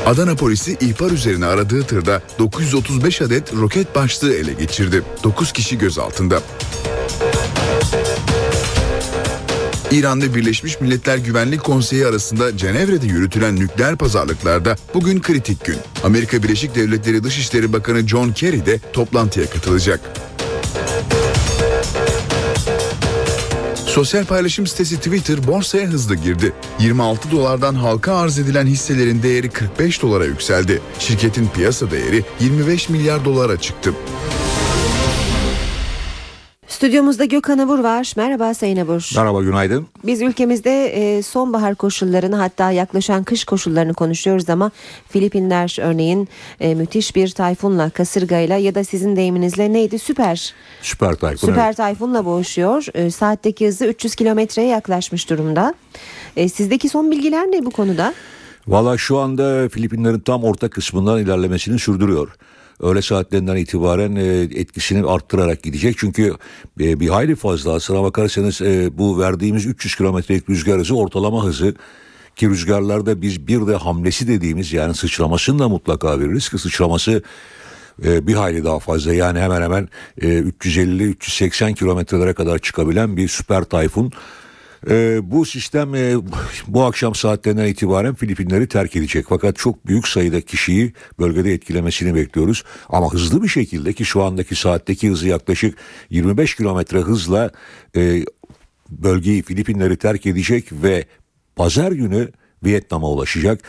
Adana 0.07 0.35
polisi 0.35 0.77
ihbar 0.81 1.11
üzerine 1.11 1.47
aradığı 1.47 1.83
tırda 1.83 2.23
935 2.39 3.23
adet 3.23 3.55
roket 3.55 3.95
başlığı 3.95 4.35
ele 4.35 4.53
geçirdi. 4.53 5.03
9 5.25 5.53
kişi 5.53 5.79
gözaltında. 5.79 6.43
İran 9.91 10.23
ve 10.23 10.35
Birleşmiş 10.35 10.81
Milletler 10.81 11.17
Güvenlik 11.17 11.65
Konseyi 11.65 12.07
arasında 12.07 12.57
Cenevre'de 12.57 13.07
yürütülen 13.07 13.57
nükleer 13.57 13.97
pazarlıklarda 13.97 14.77
bugün 14.95 15.21
kritik 15.21 15.65
gün. 15.65 15.77
Amerika 16.05 16.43
Birleşik 16.43 16.75
Devletleri 16.75 17.25
Dışişleri 17.25 17.73
Bakanı 17.73 18.09
John 18.09 18.33
Kerry 18.33 18.67
de 18.67 18.79
toplantıya 18.93 19.51
katılacak. 19.51 20.01
Sosyal 23.87 24.25
paylaşım 24.25 24.67
sitesi 24.67 24.97
Twitter 24.97 25.47
borsaya 25.47 25.87
hızlı 25.87 26.15
girdi. 26.15 26.53
26 26.81 27.31
dolardan 27.31 27.75
halka 27.75 28.15
arz 28.15 28.39
edilen 28.39 28.67
hisselerin 28.67 29.23
değeri 29.23 29.51
45 29.51 30.03
dolara 30.03 30.25
yükseldi. 30.25 30.81
Şirketin 30.99 31.49
piyasa 31.49 31.91
değeri 31.91 32.25
25 32.41 32.89
milyar 32.89 33.25
dolara 33.25 33.61
çıktı. 33.61 33.95
Stüdyomuzda 36.81 37.25
Gökhan 37.25 37.59
Abur 37.59 37.79
var. 37.79 38.13
Merhaba 38.17 38.55
Sayın 38.55 38.77
Abur. 38.77 39.11
Merhaba 39.17 39.43
günaydın. 39.43 39.87
Biz 40.07 40.23
ülkemizde 40.23 40.87
e, 40.87 41.23
sonbahar 41.23 41.75
koşullarını 41.75 42.37
hatta 42.37 42.71
yaklaşan 42.71 43.25
kış 43.25 43.45
koşullarını 43.45 43.95
konuşuyoruz 43.95 44.51
ama 44.51 44.71
Filipinler 45.09 45.77
örneğin 45.81 46.29
e, 46.61 46.75
müthiş 46.75 47.17
bir 47.17 47.29
tayfunla, 47.29 47.91
kasırgayla 47.91 48.57
ya 48.57 48.75
da 48.75 48.85
sizin 48.85 49.17
deyiminizle 49.17 49.73
neydi? 49.73 49.99
Süper. 49.99 50.55
Süper 50.83 51.15
tayfun. 51.15 51.49
Süper 51.49 51.67
evet. 51.67 51.77
tayfunla 51.77 52.25
boğuşuyor. 52.25 52.87
E, 52.95 53.11
saatteki 53.11 53.69
hızı 53.69 53.87
300 53.87 54.15
kilometreye 54.15 54.69
yaklaşmış 54.69 55.31
durumda. 55.31 55.75
Sizdeki 56.37 56.89
son 56.89 57.11
bilgiler 57.11 57.47
ne 57.47 57.65
bu 57.65 57.71
konuda? 57.71 58.15
Valla 58.69 58.99
şu 58.99 59.19
anda 59.19 59.69
Filipinlerin 59.69 60.21
tam 60.21 60.45
orta 60.45 60.71
kısmından 60.71 61.19
ilerlemesini 61.19 61.79
sürdürüyor. 61.79 62.29
Öğle 62.81 63.03
saatlerinden 63.03 63.57
itibaren 63.57 64.17
e, 64.17 64.27
etkisini 64.61 65.07
arttırarak 65.07 65.63
gidecek. 65.63 65.99
Çünkü 65.99 66.35
e, 66.81 67.01
bir 67.01 67.09
hayli 67.09 67.37
fazla 67.37 67.73
aslına 67.73 68.03
bakarsanız 68.03 68.63
e, 68.63 68.99
bu 68.99 69.21
verdiğimiz 69.21 69.67
300 69.67 69.97
kilometrelik 69.97 70.51
rüzgar 70.51 70.79
hızı 70.79 70.97
ortalama 70.97 71.45
hızı 71.45 71.75
ki 72.37 72.49
rüzgarlarda 72.49 73.23
biz 73.23 73.47
bir 73.47 73.67
de 73.67 73.77
hamlesi 73.77 74.29
dediğimiz 74.29 74.73
yani 74.73 74.95
sıçramasını 74.95 75.59
da 75.59 75.69
mutlaka 75.69 76.21
veririz 76.21 76.49
ki 76.49 76.59
sıçraması 76.59 77.23
e, 78.05 78.27
bir 78.27 78.35
hayli 78.35 78.65
daha 78.65 78.79
fazla 78.79 79.15
yani 79.15 79.41
hemen 79.41 79.63
hemen 79.63 79.89
e, 80.21 80.27
350-380 80.27 81.75
kilometrelere 81.75 82.33
kadar 82.33 82.59
çıkabilen 82.59 83.17
bir 83.17 83.29
süper 83.29 83.65
tayfun. 83.65 84.13
E, 84.89 85.21
bu 85.31 85.45
sistem 85.45 85.95
e, 85.95 86.17
bu 86.67 86.83
akşam 86.83 87.15
saatlerinden 87.15 87.67
itibaren 87.67 88.15
Filipinleri 88.15 88.69
terk 88.69 88.97
edecek. 88.97 89.27
Fakat 89.29 89.57
çok 89.57 89.87
büyük 89.87 90.09
sayıda 90.09 90.41
kişiyi 90.41 90.93
bölgede 91.19 91.53
etkilemesini 91.53 92.15
bekliyoruz. 92.15 92.65
Ama 92.89 93.13
hızlı 93.13 93.43
bir 93.43 93.49
şekilde 93.49 93.93
ki 93.93 94.05
şu 94.05 94.23
andaki 94.23 94.55
saatteki 94.55 95.09
hızı 95.09 95.29
yaklaşık 95.29 95.79
25 96.11 96.55
kilometre 96.55 96.99
hızla 96.99 97.51
e, 97.97 98.25
bölgeyi 98.91 99.43
Filipinleri 99.43 99.97
terk 99.97 100.27
edecek 100.27 100.73
ve 100.73 101.05
pazar 101.57 101.93
günü 101.93 102.29
Vietnam'a 102.65 103.11
ulaşacak. 103.11 103.61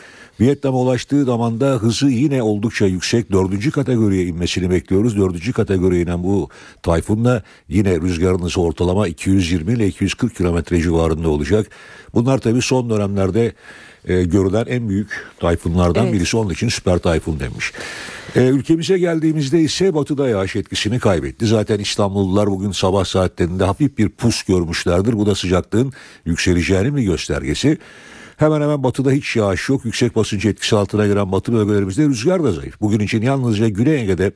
Vietnam'a 0.42 0.78
ulaştığı 0.78 1.26
zaman 1.26 1.60
da 1.60 1.66
hızı 1.66 2.08
yine 2.08 2.44
oldukça 2.44 2.86
yüksek. 2.86 3.32
Dördüncü 3.32 3.72
kategoriye 3.72 4.26
inmesini 4.26 4.70
bekliyoruz. 4.70 5.18
Dördüncü 5.18 5.54
kategoriye 5.54 6.02
inen 6.02 6.24
bu 6.24 6.50
tayfunla 6.84 7.44
yine 7.70 8.02
rüzgarın 8.02 8.40
hızı 8.40 8.62
ortalama 8.62 9.08
220 9.08 9.74
ile 9.74 9.88
240 9.88 10.36
kilometre 10.36 10.82
civarında 10.82 11.30
olacak. 11.30 11.68
Bunlar 12.14 12.38
tabii 12.38 12.62
son 12.62 12.90
dönemlerde 12.90 13.54
e, 14.08 14.24
görülen 14.24 14.66
en 14.70 14.90
büyük 14.90 15.28
tayfunlardan 15.40 16.04
Evet. 16.04 16.14
birisi. 16.14 16.38
Onun 16.38 16.50
için 16.50 16.70
süper 16.70 16.98
tayfun 16.98 17.40
denmiş. 17.40 17.74
E, 18.36 18.48
ülkemize 18.48 18.98
geldiğimizde 18.98 19.62
ise 19.62 19.94
batıda 19.94 20.30
yağış 20.30 20.56
etkisini 20.56 21.00
kaybetti. 21.00 21.48
Zaten 21.48 21.80
İstanbullular 21.80 22.48
bugün 22.52 22.72
sabah 22.72 23.06
saatlerinde 23.06 23.64
hafif 23.64 23.98
bir 23.98 24.10
pus 24.10 24.44
görmüşlerdir. 24.44 25.14
Bu 25.14 25.26
da 25.26 25.36
sıcaklığın 25.36 25.94
yükseleceğinin 26.26 26.96
bir 26.96 27.04
göstergesi. 27.04 27.78
Hemen 28.42 28.62
hemen 28.62 28.84
batıda 28.84 29.12
hiç 29.12 29.36
yağış 29.36 29.70
yok. 29.70 29.86
Yüksek 29.86 30.16
basınç 30.16 30.46
etkisi 30.46 30.76
altına 30.76 31.08
giren 31.08 31.32
batı 31.32 31.54
bölgelerimizde 31.54 32.04
rüzgar 32.04 32.44
da 32.44 32.52
zayıf. 32.52 32.82
Bugün 32.82 33.00
için 33.00 33.22
yalnızca 33.22 33.70
Güney 33.70 34.02
Ege'de 34.02 34.32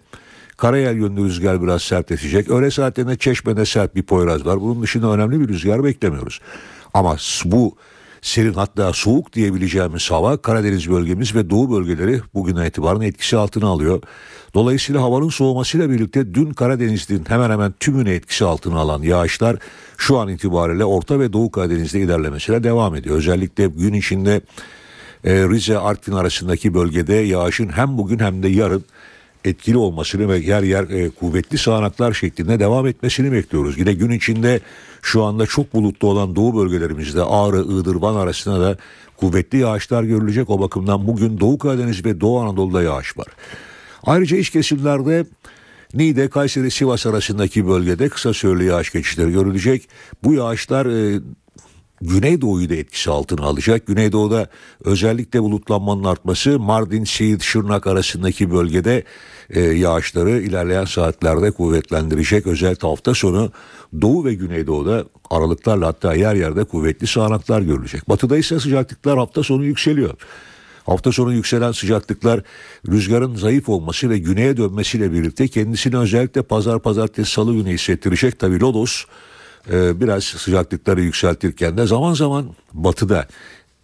karayel 0.57 0.95
yönlü 0.95 1.23
rüzgar 1.23 1.61
biraz 1.63 1.81
sertleşecek. 1.81 2.49
Öğle 2.49 2.71
saatlerinde 2.71 3.17
Çeşme'de 3.17 3.65
sert 3.65 3.95
bir 3.95 4.03
poyraz 4.03 4.45
var. 4.45 4.61
Bunun 4.61 4.81
dışında 4.81 5.13
önemli 5.13 5.39
bir 5.39 5.47
rüzgar 5.47 5.83
beklemiyoruz. 5.83 6.39
Ama 6.93 7.17
bu 7.45 7.75
serin 8.25 8.53
hatta 8.53 8.93
soğuk 8.93 9.33
diyebileceğimiz 9.33 10.11
hava 10.11 10.37
Karadeniz 10.37 10.89
bölgemiz 10.89 11.35
ve 11.35 11.49
doğu 11.49 11.71
bölgeleri 11.71 12.21
bugünden 12.33 12.65
itibaren 12.65 13.01
etkisi 13.01 13.37
altına 13.37 13.67
alıyor. 13.67 14.01
Dolayısıyla 14.53 15.01
havanın 15.01 15.29
soğumasıyla 15.29 15.89
birlikte 15.89 16.33
dün 16.33 16.53
Karadeniz'in 16.53 17.25
hemen 17.27 17.49
hemen 17.49 17.73
tümünü 17.79 18.09
etkisi 18.09 18.45
altına 18.45 18.79
alan 18.79 19.01
yağışlar 19.01 19.57
şu 19.97 20.17
an 20.17 20.29
itibariyle 20.29 20.85
Orta 20.85 21.19
ve 21.19 21.33
Doğu 21.33 21.51
Karadeniz'de 21.51 21.99
ilerlemesine 21.99 22.63
devam 22.63 22.95
ediyor. 22.95 23.17
Özellikle 23.17 23.67
gün 23.67 23.93
içinde 23.93 24.41
e, 25.23 25.33
Rize 25.33 25.77
Artvin 25.77 26.13
arasındaki 26.13 26.73
bölgede 26.73 27.13
yağışın 27.13 27.69
hem 27.69 27.97
bugün 27.97 28.19
hem 28.19 28.43
de 28.43 28.47
yarın 28.47 28.83
etkili 29.45 29.77
olmasını 29.77 30.29
ve 30.29 30.37
yer 30.37 30.63
yer 30.63 30.83
e, 30.89 31.09
kuvvetli 31.09 31.57
sağanaklar 31.57 32.13
şeklinde 32.13 32.59
devam 32.59 32.87
etmesini 32.87 33.31
bekliyoruz. 33.31 33.77
Yine 33.77 33.93
gün 33.93 34.11
içinde 34.11 34.59
şu 35.01 35.23
anda 35.23 35.45
çok 35.45 35.73
bulutlu 35.73 36.07
olan 36.07 36.35
doğu 36.35 36.57
bölgelerimizde 36.57 37.23
Ağrı, 37.23 37.61
Iğdır, 37.61 37.95
Van 37.95 38.15
arasında 38.15 38.61
da 38.61 38.77
kuvvetli 39.17 39.57
yağışlar 39.57 40.03
görülecek. 40.03 40.49
O 40.49 40.59
bakımdan 40.59 41.07
bugün 41.07 41.39
Doğu 41.39 41.57
Karadeniz 41.57 42.05
ve 42.05 42.21
Doğu 42.21 42.39
Anadolu'da 42.39 42.83
yağış 42.83 43.17
var. 43.17 43.27
Ayrıca 44.03 44.37
iç 44.37 44.49
kesimlerde 44.49 45.25
Niğde, 45.93 46.29
Kayseri, 46.29 46.71
Sivas 46.71 47.05
arasındaki 47.05 47.67
bölgede 47.67 48.09
kısa 48.09 48.33
süreli 48.33 48.65
yağış 48.65 48.91
geçişleri 48.91 49.31
görülecek. 49.31 49.89
Bu 50.23 50.33
yağışlar 50.33 50.85
e, 50.85 51.19
Güneydoğu'yu 52.07 52.69
da 52.69 52.75
etkisi 52.75 53.11
altına 53.11 53.45
alacak. 53.45 53.87
Güneydoğu'da 53.87 54.47
özellikle 54.83 55.43
bulutlanmanın 55.43 56.03
artması 56.03 56.59
Mardin, 56.59 57.03
Siirt, 57.03 57.41
Şırnak 57.41 57.87
arasındaki 57.87 58.51
bölgede 58.51 59.03
e, 59.49 59.61
yağışları 59.61 60.41
ilerleyen 60.41 60.85
saatlerde 60.85 61.51
kuvvetlendirecek. 61.51 62.47
Özellikle 62.47 62.87
hafta 62.87 63.13
sonu 63.13 63.51
Doğu 64.01 64.25
ve 64.25 64.33
Güneydoğu'da 64.33 65.05
aralıklarla 65.29 65.87
hatta 65.87 66.13
yer 66.13 66.35
yerde 66.35 66.63
kuvvetli 66.63 67.07
sağanaklar 67.07 67.61
görülecek. 67.61 68.09
Batıda 68.09 68.37
ise 68.37 68.59
sıcaklıklar 68.59 69.17
hafta 69.17 69.43
sonu 69.43 69.65
yükseliyor. 69.65 70.13
Hafta 70.85 71.11
sonu 71.11 71.33
yükselen 71.33 71.71
sıcaklıklar 71.71 72.41
rüzgarın 72.87 73.35
zayıf 73.35 73.69
olması 73.69 74.09
ve 74.09 74.17
güneye 74.17 74.57
dönmesiyle 74.57 75.11
birlikte 75.11 75.47
kendisini 75.47 75.97
özellikle 75.97 76.41
pazar 76.41 76.79
pazartesi 76.79 77.31
salı 77.31 77.53
günü 77.53 77.69
hissettirecek. 77.69 78.39
Tabi 78.39 78.59
Lodos 78.59 79.05
e, 79.71 80.01
biraz 80.01 80.23
sıcaklıkları 80.23 81.01
yükseltirken 81.01 81.77
de 81.77 81.85
zaman 81.87 82.13
zaman 82.13 82.45
batıda 82.73 83.27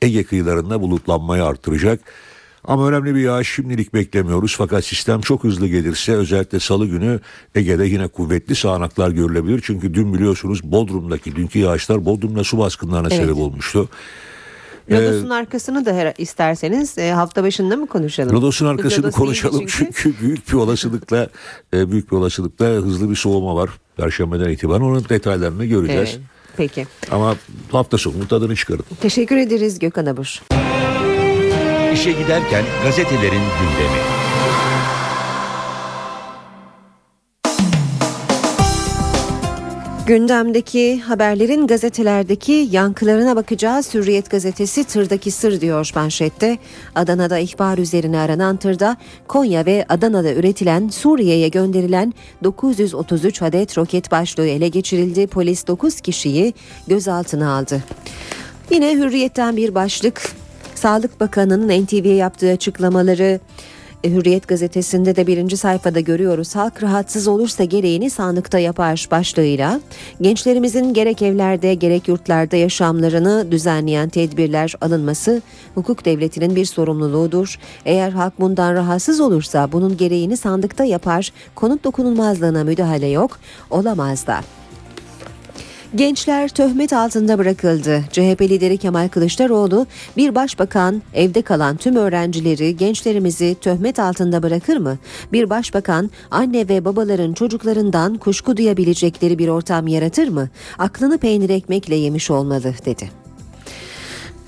Ege 0.01 0.23
kıyılarında 0.23 0.81
bulutlanmayı 0.81 1.43
artıracak. 1.43 1.99
Ama 2.63 2.87
önemli 2.87 3.15
bir 3.15 3.21
yağış 3.21 3.55
şimdilik 3.55 3.93
beklemiyoruz 3.93 4.55
fakat 4.57 4.85
sistem 4.85 5.21
çok 5.21 5.43
hızlı 5.43 5.67
gelirse 5.67 6.13
özellikle 6.13 6.59
salı 6.59 6.85
günü 6.85 7.19
Ege'de 7.55 7.85
yine 7.85 8.07
kuvvetli 8.07 8.55
sağanaklar 8.55 9.09
görülebilir. 9.11 9.61
Çünkü 9.63 9.93
dün 9.93 10.13
biliyorsunuz 10.13 10.63
Bodrum'daki 10.63 11.35
dünkü 11.35 11.59
yağışlar 11.59 12.05
Bodrum'da 12.05 12.43
su 12.43 12.57
baskınlarına 12.57 13.07
Evet. 13.11 13.21
sebep 13.21 13.37
olmuştu. 13.37 13.89
Lodos'un 14.91 15.29
arkasını 15.29 15.85
da 15.85 15.93
her, 15.93 16.13
isterseniz 16.17 16.97
e, 16.97 17.11
hafta 17.11 17.43
başında 17.43 17.77
mı 17.77 17.87
konuşalım? 17.87 18.35
Lodos'un 18.35 18.65
arkasını 18.65 19.05
Lodos 19.05 19.15
konuşalım 19.15 19.65
çünkü. 19.67 19.93
çünkü 19.93 20.21
büyük 20.21 20.47
bir 20.49 20.53
olasılıkla 20.53 21.29
e, 21.73 21.91
büyük 21.91 22.11
bir 22.11 22.17
olasılıkla 22.17 22.65
hızlı 22.65 23.09
bir 23.09 23.15
soğuma 23.15 23.55
var. 23.55 23.69
Perşembeden 24.01 24.49
itibaren 24.49 24.81
onun 24.81 25.09
detaylarını 25.09 25.65
göreceğiz. 25.65 26.09
Evet, 26.09 26.19
peki. 26.57 26.87
Ama 27.11 27.35
hafta 27.71 27.97
sonu 27.97 28.27
tadını 28.27 28.55
çıkarın. 28.55 28.85
Teşekkür 29.01 29.37
ederiz 29.37 29.79
Gökhan 29.79 30.05
Abur. 30.05 30.41
İşe 31.93 32.11
giderken 32.11 32.63
gazetelerin 32.83 33.31
gündemi. 33.31 34.20
Gündemdeki 40.11 41.01
haberlerin 41.01 41.67
gazetelerdeki 41.67 42.67
yankılarına 42.71 43.35
bakacağız. 43.35 43.93
Hürriyet 43.93 44.29
gazetesi 44.29 44.83
tırdaki 44.83 45.31
sır 45.31 45.61
diyor 45.61 45.91
manşette. 45.95 46.57
Adana'da 46.95 47.39
ihbar 47.39 47.77
üzerine 47.77 48.19
aranan 48.19 48.57
tırda 48.57 48.97
Konya 49.27 49.65
ve 49.65 49.85
Adana'da 49.89 50.33
üretilen 50.33 50.89
Suriye'ye 50.89 51.47
gönderilen 51.49 52.13
933 52.43 53.41
adet 53.41 53.77
roket 53.77 54.11
başlığı 54.11 54.47
ele 54.47 54.67
geçirildi. 54.67 55.27
Polis 55.27 55.67
9 55.67 56.01
kişiyi 56.01 56.53
gözaltına 56.87 57.57
aldı. 57.57 57.83
Yine 58.71 58.95
Hürriyet'ten 58.95 59.57
bir 59.57 59.75
başlık. 59.75 60.31
Sağlık 60.75 61.19
Bakanı'nın 61.19 61.83
NTV'ye 61.83 62.15
yaptığı 62.15 62.51
açıklamaları 62.51 63.39
Hürriyet 64.03 64.47
gazetesinde 64.47 65.15
de 65.15 65.27
birinci 65.27 65.57
sayfada 65.57 65.99
görüyoruz. 65.99 66.55
Halk 66.55 66.83
rahatsız 66.83 67.27
olursa 67.27 67.63
gereğini 67.63 68.09
sandıkta 68.09 68.59
yapar 68.59 69.07
başlığıyla. 69.11 69.79
Gençlerimizin 70.21 70.93
gerek 70.93 71.21
evlerde 71.21 71.73
gerek 71.73 72.07
yurtlarda 72.07 72.55
yaşamlarını 72.55 73.51
düzenleyen 73.51 74.09
tedbirler 74.09 74.75
alınması 74.81 75.41
hukuk 75.75 76.05
devletinin 76.05 76.55
bir 76.55 76.65
sorumluluğudur. 76.65 77.59
Eğer 77.85 78.11
halk 78.11 78.39
bundan 78.39 78.73
rahatsız 78.73 79.19
olursa 79.19 79.71
bunun 79.71 79.97
gereğini 79.97 80.37
sandıkta 80.37 80.83
yapar. 80.83 81.33
Konut 81.55 81.83
dokunulmazlığına 81.83 82.63
müdahale 82.63 83.07
yok. 83.07 83.39
Olamaz 83.69 84.27
da. 84.27 84.41
Gençler 85.95 86.49
töhmet 86.49 86.93
altında 86.93 87.37
bırakıldı. 87.37 88.03
CHP 88.11 88.41
lideri 88.41 88.77
Kemal 88.77 89.07
Kılıçdaroğlu 89.07 89.87
bir 90.17 90.35
başbakan 90.35 91.01
evde 91.13 91.41
kalan 91.41 91.77
tüm 91.77 91.95
öğrencileri, 91.95 92.77
gençlerimizi 92.77 93.55
töhmet 93.61 93.99
altında 93.99 94.43
bırakır 94.43 94.77
mı? 94.77 94.97
Bir 95.33 95.49
başbakan 95.49 96.11
anne 96.31 96.69
ve 96.69 96.85
babaların 96.85 97.33
çocuklarından 97.33 98.17
kuşku 98.17 98.57
duyabilecekleri 98.57 99.39
bir 99.39 99.47
ortam 99.47 99.87
yaratır 99.87 100.27
mı? 100.27 100.49
Aklını 100.77 101.17
peynir 101.17 101.49
ekmekle 101.49 101.95
yemiş 101.95 102.31
olmalı 102.31 102.73
dedi. 102.85 103.20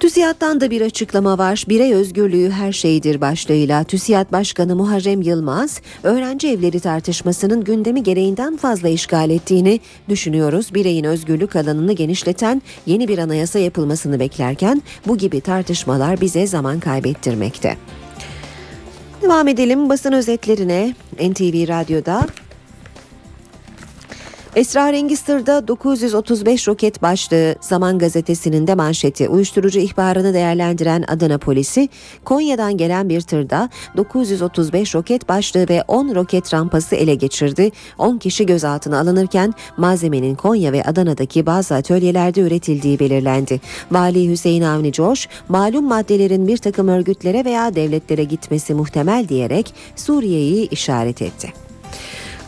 TÜSİAD'dan 0.04 0.62
da 0.62 0.72
bir 0.72 0.82
açıklama 0.82 1.38
var. 1.38 1.66
Birey 1.70 1.94
özgürlüğü 1.94 2.50
her 2.50 2.72
şeydir 2.72 3.22
başlığıyla 3.22 3.84
TÜSİAD 3.84 4.32
Başkanı 4.32 4.76
Muharrem 4.76 5.22
Yılmaz, 5.22 5.82
öğrenci 6.04 6.48
evleri 6.48 6.80
tartışmasının 6.80 7.64
gündemi 7.64 8.04
gereğinden 8.04 8.58
fazla 8.58 8.90
işgal 8.90 9.30
ettiğini 9.30 9.80
düşünüyoruz. 10.10 10.74
Bireyin 10.74 11.04
özgürlük 11.04 11.56
alanını 11.56 11.94
genişleten 11.94 12.62
yeni 12.86 13.08
bir 13.08 13.18
anayasa 13.18 13.60
yapılmasını 13.60 14.20
beklerken 14.20 14.82
bu 15.08 15.18
gibi 15.18 15.42
tartışmalar 15.42 16.22
bize 16.22 16.48
zaman 16.48 16.80
kaybettirmekte. 16.80 17.78
Devam 19.22 19.48
edelim 19.48 19.90
basın 19.90 20.12
özetlerine 20.12 20.94
NTV 21.20 21.68
Radyo'da 21.68 22.28
Esrarengiz 24.56 25.22
tırda 25.22 25.68
935 25.68 26.68
roket 26.68 27.02
başlığı 27.02 27.56
Zaman 27.62 28.00
Gazetesi'nin 28.00 28.68
de 28.68 28.76
manşeti 28.76 29.30
uyuşturucu 29.30 29.80
ihbarını 29.80 30.34
değerlendiren 30.34 31.04
Adana 31.08 31.38
polisi 31.38 31.90
Konya'dan 32.24 32.78
gelen 32.78 33.10
bir 33.10 33.22
tırda 33.22 33.70
935 33.98 34.96
roket 34.96 35.30
başlığı 35.30 35.70
ve 35.70 35.84
10 35.88 36.16
roket 36.16 36.54
rampası 36.54 36.96
ele 36.96 37.16
geçirdi. 37.16 37.72
10 37.98 38.18
kişi 38.18 38.46
gözaltına 38.46 39.00
alınırken 39.00 39.54
malzemenin 39.78 40.36
Konya 40.36 40.72
ve 40.72 40.84
Adana'daki 40.84 41.46
bazı 41.46 41.76
atölyelerde 41.76 42.42
üretildiği 42.42 43.00
belirlendi. 43.00 43.62
Vali 43.92 44.30
Hüseyin 44.30 44.64
Avni 44.64 44.92
Coş 44.92 45.28
malum 45.50 45.86
maddelerin 45.86 46.48
bir 46.48 46.58
takım 46.58 46.88
örgütlere 46.88 47.46
veya 47.46 47.76
devletlere 47.76 48.24
gitmesi 48.24 48.74
muhtemel 48.74 49.30
diyerek 49.30 49.74
Suriye'yi 49.96 50.70
işaret 50.70 51.22
etti. 51.22 51.54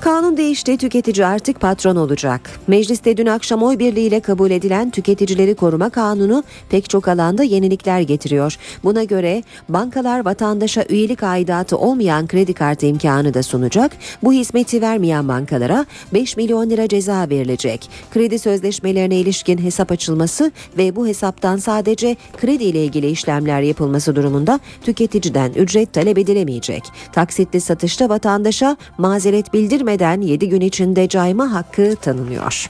Kanun 0.02 0.38
değişti, 0.38 0.78
tüketici 0.78 1.26
artık 1.26 1.62
patron 1.62 1.96
olacak. 1.96 2.42
Mecliste 2.68 3.18
dün 3.18 3.26
akşam 3.26 3.64
oy 3.64 3.80
birliğiyle 3.80 4.20
kabul 4.20 4.52
edilen 4.52 4.90
Tüketicileri 4.90 5.56
Koruma 5.56 5.90
Kanunu 5.90 6.44
pek 6.70 6.90
çok 6.90 7.08
alanda 7.08 7.44
yenilikler 7.44 8.02
getiriyor. 8.02 8.58
Buna 8.84 9.04
göre 9.04 9.44
bankalar 9.70 10.26
vatandaşa 10.26 10.86
üyelik 10.90 11.24
aidatı 11.24 11.78
olmayan 11.78 12.28
kredi 12.28 12.54
kartı 12.54 12.86
imkanı 12.86 13.34
da 13.34 13.44
sunacak. 13.44 13.92
Bu 14.24 14.34
hizmeti 14.34 14.82
vermeyen 14.82 15.28
bankalara 15.28 15.86
5 16.14 16.38
milyon 16.38 16.70
lira 16.70 16.88
ceza 16.88 17.30
verilecek. 17.30 17.90
Kredi 18.14 18.40
sözleşmelerine 18.40 19.16
ilişkin 19.16 19.58
hesap 19.58 19.92
açılması 19.92 20.52
ve 20.78 20.96
bu 20.96 21.08
hesaptan 21.08 21.58
sadece 21.58 22.16
kredi 22.38 22.64
ile 22.64 22.84
ilgili 22.84 23.10
işlemler 23.10 23.62
yapılması 23.62 24.16
durumunda 24.16 24.60
tüketiciden 24.84 25.52
ücret 25.54 25.94
talep 25.94 26.18
edilemeyecek. 26.18 26.84
Taksitli 27.14 27.62
satışta 27.62 28.10
vatandaşa 28.10 28.78
mazeret 28.98 29.54
bildirmeden 29.54 29.95
7 30.00 30.50
gün 30.50 30.62
içinde 30.62 31.08
cayma 31.08 31.54
hakkı 31.54 31.96
tanınıyor. 31.96 32.70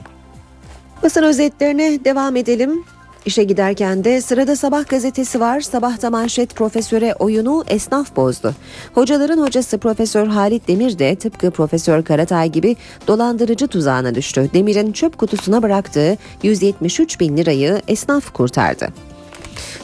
Basın 1.02 1.22
özetlerine 1.22 2.04
devam 2.04 2.36
edelim. 2.36 2.84
İşe 3.26 3.44
giderken 3.44 4.04
de 4.04 4.20
sırada 4.20 4.56
Sabah 4.56 4.88
gazetesi 4.88 5.40
var. 5.40 5.60
Sabahta 5.60 6.10
manşet 6.10 6.56
profesöre 6.56 7.14
oyunu 7.14 7.64
esnaf 7.68 8.16
bozdu. 8.16 8.54
Hocaların 8.94 9.38
hocası 9.38 9.78
Profesör 9.78 10.26
Halit 10.26 10.68
Demir 10.68 10.98
de 10.98 11.16
tıpkı 11.16 11.50
Profesör 11.50 12.02
Karatay 12.02 12.52
gibi 12.52 12.76
dolandırıcı 13.06 13.66
tuzağına 13.66 14.14
düştü. 14.14 14.50
Demir'in 14.54 14.92
çöp 14.92 15.18
kutusuna 15.18 15.62
bıraktığı 15.62 16.16
173 16.42 17.20
bin 17.20 17.36
lirayı 17.36 17.82
esnaf 17.88 18.32
kurtardı. 18.32 18.88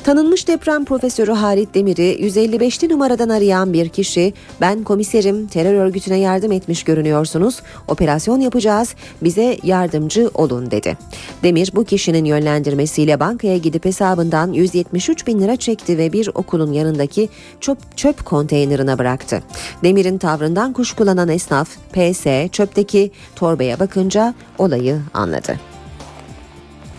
Tanınmış 0.04 0.48
deprem 0.48 0.84
profesörü 0.84 1.32
Halit 1.32 1.74
Demir'i 1.74 2.28
155'li 2.28 2.88
numaradan 2.88 3.28
arayan 3.28 3.72
bir 3.72 3.88
kişi 3.88 4.34
ben 4.60 4.84
komiserim 4.84 5.46
terör 5.46 5.74
örgütüne 5.74 6.18
yardım 6.18 6.52
etmiş 6.52 6.84
görünüyorsunuz 6.84 7.62
operasyon 7.88 8.40
yapacağız 8.40 8.94
bize 9.22 9.58
yardımcı 9.62 10.30
olun 10.34 10.70
dedi. 10.70 10.98
Demir 11.42 11.70
bu 11.74 11.84
kişinin 11.84 12.24
yönlendirmesiyle 12.24 13.20
bankaya 13.20 13.56
gidip 13.56 13.84
hesabından 13.84 14.52
173 14.52 15.26
bin 15.26 15.40
lira 15.40 15.56
çekti 15.56 15.98
ve 15.98 16.12
bir 16.12 16.30
okulun 16.34 16.72
yanındaki 16.72 17.28
çöp, 17.60 17.96
çöp 17.96 18.24
konteynerine 18.24 18.98
bıraktı. 18.98 19.42
Demir'in 19.84 20.18
tavrından 20.18 20.72
kuşkulanan 20.72 21.28
esnaf 21.28 21.68
PS 21.92 22.50
çöpteki 22.52 23.10
torbaya 23.36 23.80
bakınca 23.80 24.34
olayı 24.58 25.00
anladı. 25.14 25.71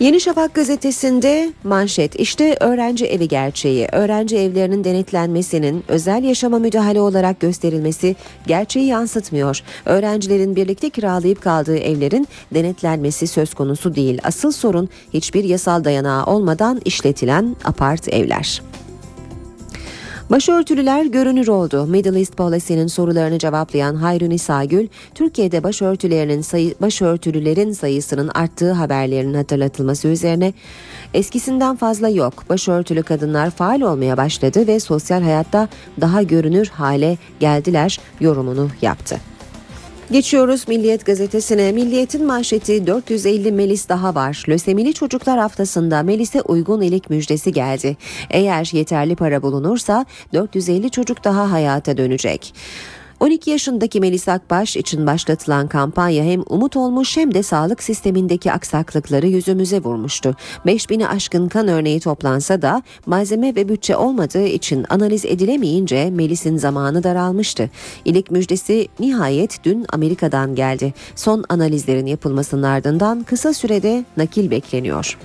Yeni 0.00 0.20
Şafak 0.20 0.54
gazetesinde 0.54 1.52
manşet 1.64 2.20
işte 2.20 2.56
öğrenci 2.60 3.06
evi 3.06 3.28
gerçeği. 3.28 3.88
Öğrenci 3.92 4.36
evlerinin 4.36 4.84
denetlenmesinin 4.84 5.84
özel 5.88 6.24
yaşama 6.24 6.58
müdahale 6.58 7.00
olarak 7.00 7.40
gösterilmesi 7.40 8.16
gerçeği 8.46 8.86
yansıtmıyor. 8.86 9.62
Öğrencilerin 9.84 10.56
birlikte 10.56 10.90
kiralayıp 10.90 11.42
kaldığı 11.42 11.78
evlerin 11.78 12.28
denetlenmesi 12.54 13.26
söz 13.26 13.54
konusu 13.54 13.94
değil. 13.94 14.20
Asıl 14.24 14.52
sorun 14.52 14.88
hiçbir 15.12 15.44
yasal 15.44 15.84
dayanağı 15.84 16.26
olmadan 16.26 16.80
işletilen 16.84 17.56
apart 17.64 18.08
evler. 18.08 18.62
Başörtülüler 20.34 21.04
görünür 21.04 21.48
oldu. 21.48 21.86
Middle 21.86 22.18
East 22.18 22.36
Policy'nin 22.36 22.86
sorularını 22.86 23.38
cevaplayan 23.38 23.94
Hayrun 23.94 24.68
Gül, 24.68 24.88
Türkiye'de 25.14 25.62
başörtülerinin 25.62 26.40
sayı, 26.40 26.74
başörtülülerin 26.80 27.72
sayısının 27.72 28.30
arttığı 28.34 28.72
haberlerinin 28.72 29.34
hatırlatılması 29.34 30.08
üzerine 30.08 30.52
eskisinden 31.14 31.76
fazla 31.76 32.08
yok. 32.08 32.44
Başörtülü 32.48 33.02
kadınlar 33.02 33.50
faal 33.50 33.80
olmaya 33.80 34.16
başladı 34.16 34.66
ve 34.66 34.80
sosyal 34.80 35.22
hayatta 35.22 35.68
daha 36.00 36.22
görünür 36.22 36.68
hale 36.68 37.18
geldiler 37.40 38.00
yorumunu 38.20 38.68
yaptı. 38.82 39.33
Geçiyoruz 40.10 40.68
Milliyet 40.68 41.06
gazetesine. 41.06 41.72
Milliyet'in 41.72 42.26
manşeti 42.26 42.86
450 42.86 43.52
Melis 43.52 43.88
daha 43.88 44.14
var. 44.14 44.44
Lösemili 44.48 44.94
Çocuklar 44.94 45.38
Haftası'nda 45.38 46.02
Melis'e 46.02 46.42
uygun 46.42 46.80
ilik 46.80 47.10
müjdesi 47.10 47.52
geldi. 47.52 47.96
Eğer 48.30 48.70
yeterli 48.72 49.16
para 49.16 49.42
bulunursa 49.42 50.06
450 50.32 50.90
çocuk 50.90 51.24
daha 51.24 51.52
hayata 51.52 51.96
dönecek. 51.96 52.54
12 53.24 53.50
yaşındaki 53.50 54.00
Melis 54.00 54.28
Akbaş 54.28 54.76
için 54.76 55.06
başlatılan 55.06 55.68
kampanya 55.68 56.24
hem 56.24 56.42
umut 56.48 56.76
olmuş 56.76 57.16
hem 57.16 57.34
de 57.34 57.42
sağlık 57.42 57.82
sistemindeki 57.82 58.52
aksaklıkları 58.52 59.26
yüzümüze 59.26 59.80
vurmuştu. 59.80 60.36
5000'i 60.66 61.06
aşkın 61.06 61.48
kan 61.48 61.68
örneği 61.68 62.00
toplansa 62.00 62.62
da 62.62 62.82
malzeme 63.06 63.54
ve 63.54 63.68
bütçe 63.68 63.96
olmadığı 63.96 64.46
için 64.46 64.86
analiz 64.88 65.24
edilemeyince 65.24 66.10
Melis'in 66.10 66.56
zamanı 66.56 67.02
daralmıştı. 67.02 67.70
İlik 68.04 68.30
müjdesi 68.30 68.88
nihayet 69.00 69.64
dün 69.64 69.86
Amerika'dan 69.92 70.54
geldi. 70.54 70.94
Son 71.14 71.44
analizlerin 71.48 72.06
yapılmasının 72.06 72.62
ardından 72.62 73.22
kısa 73.22 73.54
sürede 73.54 74.04
nakil 74.16 74.50
bekleniyor. 74.50 75.18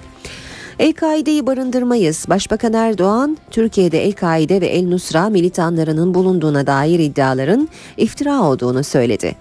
El-Kaide'yi 0.79 1.47
barındırmayız. 1.47 2.25
Başbakan 2.29 2.73
Erdoğan, 2.73 3.37
Türkiye'de 3.51 4.05
El-Kaide 4.05 4.61
ve 4.61 4.67
El-Nusra 4.67 5.29
militanlarının 5.29 6.13
bulunduğuna 6.13 6.67
dair 6.67 6.99
iddiaların 6.99 7.69
iftira 7.97 8.41
olduğunu 8.41 8.83
söyledi. 8.83 9.35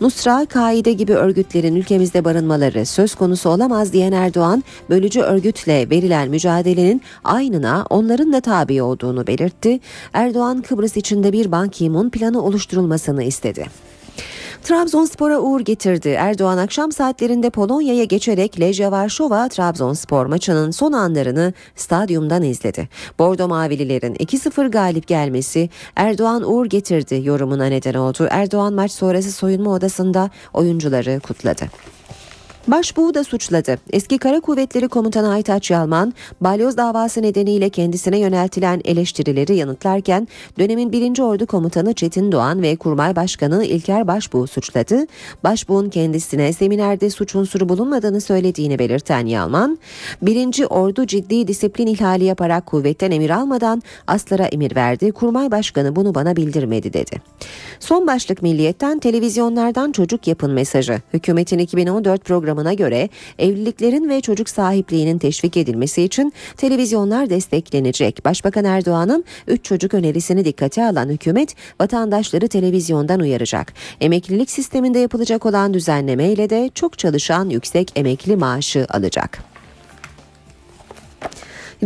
Nusra, 0.00 0.46
Kaide 0.46 0.92
gibi 0.92 1.12
örgütlerin 1.12 1.76
ülkemizde 1.76 2.24
barınmaları 2.24 2.86
söz 2.86 3.14
konusu 3.14 3.50
olamaz 3.50 3.92
diyen 3.92 4.12
Erdoğan, 4.12 4.64
bölücü 4.90 5.20
örgütle 5.20 5.90
verilen 5.90 6.30
mücadelenin 6.30 7.02
aynına 7.24 7.86
onların 7.90 8.32
da 8.32 8.40
tabi 8.40 8.82
olduğunu 8.82 9.26
belirtti. 9.26 9.80
Erdoğan, 10.12 10.62
Kıbrıs 10.62 10.96
içinde 10.96 11.32
bir 11.32 11.52
Ban 11.52 11.68
Ki-moon 11.68 12.10
planı 12.10 12.42
oluşturulmasını 12.42 13.22
istedi. 13.22 13.66
Trabzonspor'a 14.64 15.38
uğur 15.38 15.60
getirdi. 15.60 16.08
Erdoğan 16.08 16.58
akşam 16.58 16.92
saatlerinde 16.92 17.50
Polonya'ya 17.50 18.04
geçerek 18.04 18.60
Lejia 18.60 18.92
Varşova 18.92 19.48
Trabzonspor 19.48 20.26
maçının 20.26 20.70
son 20.70 20.92
anlarını 20.92 21.52
stadyumdan 21.76 22.42
izledi. 22.42 22.88
Bordo 23.18 23.48
Mavililerin 23.48 24.14
2-0 24.14 24.70
galip 24.70 25.06
gelmesi 25.06 25.70
Erdoğan 25.96 26.50
uğur 26.52 26.66
getirdi 26.66 27.20
yorumuna 27.24 27.66
neden 27.66 27.94
oldu. 27.94 28.26
Erdoğan 28.30 28.72
maç 28.74 28.92
sonrası 28.92 29.32
soyunma 29.32 29.70
odasında 29.70 30.30
oyuncuları 30.52 31.20
kutladı. 31.20 31.64
Başbuğu 32.68 33.14
da 33.14 33.24
suçladı. 33.24 33.78
Eski 33.92 34.18
Kara 34.18 34.40
Kuvvetleri 34.40 34.88
Komutanı 34.88 35.30
Aytaç 35.30 35.70
Yalman, 35.70 36.14
balyoz 36.40 36.76
davası 36.76 37.22
nedeniyle 37.22 37.68
kendisine 37.70 38.18
yöneltilen 38.18 38.80
eleştirileri 38.84 39.56
yanıtlarken 39.56 40.28
dönemin 40.58 40.92
1. 40.92 41.18
Ordu 41.18 41.46
Komutanı 41.46 41.94
Çetin 41.94 42.32
Doğan 42.32 42.62
ve 42.62 42.76
Kurmay 42.76 43.16
Başkanı 43.16 43.64
İlker 43.64 44.06
Başbuğ 44.06 44.46
suçladı. 44.46 45.06
Başbuğ'un 45.44 45.90
kendisine 45.90 46.52
seminerde 46.52 47.10
suç 47.10 47.34
unsuru 47.34 47.68
bulunmadığını 47.68 48.20
söylediğini 48.20 48.78
belirten 48.78 49.26
Yalman, 49.26 49.78
1. 50.22 50.64
Ordu 50.70 51.06
ciddi 51.06 51.48
disiplin 51.48 51.86
ihlali 51.86 52.24
yaparak 52.24 52.66
kuvvetten 52.66 53.10
emir 53.10 53.30
almadan 53.30 53.82
aslara 54.06 54.44
emir 54.44 54.76
verdi. 54.76 55.12
Kurmay 55.12 55.50
Başkanı 55.50 55.96
bunu 55.96 56.14
bana 56.14 56.36
bildirmedi 56.36 56.92
dedi. 56.92 57.20
Son 57.80 58.06
başlık 58.06 58.42
milliyetten 58.42 58.98
televizyonlardan 58.98 59.92
çocuk 59.92 60.26
yapın 60.26 60.50
mesajı. 60.50 61.02
Hükümetin 61.12 61.58
2014 61.58 62.24
programı 62.24 62.53
programına 62.54 62.74
göre 62.74 63.08
evliliklerin 63.38 64.08
ve 64.08 64.20
çocuk 64.20 64.48
sahipliğinin 64.48 65.18
teşvik 65.18 65.56
edilmesi 65.56 66.02
için 66.02 66.32
televizyonlar 66.56 67.30
desteklenecek. 67.30 68.24
Başbakan 68.24 68.64
Erdoğan'ın 68.64 69.24
3 69.46 69.64
çocuk 69.64 69.94
önerisini 69.94 70.44
dikkate 70.44 70.84
alan 70.84 71.08
hükümet 71.08 71.54
vatandaşları 71.80 72.48
televizyondan 72.48 73.20
uyaracak. 73.20 73.72
Emeklilik 74.00 74.50
sisteminde 74.50 74.98
yapılacak 74.98 75.46
olan 75.46 75.74
düzenleme 75.74 76.32
ile 76.32 76.50
de 76.50 76.70
çok 76.74 76.98
çalışan 76.98 77.48
yüksek 77.50 77.92
emekli 77.96 78.36
maaşı 78.36 78.86
alacak. 78.90 79.53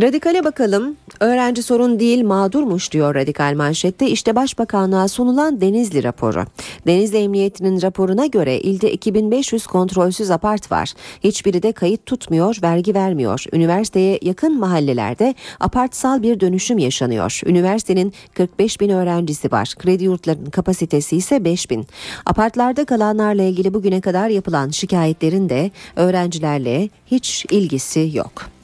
Radikale 0.01 0.43
bakalım. 0.43 0.95
Öğrenci 1.19 1.63
sorun 1.63 1.99
değil 1.99 2.23
mağdurmuş 2.23 2.91
diyor 2.91 3.15
radikal 3.15 3.53
manşette. 3.55 4.09
İşte 4.09 4.35
Başbakanlığa 4.35 5.07
sunulan 5.07 5.61
Denizli 5.61 6.03
raporu. 6.03 6.45
Denizli 6.87 7.17
Emniyeti'nin 7.17 7.81
raporuna 7.81 8.25
göre 8.25 8.59
ilde 8.59 8.91
2500 8.91 9.67
kontrolsüz 9.67 10.31
apart 10.31 10.71
var. 10.71 10.93
Hiçbiri 11.23 11.63
de 11.63 11.71
kayıt 11.71 12.05
tutmuyor, 12.05 12.57
vergi 12.63 12.95
vermiyor. 12.95 13.43
Üniversiteye 13.53 14.19
yakın 14.21 14.59
mahallelerde 14.59 15.35
apartsal 15.59 16.23
bir 16.23 16.39
dönüşüm 16.39 16.77
yaşanıyor. 16.77 17.41
Üniversitenin 17.45 18.13
45 18.33 18.81
bin 18.81 18.89
öğrencisi 18.89 19.51
var. 19.51 19.73
Kredi 19.79 20.03
yurtlarının 20.03 20.49
kapasitesi 20.49 21.17
ise 21.17 21.43
5 21.43 21.69
bin. 21.69 21.87
Apartlarda 22.25 22.85
kalanlarla 22.85 23.43
ilgili 23.43 23.73
bugüne 23.73 24.01
kadar 24.01 24.29
yapılan 24.29 24.69
şikayetlerin 24.69 25.49
de 25.49 25.71
öğrencilerle 25.95 26.89
hiç 27.11 27.45
ilgisi 27.49 28.11
yok. 28.13 28.58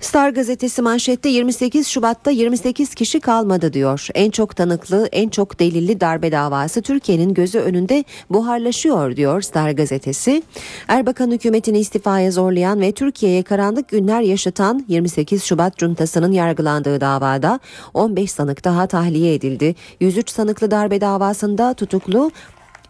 Star 0.00 0.30
gazetesi 0.30 0.82
manşette 0.82 1.28
28 1.28 1.88
Şubat'ta 1.88 2.30
28 2.30 2.94
kişi 2.94 3.20
kalmadı 3.20 3.72
diyor. 3.72 4.08
En 4.14 4.30
çok 4.30 4.56
tanıklı, 4.56 5.08
en 5.12 5.28
çok 5.28 5.60
delilli 5.60 6.00
darbe 6.00 6.32
davası 6.32 6.82
Türkiye'nin 6.82 7.34
gözü 7.34 7.58
önünde 7.58 8.04
buharlaşıyor 8.30 9.16
diyor 9.16 9.42
Star 9.42 9.70
gazetesi. 9.70 10.42
Erbakan 10.88 11.30
hükümetini 11.30 11.78
istifaya 11.78 12.30
zorlayan 12.30 12.80
ve 12.80 12.92
Türkiye'ye 12.92 13.42
karanlık 13.42 13.88
günler 13.88 14.20
yaşatan 14.20 14.84
28 14.88 15.44
Şubat 15.44 15.76
cuntasının 15.76 16.32
yargılandığı 16.32 17.00
davada 17.00 17.60
15 17.94 18.32
sanık 18.32 18.64
daha 18.64 18.86
tahliye 18.86 19.34
edildi. 19.34 19.74
103 20.00 20.30
sanıklı 20.30 20.70
darbe 20.70 21.00
davasında 21.00 21.74
tutuklu 21.74 22.30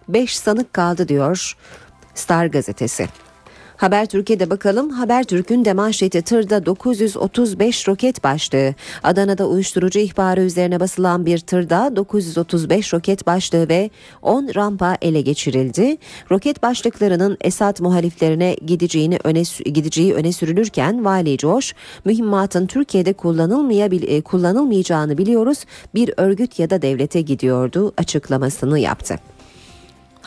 5 0.08 0.38
sanık 0.38 0.72
kaldı 0.72 1.08
diyor 1.08 1.56
Star 2.14 2.46
gazetesi. 2.46 3.08
Haber 3.78 4.06
Türkiye'de 4.06 4.50
bakalım. 4.50 4.90
Haber 4.90 5.24
Türk'ün 5.24 5.64
de 5.64 5.72
manşeti 5.72 6.22
tırda 6.22 6.66
935 6.66 7.88
roket 7.88 8.24
başlığı. 8.24 8.74
Adana'da 9.02 9.46
uyuşturucu 9.46 9.98
ihbarı 9.98 10.40
üzerine 10.40 10.80
basılan 10.80 11.26
bir 11.26 11.38
tırda 11.38 11.96
935 11.96 12.94
roket 12.94 13.26
başlığı 13.26 13.68
ve 13.68 13.90
10 14.22 14.50
rampa 14.54 14.96
ele 15.02 15.20
geçirildi. 15.20 15.96
Roket 16.30 16.62
başlıklarının 16.62 17.36
Esad 17.40 17.80
muhaliflerine 17.80 18.56
gideceğini 18.66 19.18
öne 19.24 19.42
gideceği 19.64 20.14
öne 20.14 20.32
sürülürken 20.32 21.04
Vali 21.04 21.38
Coş, 21.38 21.74
mühimmatın 22.04 22.66
Türkiye'de 22.66 23.12
kullanılmaya, 23.12 24.22
kullanılmayacağını 24.22 25.18
biliyoruz. 25.18 25.64
Bir 25.94 26.14
örgüt 26.16 26.58
ya 26.58 26.70
da 26.70 26.82
devlete 26.82 27.20
gidiyordu 27.20 27.92
açıklamasını 27.96 28.78
yaptı. 28.78 29.18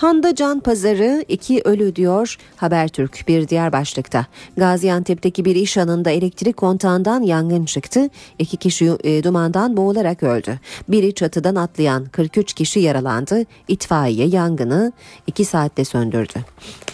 Handa 0.01 0.35
Can 0.35 0.59
Pazarı 0.59 1.25
iki 1.27 1.61
ölü 1.65 1.95
diyor 1.95 2.37
Habertürk 2.55 3.23
bir 3.27 3.47
diğer 3.47 3.71
başlıkta. 3.71 4.25
Gaziantep'teki 4.57 5.45
bir 5.45 5.55
iş 5.55 5.77
anında 5.77 6.09
elektrik 6.11 6.57
kontağından 6.57 7.21
yangın 7.21 7.65
çıktı. 7.65 8.09
İki 8.39 8.57
kişi 8.57 8.91
e, 9.03 9.23
dumandan 9.23 9.77
boğularak 9.77 10.23
öldü. 10.23 10.59
Biri 10.87 11.13
çatıdan 11.13 11.55
atlayan 11.55 12.05
43 12.05 12.53
kişi 12.53 12.79
yaralandı. 12.79 13.45
İtfaiye 13.67 14.27
yangını 14.27 14.91
iki 15.27 15.45
saatte 15.45 15.85
söndürdü. 15.85 16.39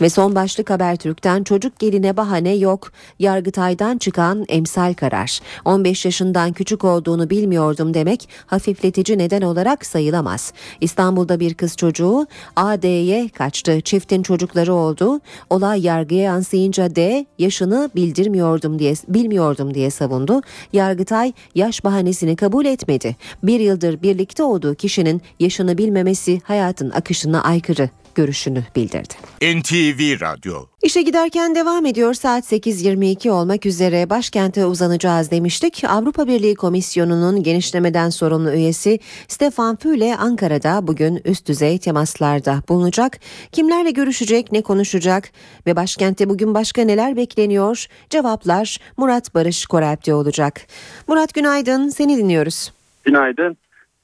Ve 0.02 0.10
son 0.10 0.36
başlık 0.36 0.70
Habertürk'ten 0.70 1.44
çocuk 1.44 1.80
geline 1.80 2.18
bahane 2.18 2.56
yok. 2.56 2.92
Yargıtay'dan 3.20 3.98
çıkan 3.98 4.46
emsal 4.50 4.94
karar. 4.94 5.40
15 5.66 6.06
yaşından 6.06 6.54
küçük 6.54 6.84
olduğunu 6.84 7.30
bilmiyordum 7.30 7.94
demek 7.94 8.30
hafifletici 8.46 9.18
neden 9.18 9.42
olarak 9.42 9.86
sayılamaz. 9.86 10.54
İstanbul'da 10.82 11.40
bir 11.40 11.54
kız 11.54 11.78
çocuğu 11.78 12.28
AD 12.56 12.97
D'ye 12.98 13.30
kaçtı. 13.30 13.82
Çiftin 13.82 14.24
çocukları 14.24 14.74
oldu. 14.74 15.20
Olay 15.50 15.82
yargıya 15.82 16.22
yansıyınca 16.22 16.96
D 16.96 17.26
yaşını 17.40 17.90
bildirmiyordum 17.96 18.80
diye 18.80 18.94
bilmiyordum 19.08 19.74
diye 19.74 19.90
savundu. 19.90 20.42
Yargıtay 20.74 21.34
yaş 21.56 21.84
bahanesini 21.84 22.36
kabul 22.36 22.66
etmedi. 22.66 23.16
Bir 23.44 23.60
yıldır 23.60 24.02
birlikte 24.02 24.44
olduğu 24.44 24.76
kişinin 24.76 25.22
yaşını 25.40 25.78
bilmemesi 25.78 26.42
hayatın 26.44 26.90
akışına 26.90 27.44
aykırı 27.44 27.90
görüşünü 28.18 28.64
bildirdi. 28.76 29.14
NTV 29.42 30.22
Radyo 30.22 30.66
İşe 30.84 31.02
giderken 31.02 31.56
devam 31.56 31.86
ediyor 31.86 32.14
saat 32.14 32.52
8.22 32.52 33.30
olmak 33.30 33.66
üzere 33.66 34.10
başkente 34.10 34.66
uzanacağız 34.66 35.32
demiştik. 35.32 35.84
Avrupa 35.88 36.28
Birliği 36.28 36.56
Komisyonu'nun 36.56 37.44
genişlemeden 37.44 38.10
sorumlu 38.10 38.52
üyesi 38.52 39.00
Stefan 39.28 39.76
Füle 39.76 40.16
Ankara'da 40.18 40.88
bugün 40.88 41.22
üst 41.26 41.48
düzey 41.48 41.78
temaslarda 41.78 42.64
bulunacak. 42.70 43.20
Kimlerle 43.52 43.92
görüşecek, 43.92 44.52
ne 44.52 44.62
konuşacak 44.62 45.30
ve 45.68 45.76
başkentte 45.76 46.30
bugün 46.30 46.54
başka 46.54 46.82
neler 46.82 47.16
bekleniyor? 47.16 47.86
Cevaplar 48.10 48.78
Murat 48.98 49.36
Barış 49.36 49.66
Koralp'te 49.66 50.14
olacak. 50.14 50.62
Murat 51.08 51.34
günaydın, 51.34 51.90
seni 51.90 52.18
dinliyoruz. 52.18 52.72
Günaydın. 53.04 53.58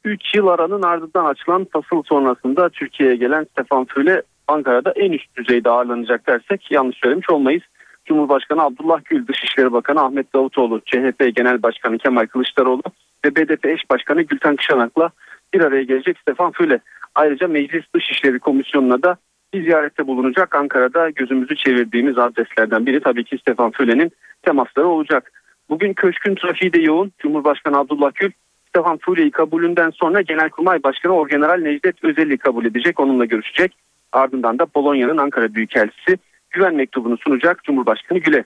3 0.06 0.36
yıl 0.36 0.47
aranın 0.47 0.82
ardından 0.82 1.26
açılan 1.26 1.66
fasıl 1.66 2.04
sonrasında 2.04 2.70
Türkiye'ye 2.70 3.16
gelen 3.16 3.43
Stefan 3.43 3.86
Füle 3.86 4.22
Ankara'da 4.47 4.91
en 4.91 5.12
üst 5.12 5.36
düzeyde 5.36 5.70
ağırlanacak 5.70 6.28
dersek 6.28 6.72
yanlış 6.72 6.97
söylemiş 6.97 7.30
olmayız. 7.30 7.64
Cumhurbaşkanı 8.06 8.62
Abdullah 8.62 8.99
Gül, 9.06 9.28
Dışişleri 9.28 9.74
Bakanı 9.74 10.01
Ahmet 10.01 10.34
Davutoğlu, 10.34 10.82
CHP 10.86 11.36
Genel 11.36 11.64
Başkanı 11.64 11.97
Kemal 11.97 12.26
Kılıçdaroğlu 12.26 12.84
ve 13.26 13.36
BDP 13.36 13.66
eş 13.66 13.89
başkanı 13.89 14.22
Gülten 14.22 14.56
Kışanak'la 14.56 15.10
bir 15.54 15.62
araya 15.62 15.84
gelecek 15.84 16.18
Stefan 16.20 16.51
Füle. 16.51 16.80
Ayrıca 17.16 17.47
Meclis 17.47 17.84
Dışişleri 17.95 18.39
Komisyonu'na 18.39 19.04
da 19.04 19.18
bir 19.54 19.64
ziyarette 19.64 20.08
bulunacak. 20.08 20.56
Ankara'da 20.56 21.10
gözümüzü 21.10 21.56
çevirdiğimiz 21.56 22.18
adreslerden 22.18 22.86
biri 22.86 22.99
tabii 22.99 23.24
ki 23.24 23.38
Stefan 23.38 23.72
Füle'nin 23.72 24.12
temasları 24.41 24.88
olacak. 24.88 25.32
Bugün 25.70 25.93
köşkün 25.93 26.36
trafiği 26.36 26.74
de 26.74 26.82
yoğun. 26.82 27.12
Cumhurbaşkanı 27.20 27.78
Abdullah 27.78 28.12
Gül 28.16 28.32
Stefan 28.74 28.97
Füle'yi 28.97 29.32
kabulünden 29.32 29.89
sonra 29.89 30.21
Genelkurmay 30.21 30.84
Başkanı 30.84 31.13
Orgeneral 31.13 31.61
Necdet 31.61 32.03
Özel'i 32.03 32.38
kabul 32.38 32.65
edecek. 32.65 32.99
Onunla 32.99 33.26
görüşecek. 33.26 33.76
Ardından 34.11 34.59
da 34.59 34.65
Polonya'nın 34.65 35.17
Ankara 35.17 35.53
Büyükelçisi 35.53 36.17
güven 36.51 36.76
mektubunu 36.76 37.17
sunacak 37.17 37.63
Cumhurbaşkanı 37.63 38.19
Gül'e. 38.19 38.43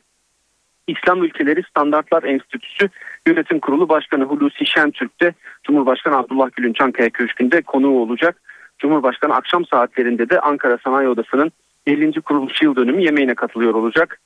İslam 0.88 1.24
Ülkeleri 1.24 1.64
Standartlar 1.70 2.24
Enstitüsü 2.24 2.90
Yönetim 3.28 3.60
Kurulu 3.60 3.90
Başkanı 3.90 4.24
Hulusi 4.24 4.66
Şentürk 4.66 5.22
de 5.22 5.34
Cumhurbaşkanı 5.64 6.18
Abdullah 6.18 6.50
Gül'ün 6.56 6.74
Çankaya 6.74 7.10
Köşkü'nde 7.10 7.62
konuğu 7.62 8.00
olacak. 8.00 8.42
Cumhurbaşkanı 8.80 9.36
akşam 9.36 9.66
saatlerinde 9.66 10.30
de 10.30 10.40
Ankara 10.40 10.78
Sanayi 10.84 11.08
Odası'nın 11.08 11.52
50. 11.86 12.22
kuruluş 12.22 12.62
yıl 12.62 12.76
dönümü 12.76 13.04
yemeğine 13.04 13.36
katılıyor 13.36 13.74
olacak. 13.74 14.20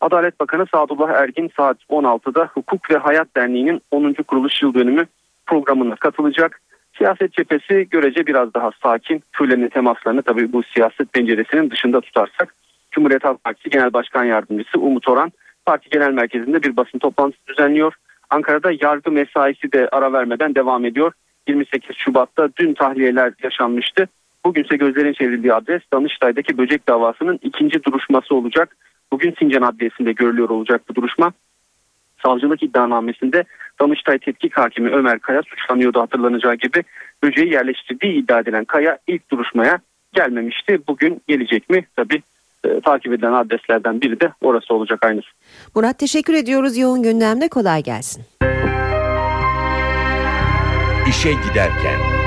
Adalet 0.00 0.40
Bakanı 0.40 0.66
Sadullah 0.74 1.10
Ergin 1.10 1.50
saat 1.56 1.76
16'da 1.90 2.50
Hukuk 2.54 2.90
ve 2.90 2.96
Hayat 2.96 3.36
Derneği'nin 3.36 3.80
10. 3.90 4.12
kuruluş 4.12 4.62
yıl 4.62 4.74
dönümü 4.74 5.06
programına 5.48 5.96
katılacak. 5.96 6.60
Siyaset 6.98 7.32
cephesi 7.32 7.88
görece 7.90 8.26
biraz 8.26 8.54
daha 8.54 8.70
sakin. 8.82 9.22
Türlerin 9.32 9.68
temaslarını 9.68 10.22
tabii 10.22 10.52
bu 10.52 10.62
siyaset 10.62 11.12
penceresinin 11.12 11.70
dışında 11.70 12.00
tutarsak 12.00 12.54
Cumhuriyet 12.90 13.24
Halk 13.24 13.44
Partisi 13.44 13.70
Genel 13.70 13.92
Başkan 13.92 14.24
Yardımcısı 14.24 14.78
Umut 14.78 15.08
Oran 15.08 15.32
parti 15.66 15.90
genel 15.90 16.12
merkezinde 16.12 16.62
bir 16.62 16.76
basın 16.76 16.98
toplantısı 16.98 17.46
düzenliyor. 17.46 17.94
Ankara'da 18.30 18.70
yargı 18.80 19.10
mesaisi 19.10 19.72
de 19.72 19.88
ara 19.92 20.12
vermeden 20.12 20.54
devam 20.54 20.84
ediyor. 20.84 21.12
28 21.48 21.96
Şubat'ta 21.96 22.48
dün 22.56 22.74
tahliyeler 22.74 23.32
yaşanmıştı. 23.42 24.08
Bugünse 24.44 24.76
gözlerin 24.76 25.12
çevrildiği 25.12 25.54
adres 25.54 25.82
Danıştay'daki 25.92 26.58
böcek 26.58 26.88
davasının 26.88 27.38
ikinci 27.42 27.84
duruşması 27.84 28.34
olacak. 28.34 28.76
Bugün 29.12 29.34
Sincan 29.38 29.62
Adliyesi'nde 29.62 30.12
görülüyor 30.12 30.50
olacak 30.50 30.82
bu 30.88 30.94
duruşma. 30.94 31.32
Savcılık 32.22 32.62
iddianamesinde 32.62 33.44
Danıştay 33.80 34.18
Tetkik 34.18 34.56
Hakimi 34.56 34.90
Ömer 34.90 35.18
Kaya 35.18 35.42
suçlanıyordu 35.42 36.00
hatırlanacağı 36.00 36.54
gibi. 36.54 36.82
Böceği 37.22 37.52
yerleştirdiği 37.52 38.12
iddia 38.12 38.40
edilen 38.40 38.64
Kaya 38.64 38.98
ilk 39.06 39.30
duruşmaya 39.30 39.78
gelmemişti. 40.12 40.78
Bugün 40.88 41.22
gelecek 41.28 41.70
mi? 41.70 41.86
Tabii 41.96 42.22
e, 42.64 42.80
takip 42.80 43.12
edilen 43.12 43.32
adreslerden 43.32 44.00
biri 44.00 44.20
de 44.20 44.32
orası 44.40 44.74
olacak 44.74 45.04
aynısı. 45.04 45.28
Murat 45.74 45.98
teşekkür 45.98 46.34
ediyoruz. 46.34 46.78
Yoğun 46.78 47.02
gündemde 47.02 47.48
kolay 47.48 47.82
gelsin. 47.82 48.24
İşe 51.08 51.32
giderken. 51.32 52.17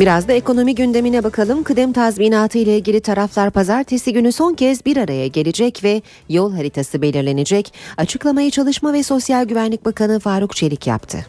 Biraz 0.00 0.28
da 0.28 0.32
ekonomi 0.32 0.74
gündemine 0.74 1.24
bakalım. 1.24 1.62
Kıdem 1.62 1.92
tazminatı 1.92 2.58
ile 2.58 2.76
ilgili 2.76 3.00
taraflar 3.00 3.50
pazartesi 3.50 4.12
günü 4.12 4.32
son 4.32 4.54
kez 4.54 4.86
bir 4.86 4.96
araya 4.96 5.26
gelecek 5.26 5.84
ve 5.84 6.02
yol 6.28 6.52
haritası 6.52 7.02
belirlenecek. 7.02 7.72
Açıklamayı 7.96 8.50
Çalışma 8.50 8.92
ve 8.92 9.02
Sosyal 9.02 9.44
Güvenlik 9.44 9.84
Bakanı 9.84 10.20
Faruk 10.20 10.56
Çelik 10.56 10.86
yaptı. 10.86 11.26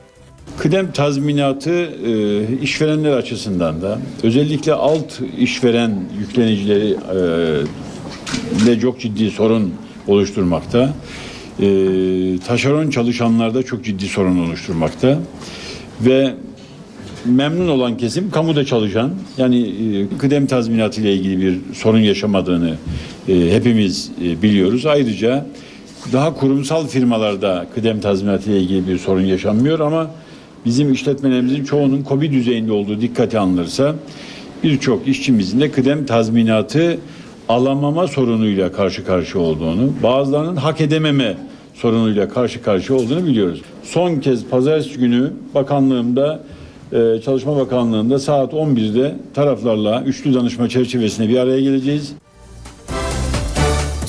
Kıdem 0.57 0.91
tazminatı 0.91 1.71
e, 1.71 2.57
işverenler 2.61 3.11
açısından 3.11 3.81
da 3.81 3.99
özellikle 4.23 4.73
alt 4.73 5.21
işveren 5.37 5.99
yüklenicileri 6.19 6.97
de 8.65 8.79
çok 8.79 8.99
ciddi 8.99 9.31
sorun 9.31 9.73
oluşturmakta. 10.07 10.93
E, 11.59 11.65
taşeron 12.47 12.89
çalışanlarda 12.89 13.63
çok 13.63 13.85
ciddi 13.85 14.07
sorun 14.07 14.39
oluşturmakta. 14.39 15.19
Ve 16.01 16.33
memnun 17.25 17.67
olan 17.67 17.97
kesim 17.97 18.31
kamuda 18.31 18.65
çalışan 18.65 19.11
yani 19.37 19.59
e, 19.61 20.17
kıdem 20.17 20.45
tazminatı 20.45 21.01
ile 21.01 21.13
ilgili 21.13 21.41
bir 21.41 21.73
sorun 21.73 21.99
yaşamadığını 21.99 22.75
e, 23.27 23.51
hepimiz 23.51 24.11
e, 24.25 24.41
biliyoruz. 24.41 24.85
Ayrıca 24.85 25.45
daha 26.13 26.33
kurumsal 26.33 26.87
firmalarda 26.87 27.65
kıdem 27.75 27.99
tazminatı 27.99 28.51
ile 28.51 28.59
ilgili 28.59 28.87
bir 28.87 28.97
sorun 28.97 29.21
yaşanmıyor 29.21 29.79
ama 29.79 30.11
bizim 30.65 30.93
işletmelerimizin 30.93 31.63
çoğunun 31.63 32.01
kobi 32.01 32.31
düzeyinde 32.31 32.71
olduğu 32.71 33.01
dikkate 33.01 33.39
alınırsa 33.39 33.95
birçok 34.63 35.07
işçimizin 35.07 35.61
de 35.61 35.71
kıdem 35.71 36.05
tazminatı 36.05 36.97
alamama 37.49 38.07
sorunuyla 38.07 38.71
karşı 38.71 39.05
karşıya 39.05 39.43
olduğunu, 39.43 39.93
bazılarının 40.03 40.55
hak 40.55 40.81
edememe 40.81 41.37
sorunuyla 41.73 42.29
karşı 42.29 42.63
karşıya 42.63 42.99
olduğunu 42.99 43.25
biliyoruz. 43.27 43.61
Son 43.83 44.15
kez 44.15 44.45
pazartesi 44.45 44.99
günü 44.99 45.31
bakanlığımda 45.55 46.39
Çalışma 47.25 47.57
Bakanlığı'nda 47.57 48.19
saat 48.19 48.53
11'de 48.53 49.15
taraflarla 49.33 50.03
üçlü 50.05 50.33
danışma 50.33 50.69
çerçevesinde 50.69 51.29
bir 51.29 51.37
araya 51.37 51.61
geleceğiz. 51.61 52.13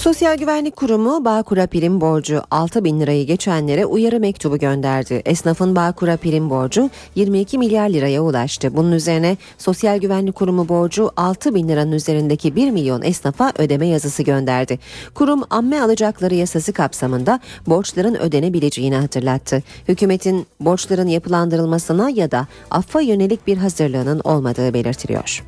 Sosyal 0.05 0.37
Güvenlik 0.37 0.77
Kurumu 0.77 1.25
Bağkur'a 1.25 1.67
prim 1.67 2.01
borcu 2.01 2.43
6 2.51 2.85
bin 2.85 3.01
lirayı 3.01 3.27
geçenlere 3.27 3.87
uyarı 3.87 4.21
mektubu 4.21 4.59
gönderdi. 4.59 5.23
Esnafın 5.25 5.77
Bağkur'a 5.77 6.17
prim 6.17 6.51
borcu 6.51 6.91
22 7.15 7.59
milyar 7.59 7.89
liraya 7.89 8.23
ulaştı. 8.23 8.77
Bunun 8.77 8.93
üzerine 8.93 9.37
Sosyal 9.59 9.99
Güvenlik 9.99 10.35
Kurumu 10.35 10.69
borcu 10.69 11.11
6 11.17 11.55
bin 11.55 11.69
liranın 11.69 11.93
üzerindeki 11.93 12.57
1 12.57 12.71
milyon 12.71 13.03
esnafa 13.03 13.53
ödeme 13.59 13.87
yazısı 13.87 14.23
gönderdi. 14.23 14.79
Kurum 15.15 15.43
amme 15.51 15.81
alacakları 15.81 16.35
yasası 16.35 16.73
kapsamında 16.73 17.41
borçların 17.67 18.15
ödenebileceğini 18.15 18.97
hatırlattı. 18.97 19.63
Hükümetin 19.89 20.47
borçların 20.61 21.09
yapılandırılmasına 21.09 22.11
ya 22.11 22.31
da 22.31 22.47
affa 22.71 23.01
yönelik 23.01 23.47
bir 23.47 23.57
hazırlığının 23.57 24.21
olmadığı 24.25 24.75
belirtiliyor. 24.75 25.45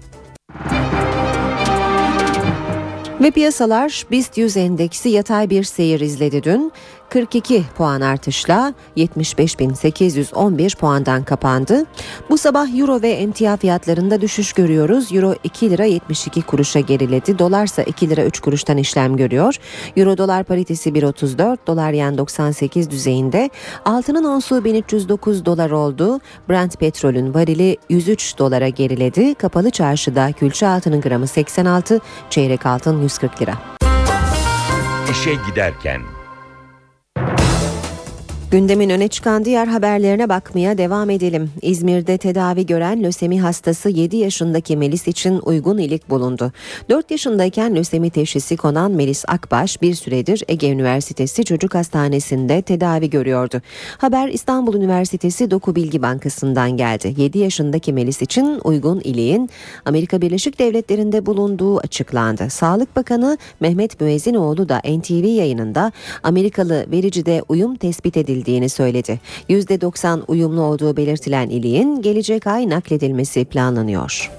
Ve 3.21 3.31
piyasalar 3.31 4.07
BIST 4.11 4.39
100 4.39 4.57
endeksi 4.57 5.09
yatay 5.09 5.51
bir 5.51 5.65
seyir 5.65 6.01
izledi 6.01 6.43
dün. 6.43 6.73
42 7.11 7.65
puan 7.77 8.01
artışla 8.01 8.75
75.811 8.97 10.77
puandan 10.77 11.25
kapandı. 11.25 11.85
Bu 12.31 12.39
sabah 12.39 12.79
euro 12.79 13.03
ve 13.03 13.11
emtia 13.11 13.57
fiyatlarında 13.57 14.21
düşüş 14.21 14.53
görüyoruz. 14.53 15.13
Euro 15.13 15.35
2 15.45 15.71
lira 15.71 15.85
72 15.85 16.43
kuruşa 16.43 16.81
geriledi. 16.81 17.39
Dolar 17.39 17.65
ise 17.65 17.85
2 17.85 18.11
lira 18.11 18.25
3 18.25 18.41
kuruştan 18.41 18.77
işlem 18.77 19.17
görüyor. 19.17 19.55
Euro 19.97 20.19
dolar 20.19 20.45
paritesi 20.45 20.91
1.34, 20.91 21.59
dolar 21.67 21.93
yen 21.93 22.19
98 22.19 22.91
düzeyinde. 22.91 23.51
Altının 23.85 24.25
onsu 24.25 24.65
1309 24.65 25.45
dolar 25.45 25.71
oldu. 25.71 26.21
Brent 26.49 26.79
petrolün 26.79 27.35
varili 27.35 27.77
103 27.89 28.39
dolara 28.39 28.69
geriledi. 28.69 29.35
Kapalı 29.35 29.71
çarşıda 29.71 30.33
külçe 30.33 30.69
altının 30.69 31.01
gramı 31.01 31.27
86, 31.27 32.01
çeyrek 32.31 32.67
altın 32.67 33.03
140 33.03 33.43
lira. 33.43 33.55
İşe 35.11 35.35
giderken. 35.51 36.16
you 37.17 37.46
Gündemin 38.51 38.91
öne 38.91 39.09
çıkan 39.09 39.45
diğer 39.45 39.67
haberlerine 39.67 40.29
bakmaya 40.29 40.79
devam 40.79 41.11
edelim. 41.11 41.51
İzmir'de 41.63 42.19
tedavi 42.19 42.67
gören 42.67 43.03
lösemi 43.03 43.41
hastası 43.41 43.89
7 43.89 44.17
yaşındaki 44.17 44.77
Melis 44.77 45.09
için 45.09 45.41
uygun 45.45 45.79
ilik 45.79 46.11
bulundu. 46.11 46.53
4 46.91 47.11
yaşındayken 47.11 47.77
lösemi 47.77 48.11
teşhisi 48.11 48.57
konan 48.57 48.91
Melis 48.93 49.25
Akbaş 49.29 49.83
bir 49.83 49.95
süredir 49.95 50.43
Ege 50.49 50.71
Üniversitesi 50.71 51.45
Çocuk 51.45 51.75
Hastanesi'nde 51.75 52.63
tedavi 52.63 53.11
görüyordu. 53.11 53.63
Haber 53.99 54.29
İstanbul 54.29 54.75
Üniversitesi 54.75 55.51
Doku 55.51 55.77
Bilgi 55.77 56.03
Bankası'ndan 56.03 56.77
geldi. 56.77 57.15
7 57.17 57.39
yaşındaki 57.39 57.93
Melis 57.93 58.23
için 58.23 58.61
uygun 58.65 59.01
iliğin 59.01 59.51
Amerika 59.85 60.21
Birleşik 60.21 60.59
Devletleri'nde 60.59 61.27
bulunduğu 61.27 61.79
açıklandı. 61.79 62.51
Sağlık 62.51 62.97
Bakanı 62.97 63.39
Mehmet 63.61 64.01
Müezzinoğlu 64.01 64.69
da 64.69 64.79
NTV 64.79 65.25
yayınında 65.25 65.93
Amerikalı 66.23 66.87
vericide 66.91 67.43
uyum 67.49 67.77
tespit 67.77 68.17
edildi 68.17 68.36
edildiğini 68.37 68.69
söyledi. 68.69 69.21
%90 69.51 70.21
uyumlu 70.29 70.63
olduğu 70.63 70.97
belirtilen 70.97 71.49
iliğin 71.49 72.03
gelecek 72.03 72.47
ay 72.47 72.71
nakledilmesi 72.71 73.45
planlanıyor. 73.45 74.31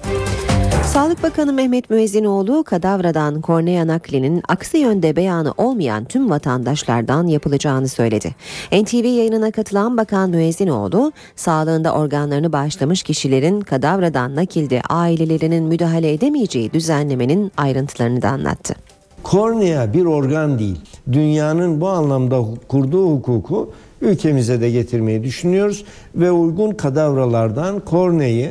Sağlık 0.85 1.23
Bakanı 1.23 1.53
Mehmet 1.53 1.89
Müezzinoğlu 1.89 2.63
kadavradan 2.63 3.41
kornea 3.41 3.87
naklinin 3.87 4.41
aksi 4.47 4.77
yönde 4.77 5.15
beyanı 5.15 5.53
olmayan 5.57 6.05
tüm 6.05 6.29
vatandaşlardan 6.29 7.27
yapılacağını 7.27 7.87
söyledi. 7.87 8.35
NTV 8.71 9.05
yayınına 9.05 9.51
katılan 9.51 9.97
Bakan 9.97 10.29
Müezzinoğlu, 10.29 11.11
sağlığında 11.35 11.93
organlarını 11.93 12.53
bağışlamış 12.53 13.03
kişilerin 13.03 13.61
kadavradan 13.61 14.35
nakilde 14.35 14.81
ailelerinin 14.89 15.63
müdahale 15.63 16.13
edemeyeceği 16.13 16.73
düzenlemenin 16.73 17.51
ayrıntılarını 17.57 18.21
da 18.21 18.29
anlattı. 18.29 18.75
Kornea 19.23 19.93
bir 19.93 20.05
organ 20.05 20.59
değil. 20.59 20.81
Dünyanın 21.11 21.81
bu 21.81 21.87
anlamda 21.87 22.43
kurduğu 22.67 23.09
hukuku 23.11 23.71
ülkemize 24.01 24.61
de 24.61 24.69
getirmeyi 24.69 25.23
düşünüyoruz 25.23 25.85
ve 26.15 26.31
uygun 26.31 26.71
kadavralardan 26.71 27.79
korneyi 27.79 28.49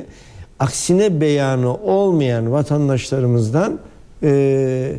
aksine 0.59 1.21
beyanı 1.21 1.75
olmayan 1.75 2.53
vatandaşlarımızdan 2.53 3.79
e, 4.23 4.93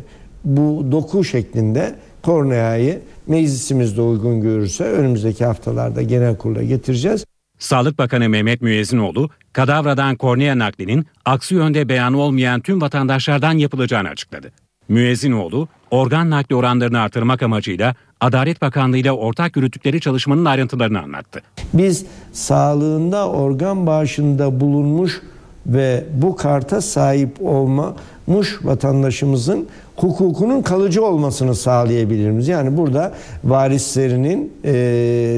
bu 0.44 0.86
doku 0.92 1.24
şeklinde 1.24 1.94
korneayı 2.22 3.00
meclisimizde 3.26 4.00
uygun 4.00 4.40
görürse 4.40 4.84
önümüzdeki 4.84 5.44
haftalarda 5.44 6.02
genel 6.02 6.36
kurula 6.36 6.62
getireceğiz. 6.62 7.24
Sağlık 7.58 7.98
Bakanı 7.98 8.28
Mehmet 8.28 8.62
Müezzinoğlu, 8.62 9.30
kadavradan 9.52 10.16
kornea 10.16 10.58
naklinin 10.58 11.06
aksi 11.24 11.54
yönde 11.54 11.88
beyanı 11.88 12.18
olmayan 12.18 12.60
tüm 12.60 12.80
vatandaşlardan 12.80 13.52
yapılacağını 13.58 14.08
açıkladı. 14.08 14.52
Müezzinoğlu, 14.88 15.68
organ 15.90 16.30
nakli 16.30 16.54
oranlarını 16.54 17.00
artırmak 17.00 17.42
amacıyla 17.42 17.94
Adalet 18.20 18.62
Bakanlığı 18.62 18.98
ile 18.98 19.12
ortak 19.12 19.56
yürüttükleri 19.56 20.00
çalışmanın 20.00 20.44
ayrıntılarını 20.44 21.00
anlattı. 21.02 21.42
Biz 21.74 22.06
sağlığında 22.32 23.28
organ 23.28 23.86
bağışında 23.86 24.60
bulunmuş 24.60 25.22
ve 25.66 26.04
bu 26.14 26.36
karta 26.36 26.80
sahip 26.80 27.42
olmuş 27.42 28.58
vatandaşımızın 28.62 29.68
hukukunun 29.96 30.62
kalıcı 30.62 31.04
olmasını 31.04 31.54
sağlayabiliriz. 31.54 32.48
Yani 32.48 32.76
burada 32.76 33.14
varislerinin 33.44 34.52
e, 34.64 34.72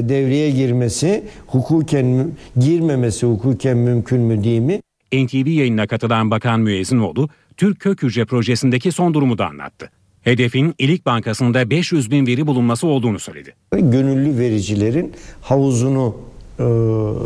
devreye 0.09 0.51
girmesi, 0.51 1.23
hukuken 1.47 2.31
girmemesi 2.59 3.25
hukuken 3.25 3.77
mümkün 3.77 4.19
mü 4.19 4.43
değil 4.43 4.61
mi? 4.61 4.81
NTV 5.13 5.47
yayınına 5.47 5.87
katılan 5.87 6.31
Bakan 6.31 6.59
Müezzinoğlu, 6.59 7.29
Türk 7.57 7.79
Kök 7.79 8.03
Hücre 8.03 8.25
projesindeki 8.25 8.91
son 8.91 9.13
durumu 9.13 9.37
da 9.37 9.47
anlattı. 9.47 9.89
Hedefin 10.21 10.75
İlik 10.79 11.05
Bankası'nda 11.05 11.69
500 11.69 12.11
bin 12.11 12.27
veri 12.27 12.47
bulunması 12.47 12.87
olduğunu 12.87 13.19
söyledi. 13.19 13.55
Gönüllü 13.71 14.37
vericilerin 14.37 15.13
havuzunu 15.41 16.15
e, 16.59 16.63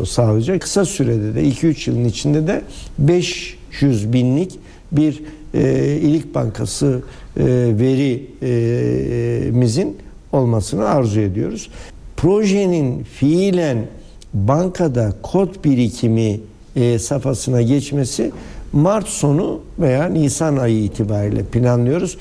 sağlayacak. 0.06 0.62
Kısa 0.62 0.86
sürede 0.86 1.36
de 1.36 1.44
2-3 1.44 1.90
yılın 1.90 2.06
içinde 2.06 2.48
de 2.48 2.62
500 3.00 4.14
binlik 4.14 4.60
bir 4.92 5.22
e, 5.54 5.98
İlik 6.02 6.36
Bankası 6.36 7.04
e, 7.38 7.46
verimizin 7.80 9.98
olmasını 10.32 10.86
arzu 10.86 11.20
ediyoruz. 11.20 11.70
Projenin 12.18 13.04
fiilen 13.04 13.88
bankada 14.34 15.14
kod 15.24 15.64
birikimi 15.64 16.40
e, 16.76 17.00
safhasına 17.00 17.62
geçmesi 17.62 18.32
Mart 18.74 19.08
sonu 19.08 19.62
veya 19.80 20.06
Nisan 20.06 20.58
ayı 20.58 20.84
itibariyle 20.84 21.44
planlıyoruz. 21.44 22.18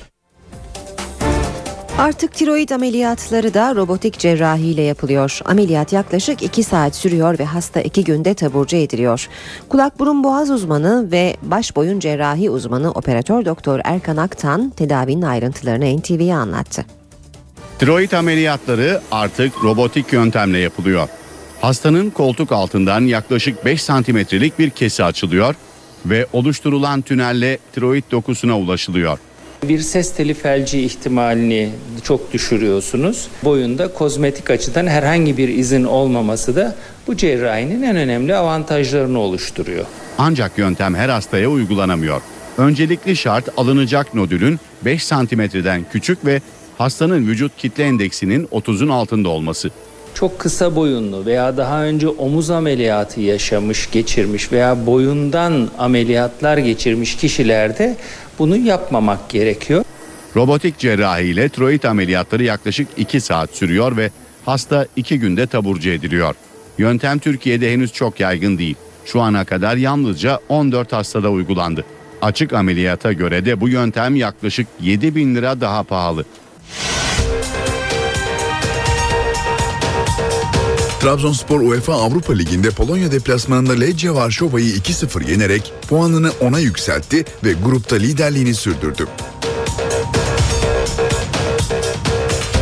Artık 1.97 2.33
tiroid 2.33 2.69
ameliyatları 2.69 3.53
da 3.53 3.75
robotik 3.75 4.19
cerrahiyle 4.19 4.81
yapılıyor. 4.81 5.39
Ameliyat 5.45 5.93
yaklaşık 5.93 6.43
2 6.43 6.63
saat 6.63 6.95
sürüyor 6.95 7.39
ve 7.39 7.45
hasta 7.45 7.81
2 7.81 8.03
günde 8.03 8.33
taburcu 8.33 8.77
ediliyor. 8.77 9.27
Kulak 9.69 9.99
burun 9.99 10.23
boğaz 10.23 10.49
uzmanı 10.49 11.11
ve 11.11 11.37
baş 11.41 11.75
boyun 11.75 11.99
cerrahi 11.99 12.49
uzmanı 12.49 12.91
operatör 12.91 13.45
doktor 13.45 13.79
Erkan 13.83 14.17
Aktan 14.17 14.69
tedavinin 14.69 15.21
ayrıntılarını 15.21 15.97
NTV'ye 15.97 16.35
anlattı. 16.35 16.85
Tiroid 17.79 18.11
ameliyatları 18.11 19.01
artık 19.11 19.63
robotik 19.63 20.13
yöntemle 20.13 20.57
yapılıyor. 20.57 21.07
Hastanın 21.61 22.09
koltuk 22.09 22.51
altından 22.51 23.01
yaklaşık 23.01 23.65
5 23.65 23.83
santimetrelik 23.83 24.59
bir 24.59 24.69
kesi 24.69 25.03
açılıyor 25.03 25.55
ve 26.05 26.27
oluşturulan 26.33 27.01
tünelle 27.01 27.57
tiroid 27.73 28.03
dokusuna 28.11 28.59
ulaşılıyor. 28.59 29.19
Bir 29.69 29.79
ses 29.79 30.13
teli 30.13 30.33
felci 30.33 30.81
ihtimalini 30.81 31.69
çok 32.03 32.33
düşürüyorsunuz. 32.33 33.27
Boyunda 33.43 33.93
kozmetik 33.93 34.49
açıdan 34.49 34.87
herhangi 34.87 35.37
bir 35.37 35.49
izin 35.49 35.83
olmaması 35.83 36.55
da 36.55 36.75
bu 37.07 37.17
cerrahinin 37.17 37.81
en 37.81 37.95
önemli 37.95 38.35
avantajlarını 38.35 39.19
oluşturuyor. 39.19 39.85
Ancak 40.17 40.57
yöntem 40.57 40.95
her 40.95 41.09
hastaya 41.09 41.49
uygulanamıyor. 41.49 42.21
Öncelikli 42.57 43.15
şart 43.15 43.49
alınacak 43.57 44.13
nodülün 44.13 44.59
5 44.85 45.03
santimetreden 45.03 45.85
küçük 45.91 46.25
ve 46.25 46.41
hastanın 46.77 47.27
vücut 47.27 47.57
kitle 47.57 47.83
endeksinin 47.83 48.45
30'un 48.45 48.89
altında 48.89 49.29
olması. 49.29 49.71
Çok 50.13 50.39
kısa 50.39 50.75
boyunlu 50.75 51.25
veya 51.25 51.57
daha 51.57 51.83
önce 51.83 52.07
omuz 52.07 52.49
ameliyatı 52.49 53.21
yaşamış, 53.21 53.91
geçirmiş 53.91 54.51
veya 54.51 54.85
boyundan 54.85 55.69
ameliyatlar 55.77 56.57
geçirmiş 56.57 57.15
kişilerde 57.15 57.95
bunu 58.39 58.57
yapmamak 58.57 59.29
gerekiyor. 59.29 59.83
Robotik 60.35 60.77
cerrahi 60.77 61.23
ile 61.23 61.49
tiroid 61.49 61.83
ameliyatları 61.83 62.43
yaklaşık 62.43 62.87
2 62.97 63.21
saat 63.21 63.49
sürüyor 63.55 63.97
ve 63.97 64.09
hasta 64.45 64.87
2 64.95 65.19
günde 65.19 65.47
taburcu 65.47 65.89
ediliyor. 65.89 66.35
Yöntem 66.77 67.19
Türkiye'de 67.19 67.73
henüz 67.73 67.93
çok 67.93 68.19
yaygın 68.19 68.57
değil. 68.57 68.75
Şu 69.05 69.21
ana 69.21 69.45
kadar 69.45 69.77
yalnızca 69.77 70.39
14 70.49 70.93
hastada 70.93 71.29
uygulandı. 71.29 71.85
Açık 72.21 72.53
ameliyata 72.53 73.13
göre 73.13 73.45
de 73.45 73.61
bu 73.61 73.69
yöntem 73.69 74.15
yaklaşık 74.15 74.67
7 74.81 75.15
bin 75.15 75.35
lira 75.35 75.61
daha 75.61 75.83
pahalı. 75.83 76.25
Trabzonspor 81.05 81.59
UEFA 81.59 81.93
Avrupa 81.93 82.33
Ligi'nde 82.33 82.69
Polonya 82.69 83.11
deplasmanında 83.11 83.73
Lechia 83.73 84.15
Varşova'yı 84.15 84.75
2-0 84.75 85.31
yenerek 85.31 85.73
puanını 85.89 86.27
10'a 86.27 86.59
yükseltti 86.59 87.25
ve 87.43 87.53
grupta 87.53 87.95
liderliğini 87.95 88.55
sürdürdü. 88.55 89.07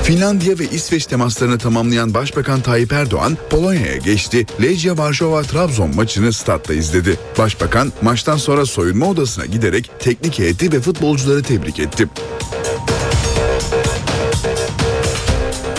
Finlandiya 0.04 0.60
ve 0.60 0.66
İsveç 0.66 1.06
temaslarını 1.06 1.58
tamamlayan 1.58 2.14
Başbakan 2.14 2.62
Tayyip 2.62 2.94
Erdoğan 2.94 3.38
Polonya'ya 3.50 3.98
geçti. 3.98 4.46
Lechia 4.62 4.98
Varşova 4.98 5.42
Trabzon 5.42 5.96
maçını 5.96 6.34
statta 6.34 6.74
izledi. 6.74 7.20
Başbakan 7.38 7.92
maçtan 8.02 8.38
sonra 8.38 8.66
soyunma 8.66 9.10
odasına 9.10 9.46
giderek 9.46 9.92
teknik 10.00 10.40
heyeti 10.40 10.72
ve 10.72 10.82
futbolcuları 10.82 11.44
tebrik 11.44 11.80
etti. 11.80 12.08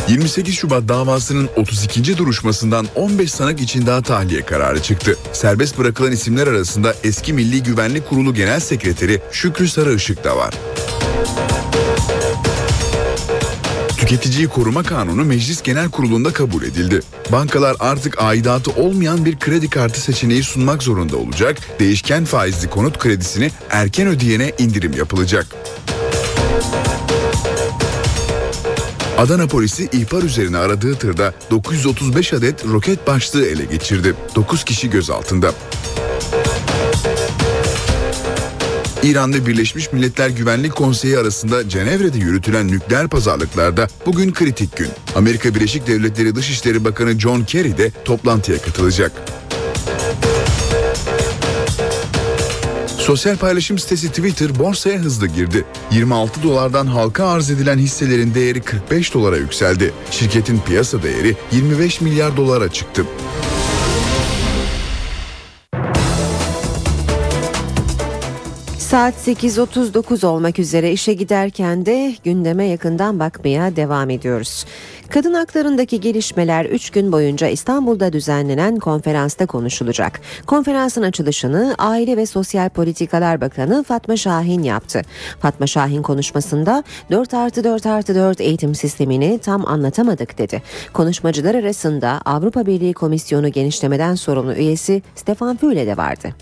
28 0.08 0.54
Şubat 0.54 0.88
davasının 0.88 1.48
32. 1.56 2.18
duruşmasından 2.18 2.86
15 2.94 3.32
sanık 3.32 3.60
için 3.60 3.86
daha 3.86 4.02
tahliye 4.02 4.42
kararı 4.42 4.82
çıktı. 4.82 5.16
Serbest 5.32 5.78
bırakılan 5.78 6.12
isimler 6.12 6.46
arasında 6.46 6.94
eski 7.04 7.32
Milli 7.32 7.62
Güvenlik 7.62 8.08
Kurulu 8.08 8.34
Genel 8.34 8.60
Sekreteri 8.60 9.20
Şükrü 9.32 9.68
Sarıışık 9.68 10.24
da 10.24 10.36
var. 10.36 10.54
Tüketiciyi 13.96 14.48
Koruma 14.48 14.82
Kanunu 14.82 15.24
Meclis 15.24 15.62
Genel 15.62 15.90
Kurulu'nda 15.90 16.32
kabul 16.32 16.62
edildi. 16.62 17.00
Bankalar 17.32 17.76
artık 17.80 18.22
aidatı 18.22 18.70
olmayan 18.70 19.24
bir 19.24 19.38
kredi 19.38 19.70
kartı 19.70 20.00
seçeneği 20.00 20.42
sunmak 20.42 20.82
zorunda 20.82 21.16
olacak. 21.16 21.58
Değişken 21.80 22.24
faizli 22.24 22.70
konut 22.70 22.98
kredisini 22.98 23.50
erken 23.70 24.08
ödeyene 24.08 24.52
indirim 24.58 24.92
yapılacak. 24.92 25.46
Adana 29.18 29.46
polisi 29.46 29.88
ihbar 29.92 30.22
üzerine 30.22 30.58
aradığı 30.58 30.94
tırda 30.94 31.34
935 31.50 32.32
adet 32.32 32.66
roket 32.66 33.06
başlığı 33.06 33.46
ele 33.46 33.64
geçirdi. 33.64 34.14
9 34.34 34.64
kişi 34.64 34.90
gözaltında. 34.90 35.52
İran 39.02 39.34
ve 39.34 39.46
Birleşmiş 39.46 39.92
Milletler 39.92 40.28
Güvenlik 40.28 40.74
Konseyi 40.74 41.18
arasında 41.18 41.68
Cenevre'de 41.68 42.18
yürütülen 42.18 42.68
nükleer 42.68 43.08
pazarlıklarda 43.08 43.88
bugün 44.06 44.32
kritik 44.32 44.76
gün. 44.76 44.88
Amerika 45.16 45.54
Birleşik 45.54 45.86
Devletleri 45.86 46.34
Dışişleri 46.34 46.84
Bakanı 46.84 47.20
John 47.20 47.44
Kerry 47.44 47.78
de 47.78 47.92
toplantıya 48.04 48.58
katılacak. 48.58 49.12
Sosyal 53.04 53.36
paylaşım 53.36 53.78
sitesi 53.78 54.08
Twitter 54.08 54.58
borsaya 54.58 54.98
hızlı 54.98 55.26
girdi. 55.26 55.64
26 55.92 56.42
dolardan 56.42 56.86
halka 56.86 57.26
arz 57.26 57.50
edilen 57.50 57.78
hisselerin 57.78 58.34
değeri 58.34 58.60
45 58.60 59.14
dolara 59.14 59.36
yükseldi. 59.36 59.92
Şirketin 60.10 60.60
piyasa 60.66 61.02
değeri 61.02 61.36
25 61.52 62.00
milyar 62.00 62.36
dolara 62.36 62.72
çıktı. 62.72 63.06
Saat 68.94 69.14
8.39 69.14 70.26
olmak 70.26 70.58
üzere 70.58 70.92
işe 70.92 71.12
giderken 71.12 71.86
de 71.86 72.14
gündeme 72.24 72.64
yakından 72.66 73.18
bakmaya 73.18 73.76
devam 73.76 74.10
ediyoruz. 74.10 74.64
Kadın 75.08 75.34
haklarındaki 75.34 76.00
gelişmeler 76.00 76.64
3 76.64 76.90
gün 76.90 77.12
boyunca 77.12 77.48
İstanbul'da 77.48 78.12
düzenlenen 78.12 78.78
konferansta 78.78 79.46
konuşulacak. 79.46 80.20
Konferansın 80.46 81.02
açılışını 81.02 81.74
Aile 81.78 82.16
ve 82.16 82.26
Sosyal 82.26 82.68
Politikalar 82.68 83.40
Bakanı 83.40 83.84
Fatma 83.84 84.16
Şahin 84.16 84.62
yaptı. 84.62 85.02
Fatma 85.40 85.66
Şahin 85.66 86.02
konuşmasında 86.02 86.84
4 87.10 87.34
artı 87.34 87.64
4 87.64 87.86
artı 87.86 88.14
4 88.14 88.40
eğitim 88.40 88.74
sistemini 88.74 89.38
tam 89.38 89.66
anlatamadık 89.66 90.38
dedi. 90.38 90.62
Konuşmacılar 90.92 91.54
arasında 91.54 92.20
Avrupa 92.24 92.66
Birliği 92.66 92.94
Komisyonu 92.94 93.48
genişlemeden 93.48 94.14
sorumlu 94.14 94.54
üyesi 94.54 95.02
Stefan 95.14 95.56
Füle 95.56 95.86
de 95.86 95.96
vardı. 95.96 96.34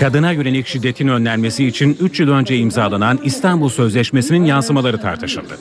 Kadına 0.00 0.32
yönelik 0.32 0.66
şiddetin 0.66 1.08
önlenmesi 1.08 1.66
için 1.66 1.96
3 2.00 2.20
yıl 2.20 2.28
önce 2.28 2.56
imzalanan 2.56 3.18
İstanbul 3.24 3.68
Sözleşmesi'nin 3.68 4.44
yansımaları 4.44 5.00
tartışıldı. 5.00 5.58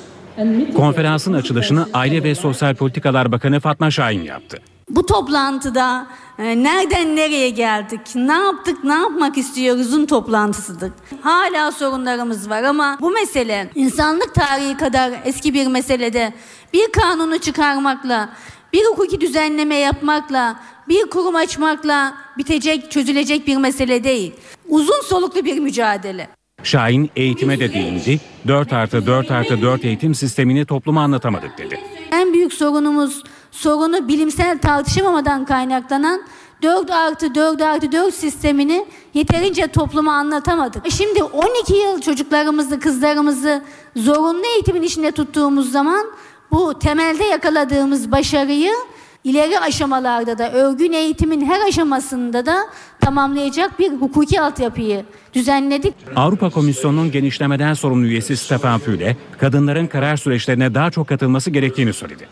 Konferansın 0.76 1.34
açılışını 1.34 1.88
Aile 1.94 2.24
ve 2.24 2.36
Sosyal 2.36 2.76
Politikalar 2.76 3.32
Bakanı 3.32 3.60
Fatma 3.60 3.92
Şahin 3.92 4.22
yaptı. 4.24 4.58
Bu 4.90 5.06
toplantıda 5.06 6.08
e, 6.40 6.64
nereden 6.64 7.16
nereye 7.16 7.50
geldik, 7.50 8.00
ne 8.16 8.34
yaptık, 8.34 8.84
ne 8.84 8.94
yapmak 8.94 9.38
istiyoruzun 9.38 10.06
toplantısıdır. 10.06 10.92
Hala 11.22 11.72
sorunlarımız 11.72 12.50
var 12.50 12.64
ama 12.64 12.98
bu 13.02 13.12
mesele 13.12 13.70
insanlık 13.76 14.36
tarihi 14.36 14.78
kadar 14.78 15.12
eski 15.26 15.54
bir 15.54 15.68
meselede 15.68 16.34
bir 16.74 16.92
kanunu 16.92 17.38
çıkarmakla, 17.38 18.30
bir 18.74 18.86
hukuki 18.86 19.22
düzenleme 19.22 19.76
yapmakla, 19.76 20.60
bir 20.90 21.06
kurum 21.06 21.36
açmakla 21.36 22.18
bitecek, 22.38 22.92
çözülecek 22.92 23.48
bir 23.48 23.58
mesele 23.58 24.04
değil. 24.04 24.34
Uzun 24.68 25.02
soluklu 25.04 25.46
bir 25.46 25.60
mücadele. 25.60 26.28
Şahin 26.64 27.10
eğitime 27.16 27.60
de 27.60 27.74
değindi. 27.74 28.20
4 28.48 28.74
artı 28.74 29.06
4 29.06 29.32
artı 29.32 29.62
4 29.62 29.86
eğitim 29.86 30.16
sistemini 30.16 30.66
topluma 30.66 31.02
anlatamadık 31.04 31.58
dedi. 31.58 31.80
En 32.12 32.34
büyük 32.34 32.54
sorunumuz 32.54 33.24
sorunu 33.52 34.08
bilimsel 34.08 34.58
tartışamamadan 34.58 35.46
kaynaklanan 35.46 36.22
4 36.62 36.92
artı 36.92 37.36
4 37.36 37.62
artı 37.62 37.92
4 37.92 38.14
sistemini 38.14 38.86
yeterince 39.14 39.68
topluma 39.68 40.14
anlatamadık. 40.14 40.92
Şimdi 40.92 41.24
12 41.24 41.74
yıl 41.74 42.02
çocuklarımızı, 42.02 42.80
kızlarımızı 42.80 43.62
zorunlu 43.96 44.46
eğitimin 44.56 44.82
içinde 44.82 45.12
tuttuğumuz 45.12 45.72
zaman 45.72 46.06
bu 46.52 46.80
temelde 46.80 47.24
yakaladığımız 47.24 48.12
başarıyı 48.12 48.72
ileri 49.24 49.60
aşamalarda 49.60 50.38
da 50.38 50.52
örgün 50.52 50.94
eğitimin 50.94 51.46
her 51.46 51.68
aşamasında 51.68 52.46
da 52.46 52.58
tamamlayacak 53.02 53.80
bir 53.80 53.92
hukuki 53.92 54.42
altyapıyı 54.42 55.06
düzenledik. 55.34 55.94
Avrupa 56.16 56.50
Komisyonu'nun 56.50 57.12
genişlemeden 57.12 57.74
sorumlu 57.74 58.08
üyesi 58.08 58.38
Stefan 58.38 58.80
Füle, 58.80 59.18
kadınların 59.38 59.88
karar 59.88 60.18
süreçlerine 60.18 60.74
daha 60.74 60.92
çok 60.92 61.08
katılması 61.08 61.52
gerektiğini 61.52 61.94
söyledi. 61.94 62.28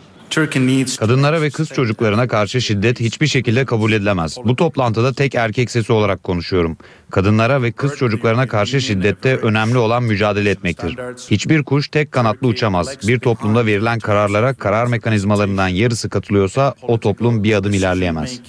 Kadınlara 0.96 1.42
ve 1.42 1.50
kız 1.50 1.68
çocuklarına 1.68 2.28
karşı 2.28 2.60
şiddet 2.60 3.00
hiçbir 3.00 3.26
şekilde 3.26 3.64
kabul 3.64 3.92
edilemez. 3.92 4.36
Bu 4.44 4.56
toplantıda 4.56 5.12
tek 5.12 5.34
erkek 5.34 5.70
sesi 5.70 5.92
olarak 5.92 6.22
konuşuyorum. 6.22 6.76
Kadınlara 7.10 7.62
ve 7.62 7.72
kız 7.72 7.96
çocuklarına 7.96 8.46
karşı 8.46 8.80
şiddette 8.80 9.36
önemli 9.36 9.78
olan 9.78 10.02
mücadele 10.02 10.50
etmektir. 10.50 10.96
Hiçbir 11.30 11.62
kuş 11.62 11.88
tek 11.88 12.12
kanatlı 12.12 12.46
uçamaz. 12.46 13.08
Bir 13.08 13.18
toplumda 13.18 13.66
verilen 13.66 13.98
kararlara 13.98 14.54
karar 14.54 14.86
mekanizmalarından 14.86 15.68
yarısı 15.68 16.08
katılıyorsa 16.08 16.74
o 16.82 17.00
toplum 17.00 17.44
bir 17.44 17.54
adım 17.54 17.72
ilerleyemez. 17.72 18.40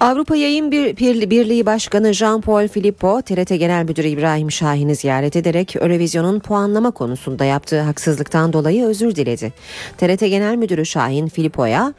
Avrupa 0.00 0.36
Yayın 0.36 0.72
Bir- 0.72 0.96
Bir- 0.96 1.30
Birliği 1.30 1.66
Başkanı 1.66 2.08
Jean-Paul 2.10 2.68
Filippo, 2.68 3.22
TRT 3.22 3.56
Genel 3.56 3.84
Müdürü 3.84 4.06
İbrahim 4.08 4.50
Şahin'i 4.50 4.94
ziyaret 4.94 5.36
ederek 5.36 5.76
Eurovision'un 5.76 6.40
puanlama 6.40 6.90
konusunda 6.90 7.44
yaptığı 7.44 7.80
haksızlıktan 7.80 8.52
dolayı 8.52 8.84
özür 8.84 9.14
diledi. 9.16 9.52
TRT 9.96 10.20
Genel 10.20 10.56
Müdürü 10.56 10.86
Şahin 10.86 11.28
Filippo'ya 11.28 11.94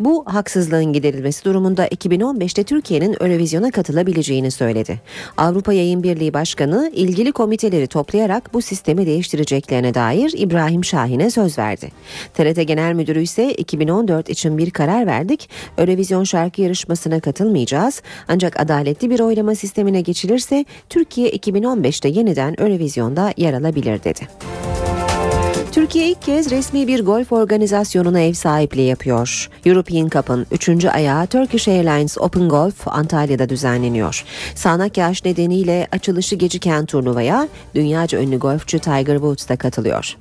bu 0.00 0.24
haksızlığın 0.26 0.92
giderilmesi 0.92 1.44
durumunda 1.44 1.86
2015'te 1.88 2.64
Türkiye'nin 2.64 3.16
Eurovision'a 3.20 3.70
katılabileceğini 3.70 4.50
söyledi. 4.50 5.00
Avrupa 5.36 5.72
Yayın 5.72 6.02
Birliği 6.02 6.34
Başkanı 6.34 6.90
ilgili 6.94 7.32
komiteleri 7.32 7.86
toplayarak 7.86 8.54
bu 8.54 8.62
sistemi 8.62 9.06
değiştireceklerine 9.06 9.94
dair 9.94 10.32
İbrahim 10.36 10.84
Şahin'e 10.84 11.30
söz 11.30 11.58
verdi. 11.58 11.88
TRT 12.34 12.62
Genel 12.66 12.92
Müdürü 12.94 13.22
ise 13.22 13.52
2014 13.54 14.28
için 14.30 14.58
bir 14.58 14.70
karar 14.70 15.06
verdik. 15.06 15.50
Eurovision 15.78 16.24
şarkı 16.24 16.62
yarışmasına 16.62 17.20
katılmayacağız. 17.44 18.02
Ancak 18.28 18.60
adaletli 18.60 19.10
bir 19.10 19.20
oylama 19.20 19.54
sistemine 19.54 20.00
geçilirse 20.00 20.64
Türkiye 20.90 21.30
2015'te 21.30 22.08
yeniden 22.08 22.54
Eurovision'da 22.58 23.32
yer 23.36 23.52
alabilir 23.52 24.04
dedi. 24.04 24.28
Türkiye 25.72 26.08
ilk 26.08 26.22
kez 26.22 26.50
resmi 26.50 26.86
bir 26.86 27.04
golf 27.04 27.32
organizasyonuna 27.32 28.20
ev 28.20 28.32
sahipliği 28.32 28.88
yapıyor. 28.88 29.50
European 29.66 30.08
Cup'ın 30.08 30.46
3. 30.50 30.84
ayağı 30.84 31.26
Turkish 31.26 31.68
Airlines 31.68 32.18
Open 32.18 32.48
Golf 32.48 32.88
Antalya'da 32.88 33.48
düzenleniyor. 33.48 34.24
Sağanak 34.54 34.96
yağış 34.96 35.24
nedeniyle 35.24 35.88
açılışı 35.92 36.36
geciken 36.36 36.86
turnuvaya 36.86 37.48
dünyaca 37.74 38.20
ünlü 38.20 38.38
golfçü 38.38 38.78
Tiger 38.78 39.14
Woods 39.14 39.48
da 39.48 39.56
katılıyor. 39.56 40.16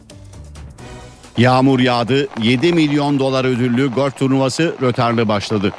Yağmur 1.38 1.80
yağdı, 1.80 2.28
7 2.41 2.74
milyon 2.74 3.19
dolar 3.19 3.45
ödüllü 3.45 3.88
golf 3.88 4.17
turnuvası 4.17 4.76
rötarlı 4.82 5.28
başladı. 5.28 5.71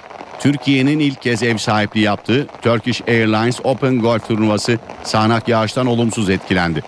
Türkiye'nin 0.44 0.98
ilk 0.98 1.22
kez 1.22 1.42
ev 1.42 1.56
sahipliği 1.56 2.00
yaptığı 2.00 2.46
Turkish 2.62 3.02
Airlines 3.08 3.60
Open 3.64 4.00
Golf 4.00 4.28
turnuvası 4.28 4.78
sağanak 5.04 5.48
yağıştan 5.48 5.86
olumsuz 5.86 6.30
etkilendi. 6.30 6.82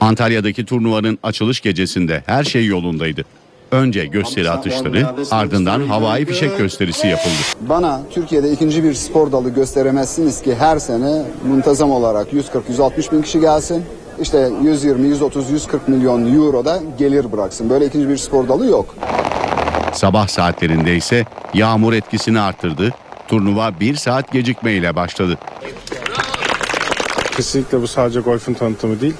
Antalya'daki 0.00 0.64
turnuvanın 0.64 1.18
açılış 1.22 1.60
gecesinde 1.60 2.22
her 2.26 2.44
şey 2.44 2.66
yolundaydı. 2.66 3.24
Önce 3.70 4.06
gösteri 4.06 4.50
atışları, 4.50 5.06
ardından 5.30 5.80
havai 5.80 6.24
fişek 6.24 6.58
gösterisi 6.58 7.06
yapıldı. 7.06 7.34
Bana 7.60 8.00
Türkiye'de 8.10 8.52
ikinci 8.52 8.84
bir 8.84 8.94
spor 8.94 9.32
dalı 9.32 9.50
gösteremezsiniz 9.50 10.42
ki 10.42 10.54
her 10.54 10.78
sene 10.78 11.22
muntazam 11.48 11.90
olarak 11.90 12.32
140-160 12.32 13.12
bin 13.12 13.22
kişi 13.22 13.40
gelsin. 13.40 13.84
İşte 14.20 14.50
120, 14.62 15.08
130, 15.08 15.50
140 15.50 15.88
milyon 15.88 16.34
euro 16.34 16.64
da 16.64 16.82
gelir 16.98 17.32
bıraksın. 17.32 17.70
Böyle 17.70 17.86
ikinci 17.86 18.08
bir 18.08 18.16
spor 18.16 18.48
dalı 18.48 18.66
yok. 18.66 18.94
Sabah 19.96 20.28
saatlerinde 20.28 20.96
ise 20.96 21.24
yağmur 21.54 21.92
etkisini 21.92 22.40
arttırdı. 22.40 22.94
Turnuva 23.28 23.80
bir 23.80 23.94
saat 23.94 24.32
gecikmeyle 24.32 24.96
başladı. 24.96 25.38
Kesinlikle 27.36 27.82
bu 27.82 27.86
sadece 27.86 28.20
golfün 28.20 28.54
tanıtımı 28.54 29.00
değil. 29.00 29.14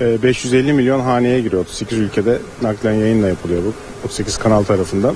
Ee, 0.00 0.22
550 0.22 0.72
milyon 0.72 1.00
haneye 1.00 1.40
giriyor. 1.40 1.62
38 1.62 1.98
ülkede 1.98 2.38
naklen 2.62 2.92
yayınla 2.92 3.28
yapılıyor 3.28 3.62
bu. 3.64 3.72
38 4.04 4.38
kanal 4.38 4.62
tarafından. 4.62 5.14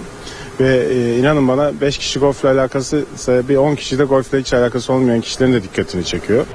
Ve 0.60 0.86
e, 0.94 1.18
inanın 1.18 1.48
bana 1.48 1.80
5 1.80 1.98
kişi 1.98 2.18
golfle 2.18 2.48
alakası 2.48 3.04
bir 3.48 3.56
10 3.56 3.74
kişi 3.74 3.98
de 3.98 4.04
golfle 4.04 4.40
hiç 4.40 4.52
alakası 4.52 4.92
olmayan 4.92 5.20
kişilerin 5.20 5.52
de 5.52 5.62
dikkatini 5.62 6.04
çekiyor. 6.04 6.46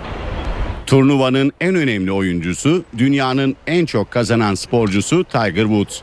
Turnuvanın 0.85 1.51
en 1.61 1.75
önemli 1.75 2.11
oyuncusu, 2.11 2.83
dünyanın 2.97 3.55
en 3.67 3.85
çok 3.85 4.11
kazanan 4.11 4.55
sporcusu 4.55 5.23
Tiger 5.23 5.63
Woods. 5.63 6.01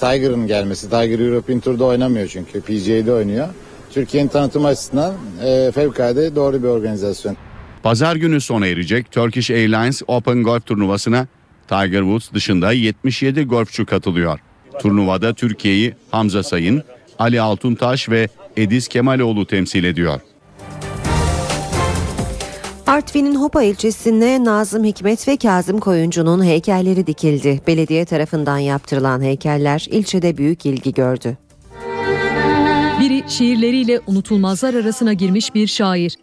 Tiger'ın 0.00 0.46
gelmesi. 0.46 0.90
Tiger 0.90 1.18
European 1.18 1.60
Tour'da 1.60 1.84
oynamıyor 1.84 2.28
çünkü. 2.28 2.60
PGA'de 2.60 3.12
oynuyor. 3.12 3.48
Türkiye'nin 3.90 4.28
tanıtım 4.28 4.64
açısından 4.64 5.14
e, 5.44 5.72
fevkalade 5.74 6.36
doğru 6.36 6.62
bir 6.62 6.68
organizasyon. 6.68 7.36
Pazar 7.82 8.16
günü 8.16 8.40
sona 8.40 8.66
erecek 8.66 9.12
Turkish 9.12 9.50
Airlines 9.50 10.02
Open 10.06 10.42
Golf 10.42 10.66
turnuvasına 10.66 11.26
Tiger 11.68 12.00
Woods 12.00 12.32
dışında 12.32 12.72
77 12.72 13.44
golfçu 13.44 13.86
katılıyor. 13.86 14.38
Turnuvada 14.80 15.34
Türkiye'yi 15.34 15.94
Hamza 16.10 16.42
Sayın, 16.42 16.82
Ali 17.18 17.40
Altuntaş 17.40 18.08
ve 18.08 18.28
Ediz 18.56 18.88
Kemaloğlu 18.88 19.46
temsil 19.46 19.84
ediyor. 19.84 20.20
Artvin'in 22.86 23.34
Hopa 23.34 23.62
ilçesinde 23.62 24.44
Nazım 24.44 24.84
Hikmet 24.84 25.28
ve 25.28 25.36
Kazım 25.36 25.80
Koyuncu'nun 25.80 26.44
heykelleri 26.44 27.06
dikildi. 27.06 27.60
Belediye 27.66 28.04
tarafından 28.04 28.58
yaptırılan 28.58 29.22
heykeller 29.22 29.86
ilçede 29.90 30.36
büyük 30.36 30.66
ilgi 30.66 30.94
gördü. 30.94 31.36
Biri 33.00 33.24
şiirleriyle 33.28 34.00
unutulmazlar 34.06 34.74
arasına 34.74 35.12
girmiş 35.12 35.54
bir 35.54 35.66
şair. 35.66 36.16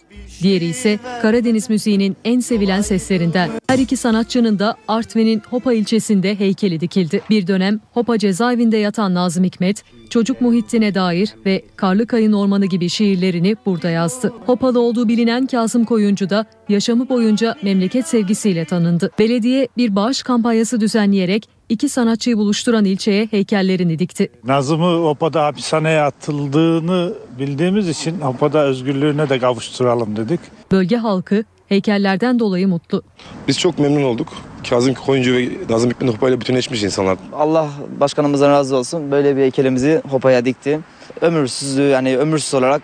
Diğeri 0.44 0.66
ise 0.66 1.00
Karadeniz 1.22 1.70
müziğinin 1.70 2.18
en 2.26 2.39
sevilen 2.39 2.82
seslerinden. 2.82 3.50
Her 3.68 3.80
iki 3.80 3.98
sanatçının 3.98 4.60
da 4.60 4.76
Artvin'in 4.88 5.41
Hopa 5.50 5.74
ilçesinde 5.74 6.39
heykeli 6.39 6.80
dikildi. 6.80 7.22
Bir 7.30 7.48
dönem 7.48 7.80
Hopa 7.91 8.18
cezaevinde 8.18 8.78
yatan 8.78 9.14
Nazım 9.14 9.44
Hikmet, 9.44 9.84
çocuk 10.10 10.41
muhitine 10.41 10.96
dair 10.96 11.36
ve 11.46 11.64
Karlıkayın 11.76 12.34
Ormanı 12.34 12.66
gibi 12.66 12.89
şiirlerini 12.89 13.56
burada 13.66 13.89
yazdı. 13.89 14.34
Hopalı 14.46 14.80
olduğu 14.80 15.08
bilinen 15.08 15.48
Kasım 15.48 15.86
Koyuncu 15.86 16.30
da 16.30 16.46
yaşamı 16.70 17.09
boyunca 17.09 17.55
memleket 17.64 18.07
sevgisiyle 18.07 18.66
tanındı. 18.66 19.11
Belediye 19.20 19.68
bir 19.78 19.95
bağış 19.95 20.24
kampanyası 20.24 20.82
düzenleyerek 20.82 21.49
iki 21.70 21.89
sanatçıyı 21.89 22.38
buluşturan 22.38 22.86
ilçeye 22.86 23.28
heykellerini 23.32 23.99
dikti. 23.99 24.30
Nazım'ı 24.43 25.03
Hopa'da 25.05 25.45
hapishaneye 25.45 26.01
atıldığını 26.01 27.14
bildiğimiz 27.39 27.89
için 27.89 28.20
Hopa'da 28.20 28.64
özgürlüğüne 28.64 29.30
de 29.30 29.39
kavuşturalım 29.39 30.16
dedik. 30.16 30.39
Bölge 30.72 30.97
halkı 30.97 31.43
heykellerden 31.70 32.39
dolayı 32.39 32.68
mutlu. 32.68 33.03
Biz 33.47 33.59
çok 33.59 33.80
memnun 33.80 34.03
olduk. 34.03 34.28
Kazım 34.70 34.93
Koyuncu 34.93 35.34
ve 35.34 35.49
Nazım 35.70 35.89
Hikmet 35.91 36.14
Hopa 36.14 36.30
ile 36.30 36.41
bütünleşmiş 36.41 36.84
insanlar. 36.84 37.18
Allah 37.34 37.70
başkanımızdan 37.99 38.49
razı 38.49 38.76
olsun. 38.76 39.11
Böyle 39.11 39.38
bir 39.38 39.41
heykelimizi 39.41 40.01
Hopa'ya 40.09 40.45
dikti. 40.45 40.80
Ömürsüzlüğü 41.22 41.89
yani 41.89 42.18
ömürsüz 42.18 42.53
olarak 42.53 42.82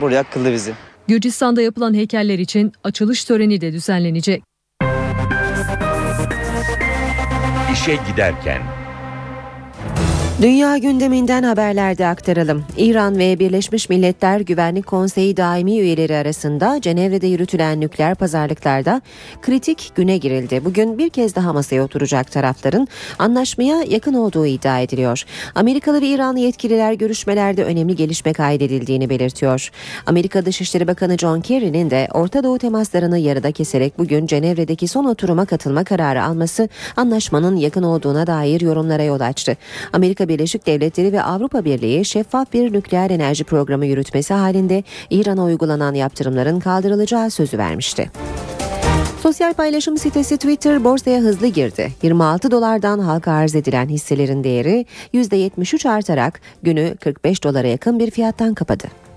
buraya 0.00 0.22
kıldı 0.22 0.52
bizi. 0.52 0.72
Gürcistan'da 1.10 1.62
yapılan 1.62 1.94
heykeller 1.94 2.38
için 2.38 2.72
açılış 2.84 3.24
töreni 3.24 3.60
de 3.60 3.72
düzenlenecek. 3.72 4.42
İşe 7.72 7.98
giderken 8.08 8.62
Dünya 10.42 10.78
gündeminden 10.78 11.42
haberlerde 11.42 12.06
aktaralım. 12.06 12.64
İran 12.76 13.18
ve 13.18 13.38
Birleşmiş 13.38 13.88
Milletler 13.88 14.40
Güvenlik 14.40 14.86
Konseyi 14.86 15.36
daimi 15.36 15.78
üyeleri 15.78 16.16
arasında 16.16 16.80
Cenevre'de 16.80 17.26
yürütülen 17.26 17.80
nükleer 17.80 18.14
pazarlıklarda 18.14 19.02
kritik 19.42 19.92
güne 19.94 20.18
girildi. 20.18 20.64
Bugün 20.64 20.98
bir 20.98 21.10
kez 21.10 21.34
daha 21.34 21.52
masaya 21.52 21.82
oturacak 21.82 22.32
tarafların 22.32 22.88
anlaşmaya 23.18 23.82
yakın 23.82 24.14
olduğu 24.14 24.46
iddia 24.46 24.80
ediliyor. 24.80 25.24
Amerikalı 25.54 26.00
ve 26.00 26.06
İranlı 26.06 26.38
yetkililer 26.38 26.92
görüşmelerde 26.92 27.64
önemli 27.64 27.96
gelişme 27.96 28.32
kaydedildiğini 28.32 29.10
belirtiyor. 29.10 29.70
Amerika 30.06 30.44
Dışişleri 30.44 30.86
Bakanı 30.86 31.18
John 31.18 31.40
Kerry'nin 31.40 31.90
de 31.90 32.08
Orta 32.12 32.44
Doğu 32.44 32.58
temaslarını 32.58 33.18
yarıda 33.18 33.52
keserek 33.52 33.98
bugün 33.98 34.26
Cenevre'deki 34.26 34.88
son 34.88 35.04
oturuma 35.04 35.44
katılma 35.44 35.84
kararı 35.84 36.24
alması 36.24 36.68
anlaşmanın 36.96 37.56
yakın 37.56 37.82
olduğuna 37.82 38.26
dair 38.26 38.60
yorumlara 38.60 39.02
yol 39.02 39.20
açtı. 39.20 39.56
Amerika 39.92 40.29
Birleşik 40.30 40.66
Devletleri 40.66 41.12
ve 41.12 41.22
Avrupa 41.22 41.64
Birliği 41.64 42.04
şeffaf 42.04 42.52
bir 42.52 42.72
nükleer 42.72 43.10
enerji 43.10 43.44
programı 43.44 43.86
yürütmesi 43.86 44.34
halinde 44.34 44.84
İran'a 45.10 45.44
uygulanan 45.44 45.94
yaptırımların 45.94 46.60
kaldırılacağı 46.60 47.30
sözü 47.30 47.58
vermişti. 47.58 48.10
Sosyal 49.22 49.54
paylaşım 49.54 49.98
sitesi 49.98 50.36
Twitter 50.36 50.84
borsaya 50.84 51.20
hızlı 51.20 51.46
girdi. 51.46 51.92
26 52.02 52.50
dolardan 52.50 52.98
halka 52.98 53.32
arz 53.32 53.54
edilen 53.54 53.88
hisselerin 53.88 54.44
değeri 54.44 54.86
%73 55.14 55.88
artarak 55.88 56.40
günü 56.62 56.96
45 57.00 57.44
dolara 57.44 57.66
yakın 57.66 57.98
bir 57.98 58.10
fiyattan 58.10 58.54
kapadı. 58.54 59.09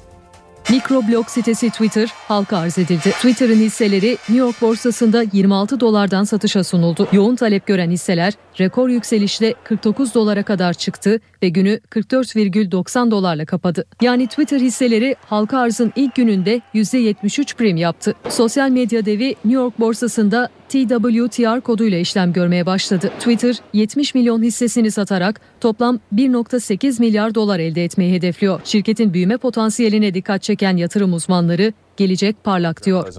Mikroblog 0.69 1.29
sitesi 1.29 1.69
Twitter 1.69 2.13
halka 2.27 2.57
arz 2.57 2.77
edildi. 2.77 3.11
Twitter'ın 3.11 3.55
hisseleri 3.55 4.11
New 4.11 4.37
York 4.37 4.61
borsasında 4.61 5.23
26 5.33 5.79
dolardan 5.79 6.23
satışa 6.23 6.63
sunuldu. 6.63 7.07
Yoğun 7.11 7.35
talep 7.35 7.67
gören 7.67 7.91
hisseler 7.91 8.33
rekor 8.59 8.89
yükselişle 8.89 9.53
49 9.63 10.13
dolara 10.13 10.43
kadar 10.43 10.73
çıktı 10.73 11.19
ve 11.43 11.49
günü 11.49 11.79
44,90 11.89 13.11
dolarla 13.11 13.45
kapadı. 13.45 13.85
Yani 14.01 14.27
Twitter 14.27 14.59
hisseleri 14.59 15.15
halka 15.25 15.59
arzın 15.59 15.93
ilk 15.95 16.15
gününde 16.15 16.61
%73 16.73 17.55
prim 17.55 17.77
yaptı. 17.77 18.13
Sosyal 18.29 18.69
medya 18.69 19.05
devi 19.05 19.27
New 19.29 19.53
York 19.53 19.79
borsasında 19.79 20.49
TWTR 20.73 21.61
koduyla 21.61 21.97
işlem 21.97 22.33
görmeye 22.33 22.65
başladı. 22.65 23.11
Twitter 23.19 23.55
70 23.73 24.15
milyon 24.15 24.43
hissesini 24.43 24.91
satarak 24.91 25.41
toplam 25.61 25.99
1.8 26.15 26.99
milyar 26.99 27.35
dolar 27.35 27.59
elde 27.59 27.83
etmeyi 27.83 28.13
hedefliyor. 28.13 28.61
Şirketin 28.63 29.13
büyüme 29.13 29.37
potansiyeline 29.37 30.13
dikkat 30.13 30.43
çeken 30.43 30.77
yatırım 30.77 31.13
uzmanları 31.13 31.73
gelecek 31.97 32.43
parlak 32.43 32.85
diyor. 32.85 33.13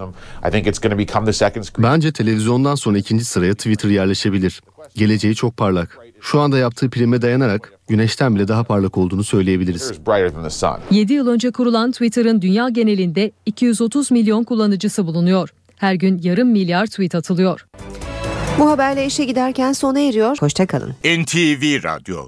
Bence 1.79 2.11
televizyondan 2.11 2.75
sonra 2.75 2.97
ikinci 2.97 3.25
sıraya 3.25 3.53
Twitter 3.53 3.89
yerleşebilir. 3.89 4.61
Geleceği 4.95 5.35
çok 5.35 5.57
parlak. 5.57 5.97
Şu 6.21 6.39
anda 6.39 6.57
yaptığı 6.57 6.89
prime 6.89 7.21
dayanarak 7.21 7.73
güneşten 7.87 8.35
bile 8.35 8.47
daha 8.47 8.63
parlak 8.63 8.97
olduğunu 8.97 9.23
söyleyebiliriz. 9.23 9.91
7 10.91 11.13
yıl 11.13 11.27
önce 11.27 11.51
kurulan 11.51 11.91
Twitter'ın 11.91 12.41
dünya 12.41 12.69
genelinde 12.69 13.31
230 13.45 14.11
milyon 14.11 14.43
kullanıcısı 14.43 15.07
bulunuyor. 15.07 15.49
Her 15.75 15.93
gün 15.93 16.19
yarım 16.23 16.49
milyar 16.49 16.85
tweet 16.85 17.15
atılıyor. 17.15 17.65
Bu 18.59 18.69
haberle 18.69 19.05
işe 19.05 19.25
giderken 19.25 19.73
sona 19.73 19.99
eriyor. 19.99 20.37
Hoşçakalın. 20.39 20.93
NTV 21.05 21.83
Radyo 21.83 22.27